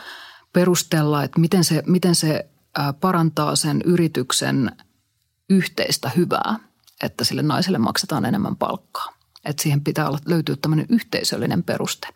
perustella, 0.54 1.24
että 1.24 1.40
miten 1.40 1.64
se, 1.64 1.84
miten 1.86 2.16
se 2.16 2.50
parantaa 3.02 3.56
sen 3.56 3.82
yrityksen– 3.86 4.72
yhteistä 5.50 6.12
hyvää, 6.16 6.60
että 7.04 7.24
sille 7.24 7.42
naiselle 7.42 7.78
maksetaan 7.78 8.26
enemmän 8.26 8.56
palkkaa. 8.56 9.14
Että 9.46 9.64
siihen 9.64 9.84
pitää 9.84 10.08
olla, 10.08 10.20
löytyä 10.26 10.56
tämmöinen 10.62 10.86
yhteisöllinen 10.90 11.64
peruste. 11.64 12.08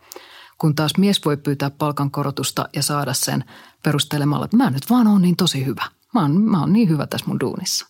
Kun 0.58 0.76
taas 0.76 0.92
mies 0.98 1.26
voi 1.26 1.38
pyytää 1.38 1.70
palkankorotusta 1.70 2.70
ja 2.76 2.84
saada 2.84 3.14
sen 3.14 3.44
perustelemalla, 3.84 4.46
että 4.46 4.58
mä 4.58 4.70
nyt 4.70 4.90
vaan 4.90 5.08
oon 5.08 5.22
niin 5.22 5.36
tosi 5.36 5.66
hyvä. 5.66 5.86
Mä 6.14 6.22
oon, 6.22 6.42
mä 6.42 6.60
oon 6.60 6.74
niin 6.74 6.90
hyvä 6.90 7.08
tässä 7.08 7.28
mun 7.28 7.40
duunissa. 7.40 7.88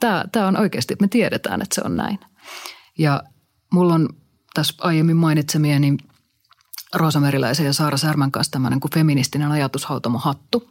Tämä, 0.00 0.24
tämä 0.32 0.46
on 0.46 0.56
oikeasti, 0.56 0.96
me 1.00 1.08
tiedetään, 1.08 1.62
että 1.62 1.74
se 1.74 1.82
on 1.84 1.96
näin. 1.96 2.18
Ja 2.98 3.22
mulla 3.70 3.94
on 3.94 4.08
tässä 4.54 4.74
aiemmin 4.78 5.16
mainitsemieni 5.16 5.96
Roosa 6.94 7.20
Meriläisen 7.20 7.66
ja 7.66 7.72
Saara 7.72 7.96
Särmän 7.96 8.32
kanssa 8.32 8.50
tämmöinen 8.50 8.80
kuin 8.80 8.92
feministinen 8.92 9.52
ajatushautomo 9.52 10.18
hattu 10.18 10.70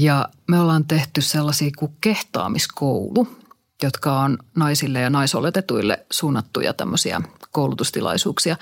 ja 0.00 0.28
me 0.48 0.60
ollaan 0.60 0.84
tehty 0.84 1.20
sellaisia 1.20 1.70
kuin 1.78 1.92
kehtaamiskoulu, 2.00 3.28
jotka 3.82 4.20
on 4.20 4.38
naisille 4.56 5.00
ja 5.00 5.10
naisoletetuille 5.10 6.06
suunnattuja 6.10 6.74
tämmöisiä 6.74 7.20
koulutustilaisuuksia. 7.50 8.56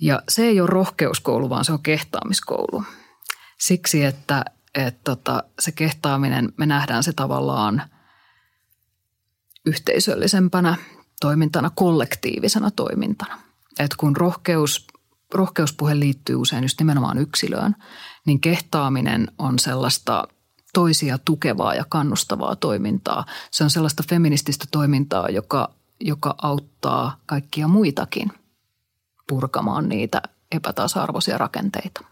Ja 0.00 0.22
se 0.28 0.42
ei 0.42 0.60
ole 0.60 0.70
rohkeuskoulu, 0.70 1.50
vaan 1.50 1.64
se 1.64 1.72
on 1.72 1.82
kehtaamiskoulu. 1.82 2.84
Siksi, 3.58 4.04
että, 4.04 4.44
että 4.74 5.00
tota, 5.04 5.44
se 5.60 5.72
kehtaaminen, 5.72 6.52
me 6.56 6.66
nähdään 6.66 7.02
se 7.02 7.12
tavallaan 7.12 7.82
yhteisöllisempänä 9.66 10.76
toimintana, 11.20 11.70
kollektiivisena 11.70 12.70
toimintana. 12.70 13.40
Et 13.78 13.96
kun 13.96 14.16
rohkeus, 14.16 14.86
rohkeuspuhe 15.34 15.98
liittyy 15.98 16.36
usein 16.36 16.64
just 16.64 16.78
nimenomaan 16.78 17.18
yksilöön, 17.18 17.76
niin 18.26 18.40
kehtaaminen 18.40 19.28
on 19.38 19.58
sellaista 19.58 20.28
toisia 20.74 21.18
tukevaa 21.24 21.74
ja 21.74 21.84
kannustavaa 21.88 22.56
toimintaa. 22.56 23.24
Se 23.50 23.64
on 23.64 23.70
sellaista 23.70 24.02
feminististä 24.08 24.64
toimintaa, 24.70 25.28
joka, 25.28 25.70
joka 26.00 26.34
auttaa 26.42 27.16
kaikkia 27.26 27.68
muitakin 27.68 28.32
purkamaan 29.28 29.88
niitä 29.88 30.22
epätasa-arvoisia 30.52 31.38
rakenteita. 31.38 32.04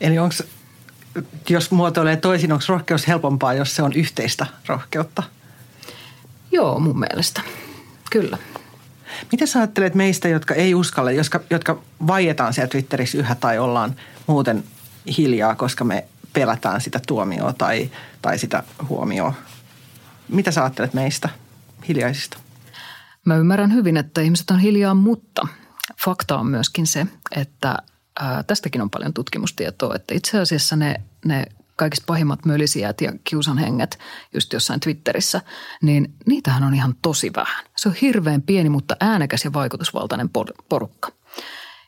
Eli 0.00 0.18
onko, 0.18 0.34
jos 1.48 1.70
muotoilee 1.70 2.16
toisin, 2.16 2.52
onko 2.52 2.64
rohkeus 2.68 3.08
helpompaa, 3.08 3.54
jos 3.54 3.76
se 3.76 3.82
on 3.82 3.92
yhteistä 3.92 4.46
rohkeutta? 4.66 5.22
Joo, 6.52 6.80
mun 6.80 6.98
mielestä. 6.98 7.42
Kyllä. 8.10 8.38
Mitä 9.32 9.46
sä 9.46 9.58
ajattelet 9.58 9.94
meistä, 9.94 10.28
jotka 10.28 10.54
ei 10.54 10.74
uskalla, 10.74 11.10
jotka, 11.10 11.40
jotka 11.50 11.82
vaietaan 12.06 12.54
siellä 12.54 12.68
Twitterissä 12.68 13.18
yhä 13.18 13.34
tai 13.34 13.58
ollaan 13.58 13.96
muuten 14.26 14.64
hiljaa, 15.18 15.54
koska 15.54 15.84
me 15.84 16.04
pelätään 16.32 16.80
sitä 16.80 17.00
tuomioa 17.06 17.52
tai, 17.52 17.90
tai 18.22 18.38
sitä 18.38 18.62
huomioa? 18.88 19.34
Mitä 20.28 20.50
sä 20.50 20.62
ajattelet 20.62 20.94
meistä 20.94 21.28
hiljaisista? 21.88 22.38
Mä 23.26 23.36
ymmärrän 23.36 23.74
hyvin, 23.74 23.96
että 23.96 24.20
ihmiset 24.20 24.50
on 24.50 24.58
hiljaa, 24.58 24.94
mutta 24.94 25.48
fakta 26.04 26.38
on 26.38 26.46
myöskin 26.46 26.86
se, 26.86 27.06
että 27.36 27.76
ää, 28.20 28.42
tästäkin 28.42 28.82
on 28.82 28.90
paljon 28.90 29.14
tutkimustietoa, 29.14 29.94
että 29.94 30.14
itse 30.14 30.38
asiassa 30.38 30.76
ne, 30.76 30.94
ne 31.24 31.46
kaikista 31.76 32.04
pahimmat 32.06 32.44
mölisijät 32.44 33.00
ja 33.00 33.12
kiusanhenget 33.24 33.98
just 34.34 34.52
jossain 34.52 34.80
Twitterissä, 34.80 35.40
niin 35.82 36.14
niitähän 36.26 36.62
on 36.62 36.74
ihan 36.74 36.94
tosi 37.02 37.30
vähän. 37.36 37.64
Se 37.76 37.88
on 37.88 37.94
hirveän 37.94 38.42
pieni, 38.42 38.68
mutta 38.68 38.96
äänekäs 39.00 39.44
ja 39.44 39.52
vaikutusvaltainen 39.52 40.30
porukka. 40.68 41.12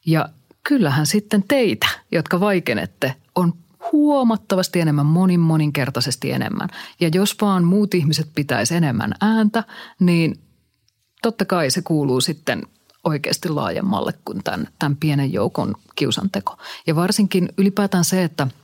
Ja 0.06 0.28
kyllähän 0.68 1.06
sitten 1.06 1.42
teitä, 1.48 1.88
jotka 2.12 2.40
vaikenette, 2.40 3.14
on 3.34 3.54
huomattavasti 3.92 4.80
enemmän, 4.80 5.06
monin 5.06 5.40
moninkertaisesti 5.40 6.32
enemmän. 6.32 6.68
Ja 7.00 7.10
jos 7.14 7.36
vaan 7.40 7.64
muut 7.64 7.94
ihmiset 7.94 8.28
pitäisi 8.34 8.74
enemmän 8.74 9.14
ääntä, 9.20 9.64
niin 10.00 10.40
totta 11.22 11.44
kai 11.44 11.70
se 11.70 11.82
kuuluu 11.82 12.20
sitten 12.20 12.62
oikeasti 13.04 13.48
laajemmalle 13.48 14.12
kuin 14.24 14.44
tämän, 14.44 14.68
tämän 14.78 14.96
pienen 14.96 15.32
joukon 15.32 15.74
kiusanteko. 15.94 16.56
Ja 16.86 16.96
varsinkin 16.96 17.48
ylipäätään 17.58 18.04
se, 18.04 18.24
että– 18.24 18.46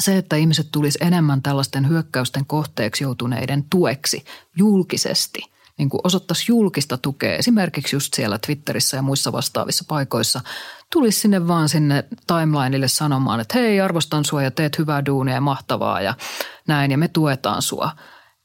se, 0.00 0.16
että 0.16 0.36
ihmiset 0.36 0.68
tulisi 0.72 0.98
enemmän 1.00 1.42
tällaisten 1.42 1.88
hyökkäysten 1.88 2.46
kohteeksi 2.46 3.04
joutuneiden 3.04 3.64
tueksi 3.70 4.24
julkisesti, 4.56 5.38
niin 5.78 5.88
kuin 5.88 6.00
osoittaisi 6.04 6.44
julkista 6.48 6.98
tukea 6.98 7.36
esimerkiksi 7.36 7.96
just 7.96 8.14
siellä 8.14 8.38
Twitterissä 8.46 8.96
ja 8.96 9.02
muissa 9.02 9.32
vastaavissa 9.32 9.84
paikoissa, 9.88 10.40
tulisi 10.92 11.20
sinne 11.20 11.48
vaan 11.48 11.68
sinne 11.68 12.04
timelineille 12.26 12.88
sanomaan, 12.88 13.40
että 13.40 13.58
hei 13.58 13.80
arvostan 13.80 14.24
sua 14.24 14.42
ja 14.42 14.50
teet 14.50 14.78
hyvää 14.78 15.06
duunia 15.06 15.34
ja 15.34 15.40
mahtavaa 15.40 16.00
ja 16.00 16.14
näin 16.68 16.90
ja 16.90 16.98
me 16.98 17.08
tuetaan 17.08 17.62
sua. 17.62 17.90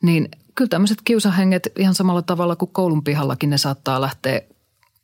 Niin 0.04 0.30
kyllä 0.56 0.70
tämmöiset 0.70 0.98
kiusahenget 1.04 1.68
ihan 1.78 1.96
samalla 1.96 2.22
tavalla 2.22 2.56
kuin 2.56 2.72
koulun 2.72 3.04
pihallakin 3.04 3.50
ne 3.50 3.58
saattaa 3.58 4.02
lähteä 4.02 4.42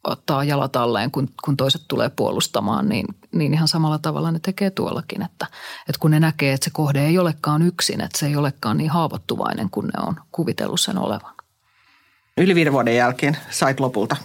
ottaa 0.04 0.44
jalat 0.44 0.76
alleen, 0.76 1.12
kun, 1.12 1.30
kun 1.46 1.58
toiset 1.58 1.82
tulee 1.88 2.10
puolustamaan, 2.10 2.89
niin, 2.89 3.06
niin 3.32 3.54
ihan 3.54 3.68
samalla 3.68 4.00
tavalla 4.00 4.32
ne 4.32 4.39
tekee 4.39 4.70
tuollakin. 4.70 5.22
Että, 5.22 5.48
että 5.89 6.00
kun 6.00 6.12
ne 6.12 6.20
näkee, 6.20 6.54
että 6.54 6.66
se 6.66 6.72
kohde 6.74 7.06
ei 7.06 7.20
olekaan 7.20 7.62
yksin, 7.62 8.02
että 8.02 8.20
se 8.20 8.26
ei 8.26 8.36
olekaan 8.36 8.78
niin 8.78 8.89
haavoittuvainen 8.89 9.70
kuin 9.70 9.88
ne 9.88 10.04
on 10.08 10.16
kuvitellut 10.32 10.80
sen 10.80 10.98
olevan. 10.98 11.36
Yli 12.38 12.56
viiden 12.56 12.74
vuoden 12.74 12.96
jälkeen 12.96 13.38
sait 13.50 13.80
lopulta 13.80 14.16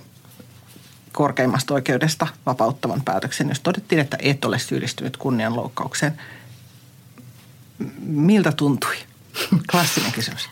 korkeimmasta 1.17 1.75
oikeudesta 1.75 2.27
vapauttavan 2.47 3.03
päätöksen, 3.05 3.49
jos 3.49 3.61
todettiin, 3.61 4.01
että 4.01 4.19
et 4.21 4.45
ole 4.45 4.59
syyllistynyt 4.59 5.17
kunnianloukkaukseen. 5.17 6.21
Miltä 7.99 8.53
tuntui? 8.53 8.97
Klassinen 9.71 10.13
kysymys. 10.13 10.49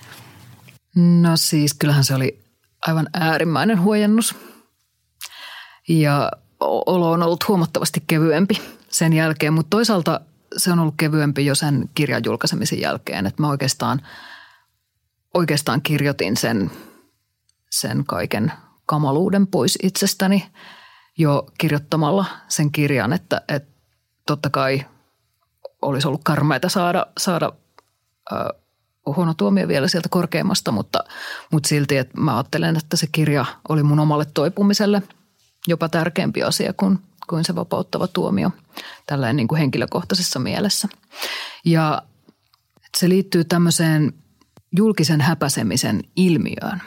No 0.97 1.37
siis 1.37 1.75
kyllähän 1.75 2.05
se 2.05 2.15
oli 2.15 2.39
aivan 2.87 3.09
äärimmäinen 3.15 3.81
huojennus– 3.81 4.35
ja 5.89 6.31
olo 6.61 7.11
on 7.11 7.23
ollut 7.23 7.49
huomattavasti 7.49 8.05
kevyempi 8.07 8.63
sen 8.89 9.13
jälkeen, 9.13 9.53
mutta 9.53 9.71
toisaalta 9.71 10.21
se 10.57 10.73
on 10.73 10.79
ollut 10.79 10.95
kevyempi 10.97 11.47
jo 11.47 11.55
sen 11.55 11.91
kirjan 11.95 12.23
julkaisemisen 12.25 12.81
jälkeen, 12.81 13.27
että 13.27 13.43
mä 13.43 13.49
oikeastaan, 13.49 14.01
oikeastaan 15.35 15.83
kirjoitin 15.83 16.37
sen, 16.37 16.71
sen 17.71 18.05
kaiken 18.07 18.53
kamaluuden 18.87 19.47
pois 19.47 19.79
itsestäni 19.83 20.47
jo 21.19 21.47
kirjoittamalla 21.59 22.25
sen 22.49 22.73
kirjan, 22.73 23.13
että, 23.13 23.41
että 23.49 23.73
totta 24.27 24.51
kai 24.51 24.85
olisi 25.83 26.09
ollut 26.09 26.25
karmeita 26.25 26.69
saada, 26.69 27.07
saada 27.19 27.53
äh, 28.33 28.39
huono 29.07 29.35
tuomio 29.35 29.69
vielä 29.69 29.89
sieltä 29.89 30.09
korkeimmasta, 30.09 30.73
mutta, 30.73 31.05
mutta 31.53 31.69
silti, 31.69 31.97
että 31.97 32.21
mä 32.21 32.37
ajattelen, 32.37 32.77
että 32.77 32.97
se 32.97 33.07
kirja 33.13 33.45
oli 33.69 33.83
mun 33.83 34.01
omalle 34.01 34.25
toipumiselle– 34.35 35.03
jopa 35.67 35.89
tärkeämpi 35.89 36.43
asia 36.43 36.73
kuin, 36.73 36.99
kuin 37.29 37.45
se 37.45 37.55
vapauttava 37.55 38.07
tuomio 38.07 38.51
tällainen 39.07 39.37
niin 39.37 39.59
henkilökohtaisessa 39.59 40.39
mielessä. 40.39 40.89
Ja 41.65 42.03
se 42.97 43.09
liittyy 43.09 43.45
tämmöiseen 43.45 44.13
julkisen 44.77 45.21
häpäsemisen 45.21 46.05
ilmiöön, 46.17 46.83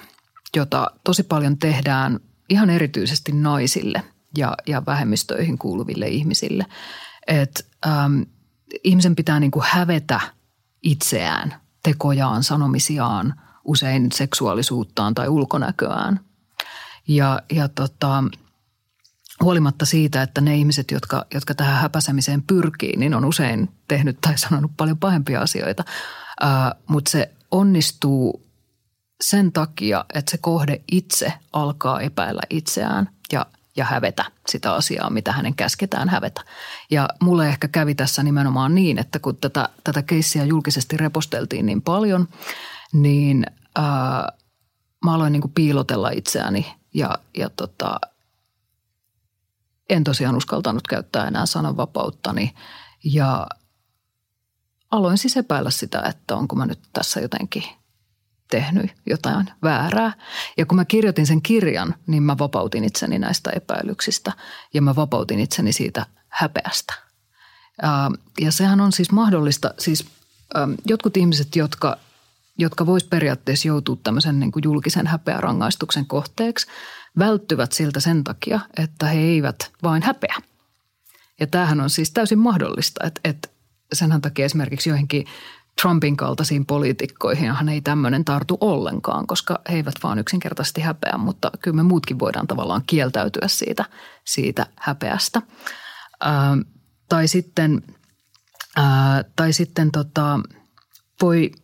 jota 0.55 0.91
tosi 1.03 1.23
paljon 1.23 1.57
tehdään 1.57 2.19
ihan 2.49 2.69
erityisesti 2.69 3.31
naisille 3.31 4.03
ja, 4.37 4.53
ja 4.67 4.85
vähemmistöihin 4.85 5.57
kuuluville 5.57 6.07
ihmisille. 6.07 6.65
Että 7.27 7.63
ähm, 7.87 8.21
ihmisen 8.83 9.15
pitää 9.15 9.39
niin 9.39 9.51
kuin 9.51 9.65
hävetä 9.67 10.19
itseään, 10.83 11.55
tekojaan, 11.83 12.43
sanomisiaan, 12.43 13.33
usein 13.65 14.11
seksuaalisuuttaan 14.11 15.13
tai 15.13 15.27
ulkonäköään. 15.27 16.19
Ja, 17.07 17.41
ja 17.51 17.67
tota, 17.67 18.23
huolimatta 19.43 19.85
siitä, 19.85 20.21
että 20.21 20.41
ne 20.41 20.55
ihmiset, 20.55 20.91
jotka, 20.91 21.25
jotka 21.33 21.55
tähän 21.55 21.81
häpäsemiseen 21.81 22.41
pyrkii, 22.41 22.97
niin 22.97 23.13
on 23.13 23.25
usein 23.25 23.69
tehnyt 23.87 24.17
tai 24.21 24.37
sanonut 24.37 24.71
paljon 24.77 24.97
pahempia 24.97 25.41
asioita. 25.41 25.83
Mutta 26.87 27.11
se 27.11 27.31
onnistuu 27.51 28.46
sen 29.21 29.51
takia, 29.51 30.05
että 30.13 30.31
se 30.31 30.37
kohde 30.37 30.81
itse 30.91 31.33
alkaa 31.53 32.01
epäillä 32.01 32.41
itseään 32.49 33.09
ja, 33.31 33.45
ja 33.75 33.85
hävetä 33.85 34.25
sitä 34.49 34.73
asiaa, 34.73 35.09
mitä 35.09 35.31
hänen 35.31 35.55
käsketään 35.55 36.09
hävetä. 36.09 36.41
Ja 36.91 37.09
mulle 37.21 37.49
ehkä 37.49 37.67
kävi 37.67 37.95
tässä 37.95 38.23
nimenomaan 38.23 38.75
niin, 38.75 38.99
että 38.99 39.19
kun 39.19 39.37
tätä, 39.37 39.69
tätä 39.83 40.01
keissiä 40.01 40.43
julkisesti 40.43 40.97
reposteltiin 40.97 41.65
niin 41.65 41.81
paljon, 41.81 42.27
niin 42.93 43.45
ää, 43.75 44.31
mä 45.05 45.13
aloin 45.13 45.33
niin 45.33 45.51
piilotella 45.55 46.09
itseäni 46.09 46.75
ja, 46.93 47.17
ja 47.37 47.49
tota, 47.49 47.99
en 49.89 50.03
tosiaan 50.03 50.35
uskaltanut 50.35 50.87
käyttää 50.87 51.27
enää 51.27 51.45
sananvapauttani 51.45 52.53
ja 53.03 53.47
aloin 54.91 55.17
siis 55.17 55.37
epäillä 55.37 55.69
sitä, 55.71 56.01
että 56.01 56.35
onko 56.35 56.55
mä 56.55 56.65
nyt 56.65 56.79
tässä 56.93 57.19
jotenkin 57.19 57.63
tehnyt 58.51 58.91
jotain 59.05 59.49
väärää. 59.63 60.13
Ja 60.57 60.65
kun 60.65 60.75
mä 60.75 60.85
kirjoitin 60.85 61.27
sen 61.27 61.41
kirjan, 61.41 61.95
niin 62.07 62.23
mä 62.23 62.37
vapautin 62.37 62.83
itseni 62.83 63.19
näistä 63.19 63.51
epäilyksistä 63.55 64.31
ja 64.73 64.81
mä 64.81 64.95
vapautin 64.95 65.39
itseni 65.39 65.71
siitä 65.71 66.05
häpeästä. 66.29 66.93
Ja 68.39 68.51
sehän 68.51 68.81
on 68.81 68.91
siis 68.91 69.11
mahdollista, 69.11 69.73
siis 69.79 70.05
jotkut 70.85 71.17
ihmiset, 71.17 71.55
jotka, 71.55 71.97
jotka 72.57 72.85
vois 72.85 73.03
periaatteessa 73.03 73.67
joutua 73.67 73.97
tämmöisen 74.03 74.39
niin 74.39 74.51
kuin 74.51 74.63
julkisen 74.63 75.07
häpeärangaistuksen 75.07 76.05
kohteeksi– 76.05 76.67
välttyvät 77.19 77.71
siltä 77.71 77.99
sen 77.99 78.23
takia, 78.23 78.59
että 78.77 79.05
he 79.05 79.19
eivät 79.19 79.71
vain 79.83 80.03
häpeä. 80.03 80.35
Ja 81.39 81.47
tämähän 81.47 81.81
on 81.81 81.89
siis 81.89 82.11
täysin 82.11 82.39
mahdollista, 82.39 83.07
että, 83.07 83.21
että 83.23 83.49
senhän 83.93 84.21
takia 84.21 84.45
esimerkiksi 84.45 84.89
joihinkin 84.89 85.25
Trumpin 85.81 86.17
kaltaisiin 86.17 86.65
poliitikkoihin 86.65 87.51
hän 87.51 87.69
ei 87.69 87.81
tämmöinen 87.81 88.25
tartu 88.25 88.57
ollenkaan, 88.61 89.27
koska 89.27 89.59
he 89.69 89.75
eivät 89.75 89.95
vaan 90.03 90.19
yksinkertaisesti 90.19 90.81
häpeä, 90.81 91.17
mutta 91.17 91.51
kyllä 91.61 91.75
me 91.75 91.83
muutkin 91.83 92.19
voidaan 92.19 92.47
tavallaan 92.47 92.83
kieltäytyä 92.87 93.47
siitä, 93.47 93.85
siitä 94.25 94.65
häpeästä. 94.75 95.41
Ää, 96.19 96.57
tai 97.09 97.27
sitten, 97.27 97.83
ää, 98.75 99.23
tai 99.35 99.53
sitten 99.53 99.91
tota, 99.91 100.39
voi– 101.21 101.51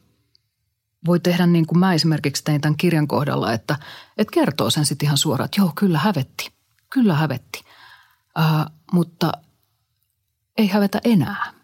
voi 1.05 1.19
tehdä 1.19 1.47
niin 1.47 1.67
kuin 1.67 1.79
mä 1.79 1.93
esimerkiksi 1.93 2.43
tein 2.43 2.61
tämän 2.61 2.77
kirjan 2.77 3.07
kohdalla, 3.07 3.53
että, 3.53 3.75
että 4.17 4.31
kertoo 4.33 4.69
sen 4.69 4.85
sitten 4.85 5.05
ihan 5.05 5.17
suoraan, 5.17 5.45
että 5.45 5.61
joo, 5.61 5.71
kyllä 5.75 5.99
hävetti, 5.99 6.51
kyllä 6.89 7.13
hävetti, 7.13 7.63
uh, 8.39 8.73
mutta 8.91 9.31
ei 10.57 10.67
hävetä 10.67 11.01
enää. 11.03 11.62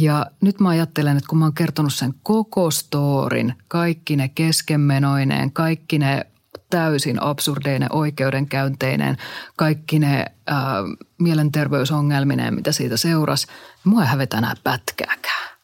Ja 0.00 0.26
nyt 0.40 0.60
mä 0.60 0.68
ajattelen, 0.68 1.16
että 1.16 1.28
kun 1.28 1.38
mä 1.38 1.44
oon 1.44 1.54
kertonut 1.54 1.94
sen 1.94 2.14
koko 2.22 2.70
storin, 2.70 3.54
kaikki 3.68 4.16
ne 4.16 4.28
keskenmenoineen, 4.28 5.52
kaikki 5.52 5.98
ne 5.98 6.26
täysin 6.70 7.22
absurdeinen 7.22 7.92
oikeudenkäynteineen, 7.92 9.16
kaikki 9.56 9.98
ne 9.98 10.26
ää, 10.46 10.74
mielenterveysongelmineen, 11.18 12.54
mitä 12.54 12.72
siitä 12.72 12.96
seurasi, 12.96 13.46
niin 13.46 13.54
mua 13.84 14.02
ei 14.02 14.08
hävetä 14.08 14.38
enää 14.38 14.54
pätkääkään. 14.64 15.50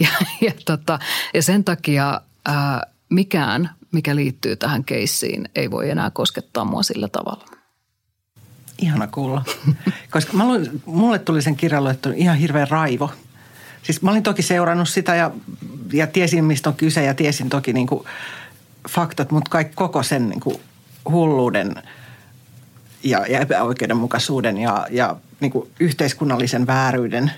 Ja, 0.00 0.08
ja, 0.40 0.52
tota, 0.64 0.98
ja 1.34 1.42
sen 1.42 1.64
takia 1.64 2.20
ää, 2.46 2.86
mikään 3.08 3.70
mikä 3.92 4.16
liittyy 4.16 4.56
tähän 4.56 4.84
keissiin, 4.84 5.48
ei 5.54 5.70
voi 5.70 5.90
enää 5.90 6.10
koskettaa 6.10 6.64
mua 6.64 6.82
sillä 6.82 7.08
tavalla. 7.08 7.44
Ihana 8.78 9.06
kuulla. 9.06 9.44
Koska 10.10 10.32
mä 10.32 10.46
luin, 10.46 10.82
mulle 10.86 11.18
tuli 11.18 11.42
sen 11.42 11.56
kirjan 11.56 11.84
ihan 12.16 12.36
hirveä 12.36 12.66
raivo. 12.70 13.10
Siis 13.82 14.02
mä 14.02 14.10
olin 14.10 14.22
toki 14.22 14.42
seurannut 14.42 14.88
sitä 14.88 15.14
ja, 15.14 15.30
ja 15.92 16.06
tiesin, 16.06 16.44
mistä 16.44 16.70
on 16.70 16.76
kyse 16.76 17.04
ja 17.04 17.14
tiesin 17.14 17.48
toki 17.48 17.72
niin 17.72 17.86
kuin 17.86 18.04
faktat, 18.88 19.30
mutta 19.30 19.50
kaikki 19.50 19.74
koko 19.74 20.02
sen 20.02 20.28
niin 20.28 20.40
kuin 20.40 20.56
hulluuden 21.10 21.74
ja, 23.02 23.26
ja 23.28 23.40
epäoikeudenmukaisuuden 23.40 24.58
ja, 24.58 24.86
ja 24.90 25.16
niin 25.40 25.52
kuin 25.52 25.70
yhteiskunnallisen 25.80 26.66
vääryyden 26.66 27.32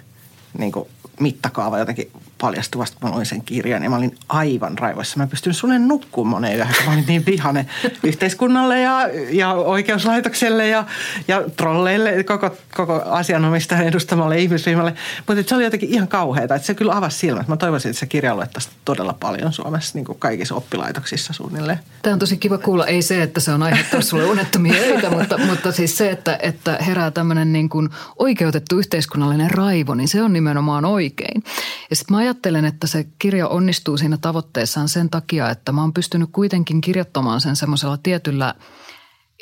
niin 0.59 0.73
kuin 0.73 0.89
mittakaava 1.21 1.79
jotenkin 1.79 2.13
paljastuvasti, 2.41 2.97
kun 3.01 3.11
mä 3.11 3.15
luin 3.15 3.27
sen 3.27 3.43
kirjan 3.43 3.83
ja 3.83 3.91
mä 3.91 3.97
olin 3.97 4.15
aivan 4.29 4.79
raivoissa. 4.79 5.19
Mä 5.19 5.27
pystyn 5.27 5.55
sulle 5.55 5.79
nukkumaan 5.79 6.31
moneen 6.31 6.57
yöhön, 6.57 6.75
kun 6.77 6.87
mä 6.87 6.93
olin 6.93 7.05
niin 7.09 7.27
vihane 7.27 7.67
yhteiskunnalle 8.03 8.81
ja, 8.81 9.09
ja 9.31 9.53
oikeuslaitokselle 9.53 10.69
ja, 10.69 10.85
ja 11.29 11.43
trolleille, 11.57 12.25
koko, 12.25 12.57
koko 12.77 13.03
asianomistajan 13.05 13.87
edustamalle 13.87 14.39
ihmisryhmälle. 14.39 14.95
Mutta 15.27 15.43
se 15.47 15.55
oli 15.55 15.65
jotenkin 15.65 15.89
ihan 15.89 16.09
kauheata, 16.09 16.55
että 16.55 16.67
se 16.67 16.75
kyllä 16.75 16.97
avasi 16.97 17.19
silmät. 17.19 17.49
Mä 17.49 17.57
toivoisin, 17.57 17.91
että 17.91 18.01
se 18.01 18.07
kirja 18.07 18.35
luettaisiin 18.35 18.75
todella 18.85 19.17
paljon 19.21 19.53
Suomessa 19.53 19.99
niin 19.99 20.05
kuin 20.05 20.19
kaikissa 20.19 20.55
oppilaitoksissa 20.55 21.33
suunnilleen. 21.33 21.81
Tämä 22.03 22.13
on 22.13 22.19
tosi 22.19 22.37
kiva 22.37 22.59
kuulla. 22.59 22.87
Ei 22.87 23.03
se, 23.03 23.23
että 23.23 23.41
se 23.41 23.53
on 23.53 23.63
aiheuttanut 23.63 24.07
sulle 24.07 24.25
unettomia 24.25 24.75
öitä, 24.95 25.11
mutta, 25.11 25.39
mutta 25.39 25.73
siis 25.73 25.99
se, 25.99 26.11
että, 26.11 26.39
että 26.43 26.79
herää 26.87 27.11
tämmöinen 27.11 27.53
niin 27.53 27.69
kuin 27.69 27.89
oikeutettu 28.19 28.79
yhteiskunnallinen 28.79 29.51
raivo, 29.51 29.95
niin 29.95 30.09
se 30.09 30.23
on 30.23 30.33
nimenomaan 30.33 30.85
oikein. 30.85 31.43
Ja 31.91 31.97
sitten 31.97 32.17
mä 32.17 32.30
ajattelen, 32.31 32.65
että 32.65 32.87
se 32.87 33.07
kirja 33.19 33.49
onnistuu 33.49 33.97
siinä 33.97 34.19
tavoitteessaan 34.19 34.89
sen 34.89 35.11
takia, 35.11 35.51
että 35.51 35.73
mä 35.73 35.81
oon 35.81 35.93
pystynyt 35.93 36.29
kuitenkin 36.33 36.81
kirjoittamaan 36.81 37.41
sen 37.41 37.57
semmoisella 37.57 37.97
tietyllä 37.97 38.55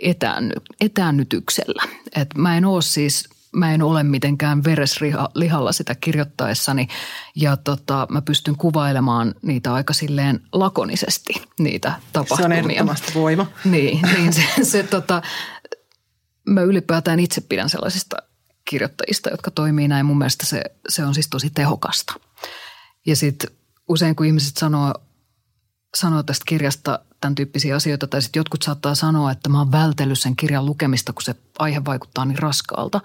etäänny, 0.03 0.55
etäännytyksellä. 0.80 1.82
Et 2.16 2.28
mä 2.36 2.57
en 2.57 2.64
ole 2.64 2.82
siis 2.82 3.28
mä 3.53 3.74
en 3.74 3.82
ole 3.82 4.03
mitenkään 4.03 4.64
vereslihalla 4.64 5.72
sitä 5.72 5.95
kirjoittaessani 5.95 6.89
ja 7.34 7.57
tota, 7.57 8.07
mä 8.11 8.22
pystyn 8.22 8.57
kuvailemaan 8.57 9.34
niitä 9.43 9.74
aika 9.74 9.93
silleen 9.93 10.41
lakonisesti, 10.53 11.43
niitä 11.59 11.93
tapahtumia. 12.12 12.39
Se 12.39 12.45
on 12.45 12.70
ehdottomasti 12.70 13.14
voima. 13.14 13.47
Niin, 13.64 14.01
niin 14.16 14.32
se, 14.32 14.43
se 14.62 14.82
tota, 14.82 15.22
mä 16.47 16.62
ylipäätään 16.62 17.20
itse 17.20 17.41
pidän 17.41 17.70
sellaisista 17.70 18.16
kirjoittajista, 18.64 19.30
jotka 19.30 19.51
toimii 19.51 19.89
näin. 19.89 20.07
Mun 20.07 20.18
mielestä 20.18 20.47
se, 20.47 20.62
se 20.89 21.05
on 21.05 21.14
siis 21.14 21.28
tosi 21.28 21.51
tehokasta. 21.51 22.14
Ja 23.07 23.16
sitten 23.16 23.51
usein 23.88 24.16
kun 24.16 24.26
ihmiset 24.26 24.57
sanoo, 24.57 24.94
sanoo 25.96 26.22
tästä 26.22 26.44
kirjasta 26.49 26.99
tämän 27.20 27.34
tyyppisiä 27.34 27.76
asioita, 27.76 28.07
tai 28.07 28.22
sitten 28.22 28.40
jotkut 28.40 28.62
saattaa 28.62 28.94
sanoa, 28.94 29.32
että 29.32 29.49
mä 29.49 29.59
oon 29.59 29.72
vältellyt 29.72 30.18
sen 30.18 30.36
kirjan 30.36 30.66
lukemista, 30.66 31.12
kun 31.12 31.22
se 31.22 31.34
aihe 31.59 31.84
vaikuttaa 31.84 32.24
niin 32.24 32.38
raskaalta, 32.38 33.01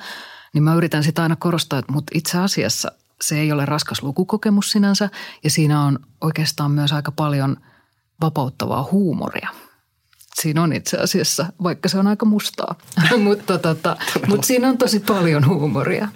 niin 0.54 0.64
mä 0.64 0.76
yritän 0.76 1.04
sitä 1.04 1.24
aina 1.24 1.36
korostaa, 1.36 1.80
että 1.80 1.92
mutta 1.92 2.12
itse 2.16 2.38
asiassa 2.38 2.92
se 3.22 3.40
ei 3.40 3.52
ole 3.52 3.66
raskas 3.66 4.04
lukukokemus 4.04 4.72
sinänsä, 4.72 5.10
ja 5.44 5.50
siinä 5.50 5.82
on 5.82 6.00
oikeastaan 6.22 6.72
myös 6.72 6.94
aika 6.94 7.12
paljon 7.12 7.58
vapauttavaa 8.22 8.90
huumoria– 8.92 9.50
Siinä 10.42 10.64
on 10.64 10.74
itse 10.74 10.98
asiassa, 10.98 11.46
vaikka 11.64 11.90
se 11.90 11.98
on 11.98 12.08
aika 12.08 12.26
mustaa, 12.26 12.76
mutta, 13.24 13.58
tota, 13.58 13.98
mutta 14.28 14.48
siinä 14.48 14.70
on 14.70 14.78
tosi 14.78 15.00
paljon 15.00 15.48
huumoria. 15.48 16.08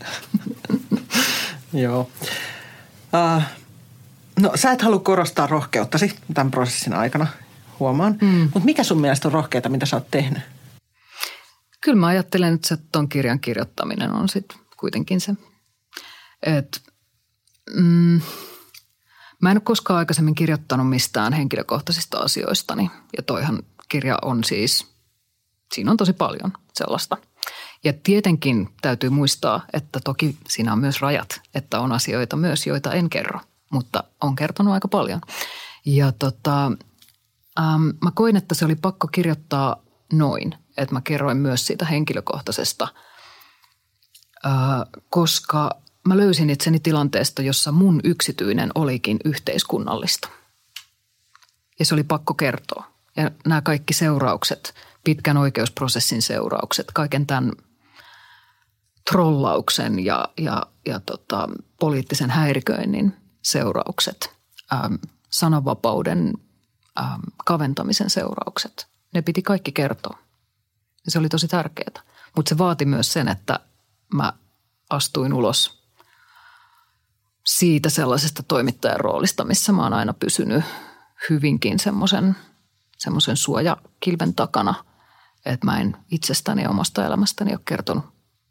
Joo. 1.73 2.09
Uh, 3.13 3.43
no 4.39 4.51
sä 4.55 4.71
et 4.71 4.81
halua 4.81 4.99
korostaa 4.99 5.47
rohkeuttasi 5.47 6.15
tämän 6.33 6.51
prosessin 6.51 6.93
aikana, 6.93 7.27
huomaan. 7.79 8.17
Mm. 8.21 8.27
Mutta 8.27 8.65
mikä 8.65 8.83
sun 8.83 9.01
mielestä 9.01 9.27
on 9.27 9.31
rohkeita, 9.31 9.69
mitä 9.69 9.85
sä 9.85 9.95
oot 9.95 10.11
tehnyt? 10.11 10.43
Kyllä 11.81 11.97
mä 11.99 12.07
ajattelen, 12.07 12.53
että 12.53 12.67
se 12.67 12.77
ton 12.91 13.09
kirjan 13.09 13.39
kirjoittaminen 13.39 14.11
on 14.11 14.29
sitten 14.29 14.57
kuitenkin 14.77 15.21
se. 15.21 15.33
Et, 16.43 16.81
mm, 17.75 18.21
mä 19.41 19.51
en 19.51 19.57
ole 19.57 19.61
koskaan 19.61 19.99
aikaisemmin 19.99 20.35
kirjoittanut 20.35 20.89
mistään 20.89 21.33
henkilökohtaisista 21.33 22.17
asioistani. 22.17 22.91
Ja 23.17 23.23
toihan 23.23 23.63
kirja 23.89 24.17
on 24.21 24.43
siis, 24.43 24.87
siinä 25.73 25.91
on 25.91 25.97
tosi 25.97 26.13
paljon 26.13 26.53
sellaista. 26.73 27.17
Ja 27.83 27.93
tietenkin 28.03 28.69
täytyy 28.81 29.09
muistaa, 29.09 29.65
että 29.73 29.99
toki 30.03 30.37
siinä 30.47 30.73
on 30.73 30.79
myös 30.79 31.01
rajat, 31.01 31.41
että 31.55 31.79
on 31.79 31.91
asioita 31.91 32.35
myös, 32.35 32.67
joita 32.67 32.93
en 32.93 33.09
kerro, 33.09 33.39
mutta 33.69 34.03
on 34.21 34.35
kertonut 34.35 34.73
aika 34.73 34.87
paljon. 34.87 35.21
Ja 35.85 36.11
tota, 36.11 36.71
ähm, 37.59 37.89
mä 38.03 38.11
koin, 38.15 38.35
että 38.35 38.55
se 38.55 38.65
oli 38.65 38.75
pakko 38.75 39.07
kirjoittaa 39.07 39.83
noin, 40.13 40.55
että 40.77 40.95
mä 40.95 41.01
kerroin 41.01 41.37
myös 41.37 41.67
siitä 41.67 41.85
henkilökohtaisesta, 41.85 42.87
äh, 44.45 44.53
koska 45.09 45.81
mä 46.07 46.17
löysin 46.17 46.49
itseni 46.49 46.79
tilanteesta, 46.79 47.41
jossa 47.41 47.71
mun 47.71 48.01
yksityinen 48.03 48.71
olikin 48.75 49.19
yhteiskunnallista. 49.25 50.29
Ja 51.79 51.85
se 51.85 51.93
oli 51.93 52.03
pakko 52.03 52.33
kertoa. 52.33 52.83
Ja 53.17 53.31
nämä 53.45 53.61
kaikki 53.61 53.93
seuraukset, 53.93 54.73
pitkän 55.03 55.37
oikeusprosessin 55.37 56.21
seuraukset, 56.21 56.87
kaiken 56.93 57.27
tämän 57.27 57.51
trollauksen 59.11 60.05
ja, 60.05 60.29
ja, 60.37 60.63
ja 60.85 60.99
tota, 60.99 61.49
poliittisen 61.79 62.29
häiriköinnin 62.29 63.13
seuraukset, 63.51 64.31
ähm, 64.73 64.93
sananvapauden 65.29 66.33
ähm, 66.99 67.21
kaventamisen 67.45 68.09
seuraukset, 68.09 68.87
ne 69.13 69.21
piti 69.21 69.41
kaikki 69.41 69.71
kertoa. 69.71 70.17
Ja 71.05 71.11
se 71.11 71.19
oli 71.19 71.29
tosi 71.29 71.47
tärkeää. 71.47 72.03
Mutta 72.35 72.49
se 72.49 72.57
vaati 72.57 72.85
myös 72.85 73.13
sen, 73.13 73.27
että 73.27 73.59
mä 74.13 74.33
astuin 74.89 75.33
ulos 75.33 75.83
siitä 77.45 77.89
sellaisesta 77.89 78.43
toimittajan 78.43 78.99
roolista, 78.99 79.43
missä 79.43 79.71
mä 79.71 79.83
oon 79.83 79.93
aina 79.93 80.13
pysynyt 80.13 80.63
hyvinkin 81.29 81.79
semmoisen– 81.79 82.35
semmoisen 82.97 83.37
suojakilven 83.37 84.33
takana, 84.35 84.73
että 85.45 85.65
mä 85.65 85.79
en 85.79 85.97
itsestäni 86.11 86.63
ja 86.63 86.69
omasta 86.69 87.05
elämästäni 87.05 87.51
ole 87.51 87.59
kertonut 87.65 88.05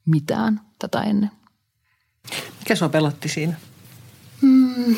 mitään 0.07 0.61
tätä 0.79 1.03
ennen. 1.03 1.31
Mikä 2.59 2.75
sua 2.75 2.89
pelotti 2.89 3.29
siinä? 3.29 3.57
Hmm, 4.43 4.97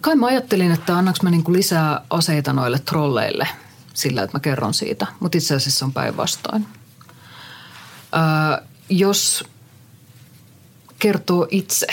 kai 0.00 0.16
mä 0.16 0.26
ajattelin, 0.26 0.72
että 0.72 0.98
annaks 0.98 1.22
mä 1.22 1.30
niinku 1.30 1.52
lisää 1.52 2.00
aseita 2.10 2.52
noille 2.52 2.78
trolleille 2.78 3.48
sillä, 3.94 4.22
että 4.22 4.36
mä 4.36 4.40
kerron 4.40 4.74
siitä, 4.74 5.06
mutta 5.20 5.38
itse 5.38 5.54
asiassa 5.54 5.84
on 5.84 5.92
päinvastoin. 5.92 6.66
Jos 8.90 9.44
kertoo 10.98 11.46
itse, 11.50 11.86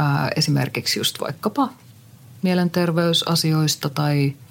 öö, 0.00 0.06
esimerkiksi 0.36 1.00
just 1.00 1.20
vaikkapa 1.20 1.68
mielenterveysasioista 2.42 3.90
tai– 3.90 4.32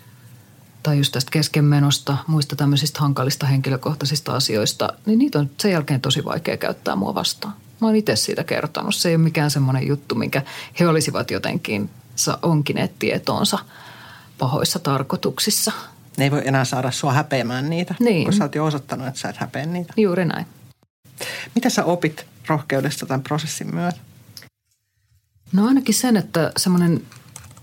tai 0.86 0.98
just 0.98 1.12
tästä 1.12 1.32
keskenmenosta, 1.32 2.18
muista 2.28 2.56
tämmöisistä 2.56 3.00
hankalista 3.00 3.46
henkilökohtaisista 3.46 4.36
asioista, 4.36 4.90
niin 5.06 5.20
niitä 5.20 5.40
on 5.40 5.50
sen 5.60 5.72
jälkeen 5.72 6.02
tosi 6.02 6.26
vaikea 6.26 6.58
käyttää 6.58 6.96
mua 6.96 7.16
vastaan. 7.16 7.54
Mä 7.82 7.88
oon 7.88 7.96
itse 7.96 8.16
siitä 8.16 8.44
kertonut. 8.44 8.96
Se 8.96 9.10
ei 9.10 9.16
ole 9.16 9.24
mikään 9.24 9.52
semmoinen 9.52 9.88
juttu, 9.88 10.16
minkä 10.16 10.42
he 10.80 10.88
olisivat 10.88 11.32
jotenkin 11.32 11.90
onkineet 12.42 13.00
tietoonsa 13.00 13.60
pahoissa 14.38 14.80
tarkoituksissa. 14.80 15.72
Ne 16.18 16.24
ei 16.24 16.32
voi 16.32 16.42
enää 16.46 16.66
saada 16.66 16.92
sua 16.92 17.14
häpeämään 17.14 17.70
niitä, 17.70 17.96
niin. 18.00 18.24
kun 18.24 18.34
sä 18.34 18.44
oot 18.44 18.56
jo 18.56 18.66
osoittanut, 18.66 19.08
että 19.08 19.20
sä 19.20 19.30
et 19.30 19.38
häpeä 19.38 19.66
niitä. 19.66 19.94
Juuri 19.98 20.26
näin. 20.26 20.46
Mitä 21.56 21.70
sä 21.70 21.86
opit 21.86 22.26
rohkeudesta 22.48 23.06
tämän 23.06 23.24
prosessin 23.24 23.76
myötä? 23.76 23.98
No 25.52 25.68
ainakin 25.68 25.96
sen, 25.96 26.18
että 26.18 26.52
semmoinen 26.58 27.02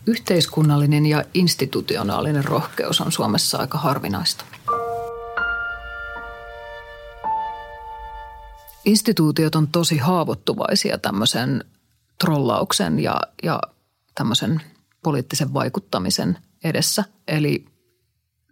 Yhteiskunnallinen 0.06 1.06
ja 1.06 1.24
institutionaalinen 1.34 2.44
rohkeus 2.44 3.00
on 3.00 3.12
Suomessa 3.12 3.58
aika 3.58 3.78
harvinaista. 3.78 4.44
Instituutiot 8.84 9.54
on 9.54 9.68
tosi 9.68 9.98
haavoittuvaisia 9.98 10.98
tämmöisen 10.98 11.64
trollauksen 12.24 13.00
ja, 13.00 13.20
ja 13.42 13.60
tämmöisen 14.14 14.62
poliittisen 15.02 15.54
vaikuttamisen 15.54 16.38
edessä. 16.64 17.04
Eli 17.28 17.64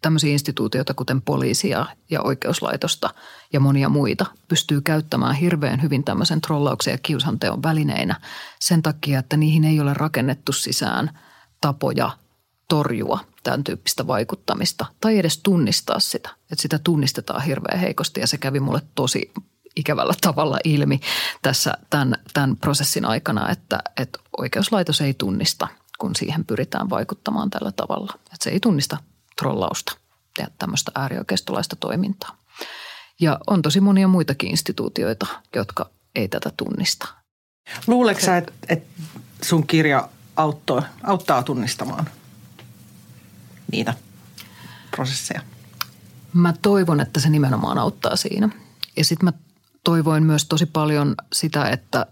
tämmöisiä 0.03 0.33
instituutioita, 0.33 0.95
kuten 0.95 1.22
poliisia 1.22 1.87
ja 2.11 2.22
oikeuslaitosta 2.22 3.14
ja 3.53 3.61
monia 3.61 3.89
muita, 3.89 4.26
pystyy 4.49 4.81
käyttämään 4.81 5.35
hirveän 5.35 5.83
hyvin 5.83 6.05
tämmöisen 6.05 6.41
trollauksen 6.41 6.93
ja 6.93 6.99
kiusanteon 7.03 7.62
välineinä 7.62 8.20
sen 8.61 8.83
takia, 8.83 9.18
että 9.18 9.37
niihin 9.37 9.64
ei 9.64 9.81
ole 9.81 9.95
rakennettu 9.95 10.53
sisään– 10.53 11.11
tapoja 11.61 12.11
torjua 12.68 13.20
tämän 13.43 13.64
tyyppistä 13.64 14.07
vaikuttamista 14.07 14.87
tai 15.01 15.18
edes 15.18 15.39
tunnistaa 15.39 16.01
sitä. 16.01 16.31
Että 16.53 16.62
sitä 16.62 16.78
tunnistetaan 16.78 17.43
hirveän 17.43 17.81
heikosti 17.81 18.20
ja 18.20 18.26
se 18.26 18.39
kävi 18.39 18.61
mulle 18.61 18.83
tosi 18.95 19.33
ikävällä 19.81 20.14
tavalla 20.20 20.59
ilmi 20.64 21.01
tässä 21.43 21.74
tämän, 21.91 22.14
tämän 22.35 22.57
prosessin 22.57 23.05
aikana, 23.05 23.51
että, 23.51 23.78
että 23.97 24.18
oikeuslaitos 24.39 25.01
ei 25.01 25.14
tunnista, 25.14 25.68
kun 25.99 26.16
siihen 26.16 26.45
pyritään 26.45 26.91
vaikuttamaan 26.91 27.51
tällä 27.51 27.72
tavalla. 27.72 28.12
Että 28.16 28.37
se 28.41 28.51
ei 28.51 28.61
tunnista 28.61 28.97
trollausta 29.39 29.93
ja 30.39 30.47
tämmöistä 30.59 30.93
äärioikeistolaista 30.95 31.76
toimintaa. 31.76 32.37
Ja 33.20 33.39
on 33.47 33.62
tosi 33.62 33.81
monia 33.81 34.09
muitakin 34.09 34.51
instituutioita, 34.51 35.26
jotka 35.57 35.91
ei 36.14 36.28
tätä 36.28 36.51
tunnista. 36.57 37.09
Luuletko 37.87 38.24
sä, 38.24 38.37
että 38.37 38.53
et 38.68 38.87
sun 39.43 39.66
kirja 39.66 40.09
auttaa, 40.37 40.83
auttaa 41.03 41.43
tunnistamaan 41.43 42.07
niitä 43.72 43.95
prosesseja? 44.91 45.41
Mä 46.33 46.55
toivon, 46.62 47.01
että 47.01 47.20
se 47.20 47.31
nimenomaan 47.31 47.78
auttaa 47.78 48.16
siinä. 48.16 48.49
Ja 48.97 49.05
sitten 49.05 49.24
mä 49.24 49.33
toivoin 49.85 50.22
myös 50.22 50.45
tosi 50.45 50.66
paljon 50.66 51.14
sitä, 51.33 51.68
että 51.70 52.07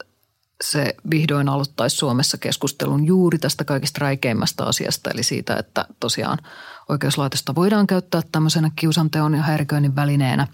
se 0.64 0.94
vihdoin 1.10 1.48
aloittaisi 1.48 1.96
Suomessa 1.96 2.38
keskustelun 2.38 3.06
juuri 3.06 3.38
tästä 3.38 3.64
kaikista 3.64 3.98
räikeimmästä 4.00 4.64
asiasta, 4.64 5.10
eli 5.10 5.22
siitä, 5.22 5.56
että 5.56 5.86
tosiaan 6.00 6.38
oikeuslaitosta 6.88 7.54
voidaan 7.54 7.86
käyttää 7.86 8.22
tämmöisenä 8.32 8.70
kiusanteon 8.76 9.34
ja 9.34 9.42
häiriköinnin 9.42 9.96
välineenä. 9.96 10.46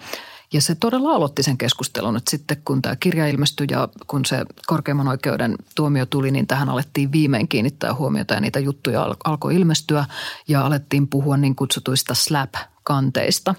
Ja 0.52 0.60
se 0.60 0.74
todella 0.74 1.14
aloitti 1.14 1.42
sen 1.42 1.58
keskustelun, 1.58 2.16
että 2.16 2.30
sitten 2.30 2.62
kun 2.64 2.82
tämä 2.82 2.96
kirja 2.96 3.26
ilmestyi 3.26 3.66
ja 3.70 3.88
kun 4.06 4.24
se 4.24 4.44
korkeimman 4.66 5.08
oikeuden 5.08 5.56
tuomio 5.74 6.06
tuli, 6.06 6.30
niin 6.30 6.46
tähän 6.46 6.68
alettiin 6.68 7.12
viimein 7.12 7.48
kiinnittää 7.48 7.94
huomiota 7.94 8.34
ja 8.34 8.40
niitä 8.40 8.58
juttuja 8.58 9.14
alkoi 9.24 9.54
ilmestyä 9.54 10.04
ja 10.48 10.66
alettiin 10.66 11.08
puhua 11.08 11.36
niin 11.36 11.56
kutsutuista 11.56 12.14
SLAP-kanteista, 12.14 13.54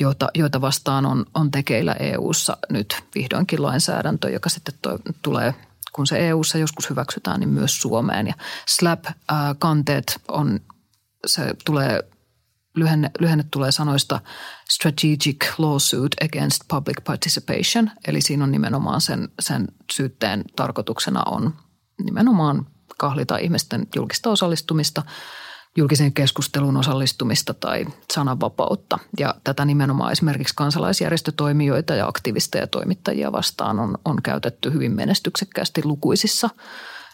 joita, 0.00 0.28
joita 0.34 0.60
vastaan 0.60 1.06
on, 1.06 1.26
on 1.34 1.50
tekeillä 1.50 1.92
EU-ssa 1.92 2.56
nyt 2.70 3.04
vihdoinkin 3.14 3.62
lainsäädäntö, 3.62 4.30
joka 4.30 4.48
sitten 4.48 4.74
to, 4.82 4.98
tulee 5.22 5.54
kun 5.92 6.06
se 6.06 6.28
EU-ssa 6.28 6.58
joskus 6.58 6.90
hyväksytään, 6.90 7.40
niin 7.40 7.48
myös 7.48 7.80
Suomeen. 7.82 8.26
Ja 8.26 8.34
SLAP-kanteet 8.68 10.20
on, 10.28 10.60
se 11.26 11.54
tulee 11.64 12.02
lyhenne, 12.74 13.10
lyhenne 13.20 13.44
tulee 13.50 13.72
sanoista 13.72 14.20
Strategic 14.70 15.58
Lawsuit 15.58 16.12
Against 16.24 16.62
Public 16.68 17.04
Participation, 17.04 17.90
eli 18.06 18.20
siinä 18.20 18.44
on 18.44 18.50
nimenomaan 18.50 19.00
sen, 19.00 19.28
sen 19.40 19.68
syytteen 19.92 20.44
tarkoituksena 20.56 21.22
on 21.26 21.54
nimenomaan 22.04 22.66
kahlita 22.98 23.36
ihmisten 23.36 23.86
julkista 23.96 24.30
osallistumista, 24.30 25.02
julkiseen 25.76 26.12
keskusteluun 26.12 26.76
osallistumista 26.76 27.54
tai 27.54 27.86
sananvapautta. 28.12 28.98
Ja 29.18 29.34
tätä 29.44 29.64
nimenomaan 29.64 30.12
esimerkiksi 30.12 30.54
kansalaisjärjestötoimijoita 30.56 31.94
ja 31.94 32.06
aktivisteja 32.06 32.62
ja 32.62 32.66
toimittajia 32.66 33.32
vastaan 33.32 33.80
on, 33.80 33.98
on 34.04 34.22
käytetty 34.22 34.72
hyvin 34.72 34.92
menestyksekkäästi 34.92 35.80
lukuisissa 35.84 36.50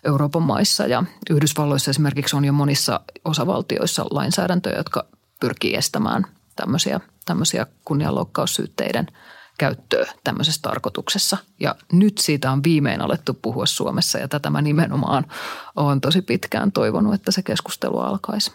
Euroopan 0.04 0.42
maissa 0.42 0.86
ja 0.86 1.04
Yhdysvalloissa 1.30 1.90
esimerkiksi 1.90 2.36
on 2.36 2.44
jo 2.44 2.52
monissa 2.52 3.00
osavaltioissa 3.24 4.06
lainsäädäntöjä, 4.10 4.76
jotka 4.76 5.06
pyrkii 5.40 5.74
estämään 5.74 6.26
tämmöisiä, 6.56 7.00
tämmöisiä 7.24 7.66
kunnianloukkaussyytteiden 7.84 9.06
käyttöä 9.58 10.06
tämmöisessä 10.24 10.62
tarkoituksessa. 10.62 11.36
Ja 11.60 11.74
nyt 11.92 12.18
siitä 12.18 12.52
on 12.52 12.62
viimein 12.64 13.00
alettu 13.00 13.34
puhua 13.34 13.66
Suomessa 13.66 14.18
ja 14.18 14.28
tätä 14.28 14.50
mä 14.50 14.62
nimenomaan 14.62 15.24
olen 15.76 16.00
tosi 16.00 16.22
pitkään 16.22 16.72
toivonut, 16.72 17.14
että 17.14 17.30
se 17.30 17.42
keskustelu 17.42 17.98
alkaisi. 17.98 18.52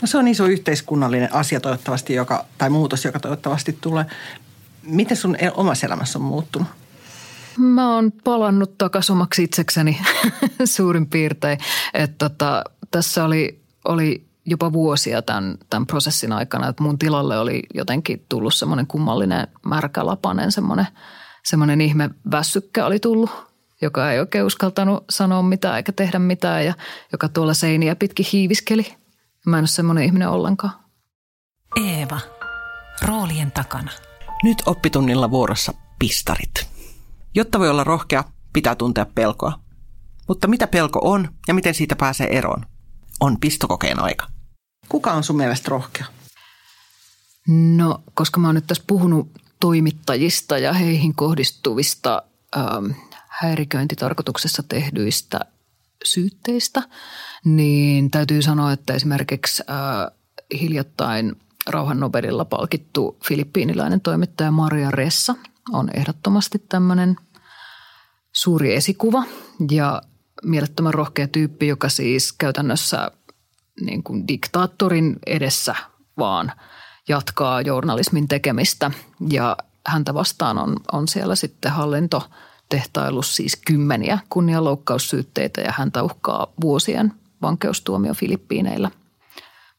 No 0.00 0.06
se 0.06 0.18
on 0.18 0.28
iso 0.28 0.46
yhteiskunnallinen 0.46 1.34
asia 1.34 1.60
toivottavasti, 1.60 2.14
joka, 2.14 2.44
tai 2.58 2.70
muutos, 2.70 3.04
joka 3.04 3.20
toivottavasti 3.20 3.78
tulee. 3.80 4.06
Miten 4.82 5.16
sun 5.16 5.36
omassa 5.54 5.86
elämässä 5.86 6.18
on 6.18 6.24
muuttunut? 6.24 6.68
Mä 7.58 7.94
oon 7.94 8.12
palannut 8.24 8.78
takaisin 8.78 9.12
omaksi 9.12 9.42
itsekseni 9.42 10.00
suurin 10.64 11.06
piirtein. 11.06 11.58
Että 11.94 12.28
tota, 12.28 12.64
tässä 12.90 13.24
oli, 13.24 13.60
oli 13.84 14.31
jopa 14.46 14.72
vuosia 14.72 15.22
tämän, 15.22 15.58
tämän 15.70 15.86
prosessin 15.86 16.32
aikana, 16.32 16.68
että 16.68 16.82
mun 16.82 16.98
tilalle 16.98 17.38
oli 17.38 17.62
jotenkin 17.74 18.26
tullut 18.28 18.54
semmoinen 18.54 18.86
kummallinen 18.86 19.48
märkälapanen, 19.66 20.52
semmoinen, 20.52 20.86
semmoinen 21.44 21.80
ihme 21.80 22.10
väsykkä 22.30 22.86
oli 22.86 22.98
tullut, 22.98 23.30
joka 23.82 24.12
ei 24.12 24.20
oikein 24.20 24.44
uskaltanut 24.44 25.04
sanoa 25.10 25.42
mitään 25.42 25.76
eikä 25.76 25.92
tehdä 25.92 26.18
mitään 26.18 26.64
ja 26.66 26.74
joka 27.12 27.28
tuolla 27.28 27.54
seiniä 27.54 27.96
pitkin 27.96 28.26
hiiviskeli. 28.32 28.94
Mä 29.46 29.58
en 29.58 29.62
ole 29.62 29.68
semmoinen 29.68 30.04
ihminen 30.04 30.28
ollenkaan. 30.28 30.72
Eeva, 31.76 32.20
roolien 33.02 33.52
takana. 33.52 33.90
Nyt 34.42 34.62
oppitunnilla 34.66 35.30
vuorossa 35.30 35.74
pistarit. 35.98 36.68
Jotta 37.34 37.58
voi 37.58 37.70
olla 37.70 37.84
rohkea, 37.84 38.24
pitää 38.52 38.74
tuntea 38.74 39.06
pelkoa. 39.14 39.52
Mutta 40.28 40.48
mitä 40.48 40.66
pelko 40.66 41.00
on 41.02 41.28
ja 41.48 41.54
miten 41.54 41.74
siitä 41.74 41.96
pääsee 41.96 42.38
eroon? 42.38 42.66
On 43.20 43.40
pistokokeen 43.40 44.02
aika. 44.02 44.31
Kuka 44.92 45.12
on 45.12 45.24
sun 45.24 45.36
mielestä 45.36 45.68
rohkea? 45.68 46.06
No, 47.48 48.02
koska 48.14 48.40
mä 48.40 48.48
oon 48.48 48.54
nyt 48.54 48.66
tässä 48.66 48.84
puhunut 48.86 49.28
toimittajista 49.60 50.58
ja 50.58 50.72
heihin 50.72 51.14
kohdistuvista 51.14 52.22
ähm, 52.56 52.90
häiriköintitarkoituksessa 53.28 54.62
tehdyistä 54.62 55.40
syytteistä, 56.04 56.82
niin 57.44 58.10
täytyy 58.10 58.42
sanoa, 58.42 58.72
että 58.72 58.94
esimerkiksi 58.94 59.62
äh, 59.70 60.18
hiljattain 60.60 61.36
Rauhan 61.66 62.00
Nobelilla 62.00 62.44
palkittu 62.44 63.18
filippiiniläinen 63.28 64.00
toimittaja 64.00 64.50
Maria 64.50 64.90
Ressa 64.90 65.34
on 65.72 65.90
ehdottomasti 65.94 66.64
tämmöinen 66.68 67.16
suuri 68.32 68.74
esikuva 68.74 69.24
ja 69.70 70.02
mielettömän 70.42 70.94
rohkea 70.94 71.28
tyyppi, 71.28 71.66
joka 71.66 71.88
siis 71.88 72.32
käytännössä 72.32 73.10
niin 73.86 74.02
kuin 74.02 74.28
diktaattorin 74.28 75.16
edessä 75.26 75.74
vaan 76.18 76.52
jatkaa 77.08 77.60
journalismin 77.60 78.28
tekemistä 78.28 78.90
ja 79.30 79.56
häntä 79.86 80.14
vastaan 80.14 80.58
on, 80.58 80.76
on 80.92 81.08
siellä 81.08 81.34
sitten 81.34 81.72
hallinto 81.72 82.30
tehtailu 82.68 83.22
siis 83.22 83.56
kymmeniä 83.66 84.18
kunnianloukkaussyytteitä 84.28 85.60
ja 85.60 85.72
häntä 85.76 86.02
uhkaa 86.02 86.46
vuosien 86.60 87.12
vankeustuomio 87.42 88.14
Filippiineillä. 88.14 88.90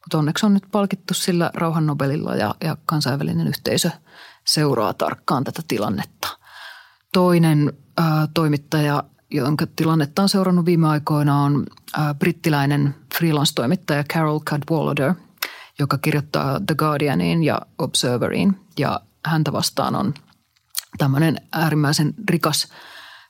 Mutta 0.04 0.18
onneksi 0.18 0.46
on 0.46 0.54
nyt 0.54 0.64
palkittu 0.72 1.14
sillä 1.14 1.50
rauhan 1.54 1.86
Nobelilla 1.86 2.36
ja, 2.36 2.54
ja 2.64 2.76
kansainvälinen 2.86 3.48
yhteisö 3.48 3.90
seuraa 4.44 4.94
tarkkaan 4.94 5.44
tätä 5.44 5.62
tilannetta. 5.68 6.28
Toinen 7.12 7.72
ää, 7.96 8.28
toimittaja 8.34 9.04
jonka 9.34 9.66
tilannetta 9.76 10.22
on 10.22 10.28
seurannut 10.28 10.66
viime 10.66 10.88
aikoina, 10.88 11.42
on 11.42 11.66
brittiläinen 12.18 12.94
freelance-toimittaja 13.18 14.04
Carol 14.04 14.40
Cadwallader, 14.40 15.14
joka 15.78 15.98
kirjoittaa 15.98 16.60
The 16.66 16.74
Guardianiin 16.74 17.44
ja 17.44 17.60
Observeriin. 17.78 18.56
Ja 18.78 19.00
häntä 19.26 19.52
vastaan 19.52 19.94
on 19.94 20.14
tämmöinen 20.98 21.36
äärimmäisen 21.52 22.14
rikas, 22.30 22.68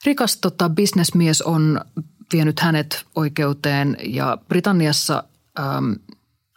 rikas 0.07 0.37
tota, 0.37 0.71
bisnesmies 0.71 1.43
on 1.43 1.81
vienyt 2.33 2.61
hänet 2.61 3.05
oikeuteen 3.15 3.97
ja 4.05 4.39
Britanniassa 4.49 5.25
ähm, 5.59 5.93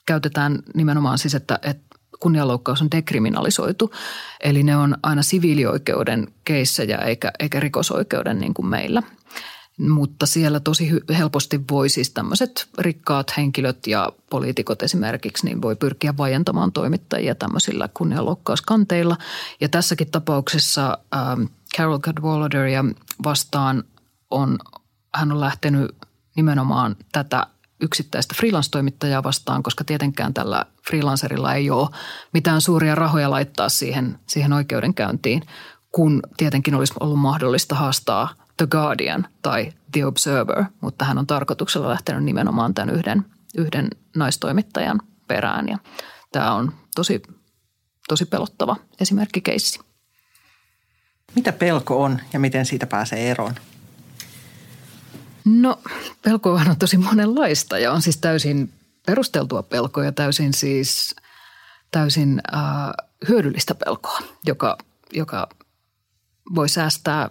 käytetään 0.05 0.59
nimenomaan 0.75 1.17
siis, 1.17 1.35
että, 1.35 1.59
että 1.61 1.97
kunnianloukkaus 2.19 2.81
on 2.81 2.91
dekriminalisoitu. 2.91 3.91
Eli 4.43 4.63
ne 4.63 4.77
on 4.77 4.97
aina 5.03 5.23
siviilioikeuden 5.23 6.27
keissejä 6.43 6.97
eikä, 6.97 7.31
eikä 7.39 7.59
rikosoikeuden 7.59 8.39
niin 8.39 8.53
kuin 8.53 8.67
meillä– 8.67 9.03
mutta 9.77 10.25
siellä 10.25 10.59
tosi 10.59 10.91
helposti 11.17 11.61
voi 11.71 11.89
siis 11.89 12.09
tämmöiset 12.09 12.67
rikkaat 12.79 13.37
henkilöt 13.37 13.87
ja 13.87 14.11
poliitikot 14.29 14.83
esimerkiksi, 14.83 15.45
niin 15.45 15.61
voi 15.61 15.75
pyrkiä 15.75 16.17
vajentamaan 16.17 16.71
toimittajia 16.71 17.35
tämmöisillä 17.35 17.89
kunnianloukkauskanteilla. 17.93 19.17
Ja 19.61 19.69
tässäkin 19.69 20.11
tapauksessa 20.11 20.97
ähm, 21.15 21.43
Carol 21.77 21.99
Cadwalladeria 21.99 22.85
vastaan 23.23 23.83
on, 24.31 24.59
hän 25.15 25.31
on 25.31 25.39
lähtenyt 25.39 25.95
nimenomaan 26.35 26.95
tätä 27.11 27.47
yksittäistä 27.81 28.35
freelance-toimittajaa 28.37 29.23
vastaan, 29.23 29.63
koska 29.63 29.83
tietenkään 29.83 30.33
tällä 30.33 30.65
freelancerilla 30.87 31.53
ei 31.53 31.69
ole 31.69 31.89
mitään 32.33 32.61
suuria 32.61 32.95
rahoja 32.95 33.29
laittaa 33.29 33.69
siihen, 33.69 34.19
siihen 34.27 34.53
oikeudenkäyntiin, 34.53 35.43
kun 35.91 36.21
tietenkin 36.37 36.75
olisi 36.75 36.93
ollut 36.99 37.19
mahdollista 37.19 37.75
haastaa– 37.75 38.29
The 38.57 38.67
Guardian 38.67 39.27
tai 39.41 39.73
The 39.91 40.05
Observer, 40.05 40.65
mutta 40.81 41.05
hän 41.05 41.17
on 41.17 41.27
tarkoituksella 41.27 41.89
lähtenyt 41.89 42.23
nimenomaan 42.23 42.73
tämän 42.73 42.95
yhden, 42.95 43.25
yhden 43.57 43.89
naistoimittajan 44.15 45.01
perään 45.27 45.69
ja 45.69 45.77
tämä 46.31 46.53
on 46.53 46.73
tosi, 46.95 47.21
tosi 48.07 48.25
pelottava 48.25 48.75
esimerkkikeissi. 49.01 49.79
Mitä 51.35 51.51
pelko 51.51 52.03
on 52.03 52.19
ja 52.33 52.39
miten 52.39 52.65
siitä 52.65 52.87
pääsee 52.87 53.31
eroon? 53.31 53.55
No 55.45 55.81
pelko 56.21 56.53
on 56.53 56.75
tosi 56.79 56.97
monenlaista 56.97 57.79
ja 57.79 57.91
on 57.91 58.01
siis 58.01 58.17
täysin 58.17 58.73
perusteltua 59.05 59.63
pelkoa 59.63 60.05
ja 60.05 60.11
täysin 60.11 60.53
siis 60.53 61.15
täysin 61.91 62.41
äh, 62.53 62.61
hyödyllistä 63.27 63.75
pelkoa, 63.75 64.19
joka, 64.45 64.77
joka 65.13 65.49
voi 66.55 66.69
säästää 66.69 67.29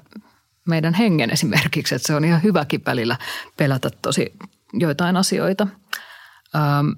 meidän 0.67 0.95
hengen 0.95 1.31
esimerkiksi, 1.31 1.95
että 1.95 2.07
se 2.07 2.15
on 2.15 2.25
ihan 2.25 2.43
hyväkin 2.43 2.83
välillä 2.87 3.19
pelätä 3.57 3.91
tosi 4.03 4.33
joitain 4.73 5.17
asioita. 5.17 5.67
Ähm, 6.57 6.89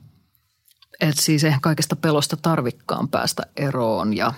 et 1.01 1.19
siis 1.19 1.45
eihän 1.45 1.61
kaikesta 1.61 1.97
pelosta 1.97 2.37
tarvikkaan 2.37 3.09
päästä 3.09 3.43
eroon 3.57 4.16
ja 4.16 4.33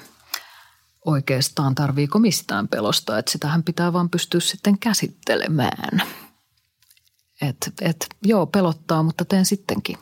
oikeastaan 1.05 1.75
tarviiko 1.75 2.19
mistään 2.19 2.69
pelosta, 2.69 3.19
että 3.19 3.33
sitähän 3.33 3.63
pitää 3.63 3.93
vaan 3.93 4.11
pystyä 4.11 4.41
sitten 4.41 4.79
käsittelemään. 4.79 6.03
Et, 7.43 7.57
et, 7.81 8.07
joo, 8.23 8.47
pelottaa, 8.47 9.03
mutta 9.03 9.25
teen 9.25 9.47
sittenkin. 9.47 9.99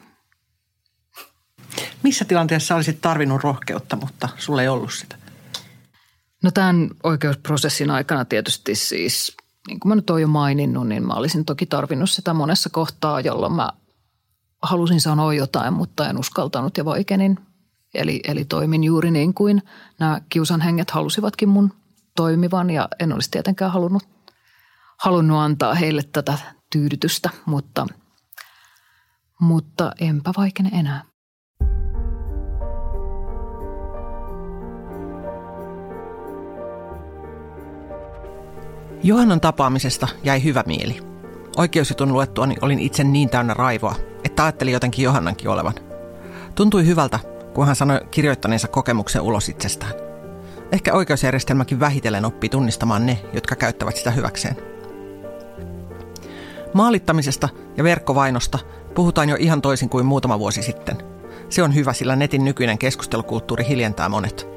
Missä 2.03 2.25
tilanteessa 2.25 2.75
olisit 2.75 3.01
tarvinnut 3.01 3.43
rohkeutta, 3.43 3.97
mutta 3.97 4.29
sulla 4.39 4.63
ei 4.63 4.69
ollut 4.69 4.93
sitä? 4.93 5.17
No 6.43 6.51
tämän 6.51 6.91
oikeusprosessin 7.03 7.91
aikana 7.91 8.25
tietysti 8.25 8.75
siis, 8.75 9.37
niin 9.69 9.81
kuin 9.81 9.89
mä 9.91 9.95
nyt 9.95 10.11
olen 10.11 10.23
jo 10.23 10.29
maininnut, 10.29 10.89
niin 10.89 11.07
mä 11.07 11.15
olisin 11.15 11.45
toki 11.45 11.67
tarvinnut 11.67 12.11
sitä 12.11 12.35
monessa 12.35 12.71
kohtaa, 12.71 13.21
jolloin 13.21 13.53
mä 13.53 13.71
halusin 14.63 15.01
sanoa 15.01 15.35
jotain, 15.35 15.75
mutta 15.75 16.09
en 16.09 16.19
uskaltanut 16.19 16.77
ja 16.77 16.85
vaikenin. 16.85 17.39
Eli, 17.95 18.21
eli 18.25 18.45
toimin 18.45 18.85
juuri 18.85 19.11
niin 19.11 19.35
kuin 19.35 19.63
nämä 19.99 20.21
kiusanhenget 20.29 20.91
halusivatkin 20.91 21.49
mun 21.49 21.73
toimivan 22.17 22.71
ja 22.71 22.89
en 23.01 23.13
olisi 23.13 23.31
tietenkään 23.31 23.73
halunnut, 23.73 24.03
halunnut 24.99 25.39
antaa 25.39 25.75
heille 25.75 26.03
tätä 26.03 26.39
tyydytystä, 26.73 27.31
mutta, 27.47 27.87
mutta 29.41 29.93
enpä 30.01 30.33
vaikene 30.37 30.71
enää. 30.73 31.08
Johannan 39.03 39.41
tapaamisesta 39.41 40.09
jäi 40.25 40.45
hyvä 40.45 40.65
mieli. 40.67 41.01
Oikeusjutun 41.57 42.13
luettuani 42.13 42.57
olin 42.63 42.79
itse 42.79 43.05
niin 43.05 43.31
täynnä 43.31 43.55
raivoa, 43.55 43.95
että 44.25 44.45
ajattelin 44.45 44.73
jotenkin 44.73 45.03
Johannankin 45.03 45.49
olevan. 45.49 45.75
Tuntui 46.55 46.87
hyvältä, 46.87 47.19
kun 47.55 47.67
hän 47.67 47.77
sanoi 47.77 48.01
kirjoittaneensa 48.11 48.69
kokemuksen 48.69 49.23
ulos 49.23 49.49
itsestään. 49.49 49.93
Ehkä 50.73 50.93
oikeusjärjestelmäkin 50.93 51.81
vähitellen 51.81 52.25
oppii 52.25 52.49
tunnistamaan 52.49 53.07
ne, 53.07 53.19
jotka 53.33 53.57
käyttävät 53.57 53.97
sitä 53.97 54.11
hyväkseen. 54.11 54.57
Maalittamisesta 56.75 57.49
ja 57.77 57.85
verkkovainosta 57.85 58.59
puhutaan 58.95 59.29
jo 59.29 59.37
ihan 59.39 59.63
toisin 59.63 59.89
kuin 59.89 60.07
muutama 60.07 60.39
vuosi 60.39 60.63
sitten. 60.63 60.97
Se 61.49 61.63
on 61.63 61.75
hyvä, 61.75 61.93
sillä 61.93 62.17
netin 62.17 62.45
nykyinen 62.45 62.79
keskustelukulttuuri 62.79 63.65
hiljentää 63.69 64.09
monet. 64.09 64.49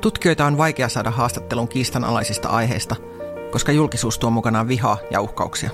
Tutkijoita 0.00 0.46
on 0.46 0.58
vaikea 0.58 0.88
saada 0.88 1.10
haastattelun 1.10 1.68
kiistanalaisista 1.68 2.48
aiheista, 2.48 2.96
koska 3.54 3.72
julkisuus 3.72 4.18
tuo 4.18 4.30
mukanaan 4.30 4.68
vihaa 4.68 4.98
ja 5.10 5.20
uhkauksia. 5.20 5.70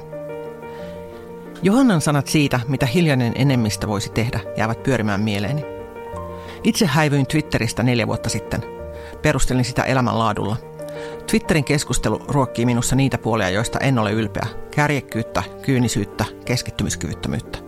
Johannan 1.62 2.00
sanat 2.00 2.26
siitä, 2.26 2.60
mitä 2.68 2.86
hiljainen 2.86 3.32
enemmistö 3.36 3.88
voisi 3.88 4.10
tehdä, 4.12 4.40
jäävät 4.56 4.82
pyörimään 4.82 5.20
mieleeni. 5.20 5.64
Itse 6.64 6.86
häivyin 6.86 7.26
Twitteristä 7.26 7.82
neljä 7.82 8.06
vuotta 8.06 8.28
sitten. 8.28 8.62
Perustelin 9.22 9.64
sitä 9.64 9.82
elämänlaadulla– 9.82 10.56
Twitterin 11.30 11.64
keskustelu 11.64 12.22
ruokkii 12.28 12.66
minussa 12.66 12.96
niitä 12.96 13.18
puolia, 13.18 13.50
joista 13.50 13.78
en 13.78 13.98
ole 13.98 14.12
ylpeä. 14.12 14.46
Kärjekkyyttä, 14.70 15.42
kyynisyyttä, 15.62 16.24
keskittymiskyvyttömyyttä. 16.44 17.58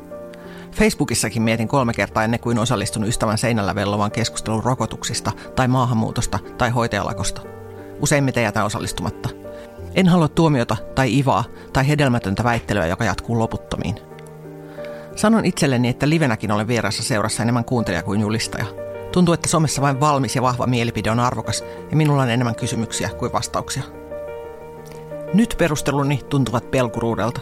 Facebookissakin 0.73 1.43
mietin 1.43 1.69
kolme 1.69 1.93
kertaa 1.93 2.25
ennen 2.25 2.41
kuin 2.41 2.59
osallistun 2.59 3.05
ystävän 3.05 3.39
seinällä 3.39 3.75
vellovan 3.75 4.11
keskustelun 4.11 4.65
rokotuksista 4.65 5.33
tai 5.57 5.69
maahanmuutosta 5.69 6.39
tai 6.59 6.71
hoitajalakosta. 6.71 7.43
Useimmiten 8.01 8.43
jätän 8.43 8.65
osallistumatta. 8.65 9.42
En 9.95 10.09
halua 10.09 10.29
tuomiota 10.29 10.77
tai 10.95 11.19
ivaa 11.19 11.45
tai 11.73 11.89
hedelmätöntä 11.89 12.45
väittelyä, 12.45 12.87
joka 12.87 13.05
jatkuu 13.05 13.39
loputtomiin. 13.39 13.95
Sanon 15.17 15.45
itselleni, 15.45 15.89
että 15.89 16.09
livenäkin 16.09 16.53
olen 16.53 16.69
vierassa 16.69 17.03
seurassa 17.03 17.43
enemmän 17.43 17.65
kuuntelija 17.65 18.03
kuin 18.03 18.21
julistaja– 18.21 18.65
Tuntuu, 19.13 19.35
että 19.35 19.49
somessa 19.49 19.83
vain 19.83 20.01
valmis 20.01 20.37
ja 20.37 20.43
vahva 20.43 20.67
mielipide 20.67 21.11
on 21.11 21.21
arvokas 21.21 21.65
ja 21.91 21.97
minulla 21.97 22.23
on 22.23 22.31
enemmän 22.31 22.55
kysymyksiä 22.55 23.11
kuin 23.19 23.33
vastauksia. 23.33 23.83
Nyt 25.35 25.55
perusteluni 25.59 26.21
tuntuvat 26.29 26.71
pelkuruudelta. 26.71 27.41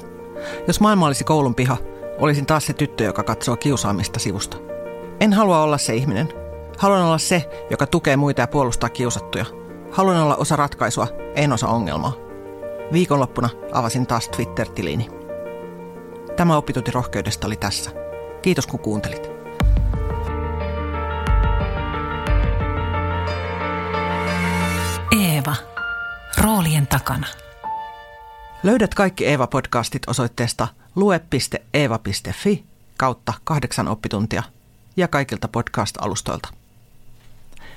Jos 0.66 0.80
maailma 0.80 1.06
olisi 1.06 1.24
koulun 1.24 1.54
piha, 1.54 1.76
olisin 2.18 2.46
taas 2.46 2.66
se 2.66 2.72
tyttö, 2.72 3.04
joka 3.04 3.22
katsoo 3.22 3.56
kiusaamista 3.56 4.18
sivusta. 4.18 4.56
En 5.20 5.32
halua 5.32 5.62
olla 5.62 5.78
se 5.78 5.94
ihminen. 5.94 6.28
Haluan 6.78 7.02
olla 7.02 7.18
se, 7.18 7.66
joka 7.70 7.86
tukee 7.86 8.16
muita 8.16 8.40
ja 8.40 8.46
puolustaa 8.46 8.90
kiusattuja. 8.90 9.44
Haluan 9.90 10.22
olla 10.22 10.36
osa 10.36 10.56
ratkaisua, 10.56 11.06
en 11.34 11.52
osa 11.52 11.68
ongelmaa. 11.68 12.29
Viikonloppuna 12.92 13.48
avasin 13.72 14.06
taas 14.06 14.28
Twitter-tilini. 14.28 15.08
Tämä 16.36 16.56
oppitunti 16.56 16.90
rohkeudesta 16.90 17.46
oli 17.46 17.56
tässä. 17.56 17.90
Kiitos 18.42 18.66
kun 18.66 18.80
kuuntelit. 18.80 19.30
Eeva. 25.20 25.54
Roolien 26.38 26.86
takana. 26.86 27.26
Löydät 28.62 28.94
kaikki 28.94 29.26
Eeva-podcastit 29.26 30.02
osoitteesta 30.06 30.68
lue.eeva.fi 30.96 32.64
kautta 32.98 33.32
kahdeksan 33.44 33.88
oppituntia 33.88 34.42
ja 34.96 35.08
kaikilta 35.08 35.48
podcast-alustoilta. 35.48 36.48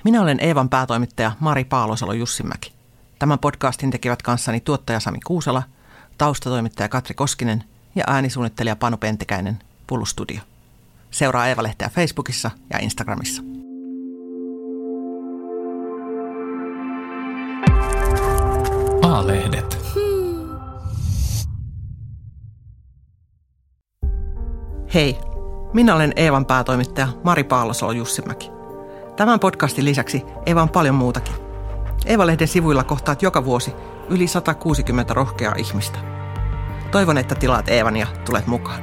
Minä 0.04 0.22
olen 0.22 0.40
Eevan 0.40 0.70
päätoimittaja 0.70 1.32
Mari 1.40 1.64
Paalosalo 1.64 2.14
Jussimäki. 2.14 2.83
Tämän 3.20 3.40
podcastin 3.40 3.92
tekivät 3.92 4.22
kanssani 4.22 4.60
tuottaja 4.60 5.00
Sami 5.00 5.20
Kuusala, 5.26 5.64
taustatoimittaja 6.18 6.90
Katri 6.90 7.16
Koskinen 7.16 7.64
ja 7.96 8.04
äänisuunnittelija 8.08 8.76
Panu 8.76 8.98
Pentikäinen 8.98 9.60
Pulustudio. 9.88 10.40
Seuraa 11.12 11.48
Eeva-lehteä 11.48 11.90
Facebookissa 11.90 12.52
ja 12.70 12.80
Instagramissa. 12.80 13.44
Maalehdet. 19.02 19.78
Hei, 24.94 25.18
minä 25.74 25.96
olen 25.96 26.14
Eevan 26.16 26.46
päätoimittaja 26.46 27.08
Mari 27.24 27.44
Paalosolo 27.44 27.92
Jussimäki. 27.92 28.52
Tämän 29.16 29.40
podcastin 29.40 29.86
lisäksi 29.86 30.24
Eeva 30.46 30.62
on 30.62 30.70
paljon 30.70 30.96
muutakin. 30.96 31.43
Eeva-lehden 32.06 32.48
sivuilla 32.48 32.84
kohtaat 32.84 33.22
joka 33.22 33.46
vuosi 33.46 33.74
yli 34.10 34.28
160 34.28 35.14
rohkeaa 35.14 35.56
ihmistä. 35.58 36.00
Toivon, 36.92 37.18
että 37.18 37.36
tilaat 37.36 37.70
Eevan 37.70 37.98
ja 37.98 38.08
tulet 38.26 38.48
mukaan. 38.48 38.82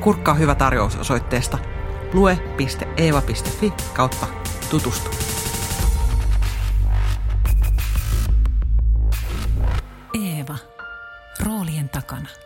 Kurkkaa 0.00 0.34
hyvä 0.34 0.54
tarjous 0.54 0.96
osoitteesta 0.96 1.58
lue.eeva.fi 2.12 3.72
kautta 3.94 4.26
tutustu. 4.70 5.10
Eeva. 10.14 10.56
Roolien 11.44 11.88
takana. 11.88 12.45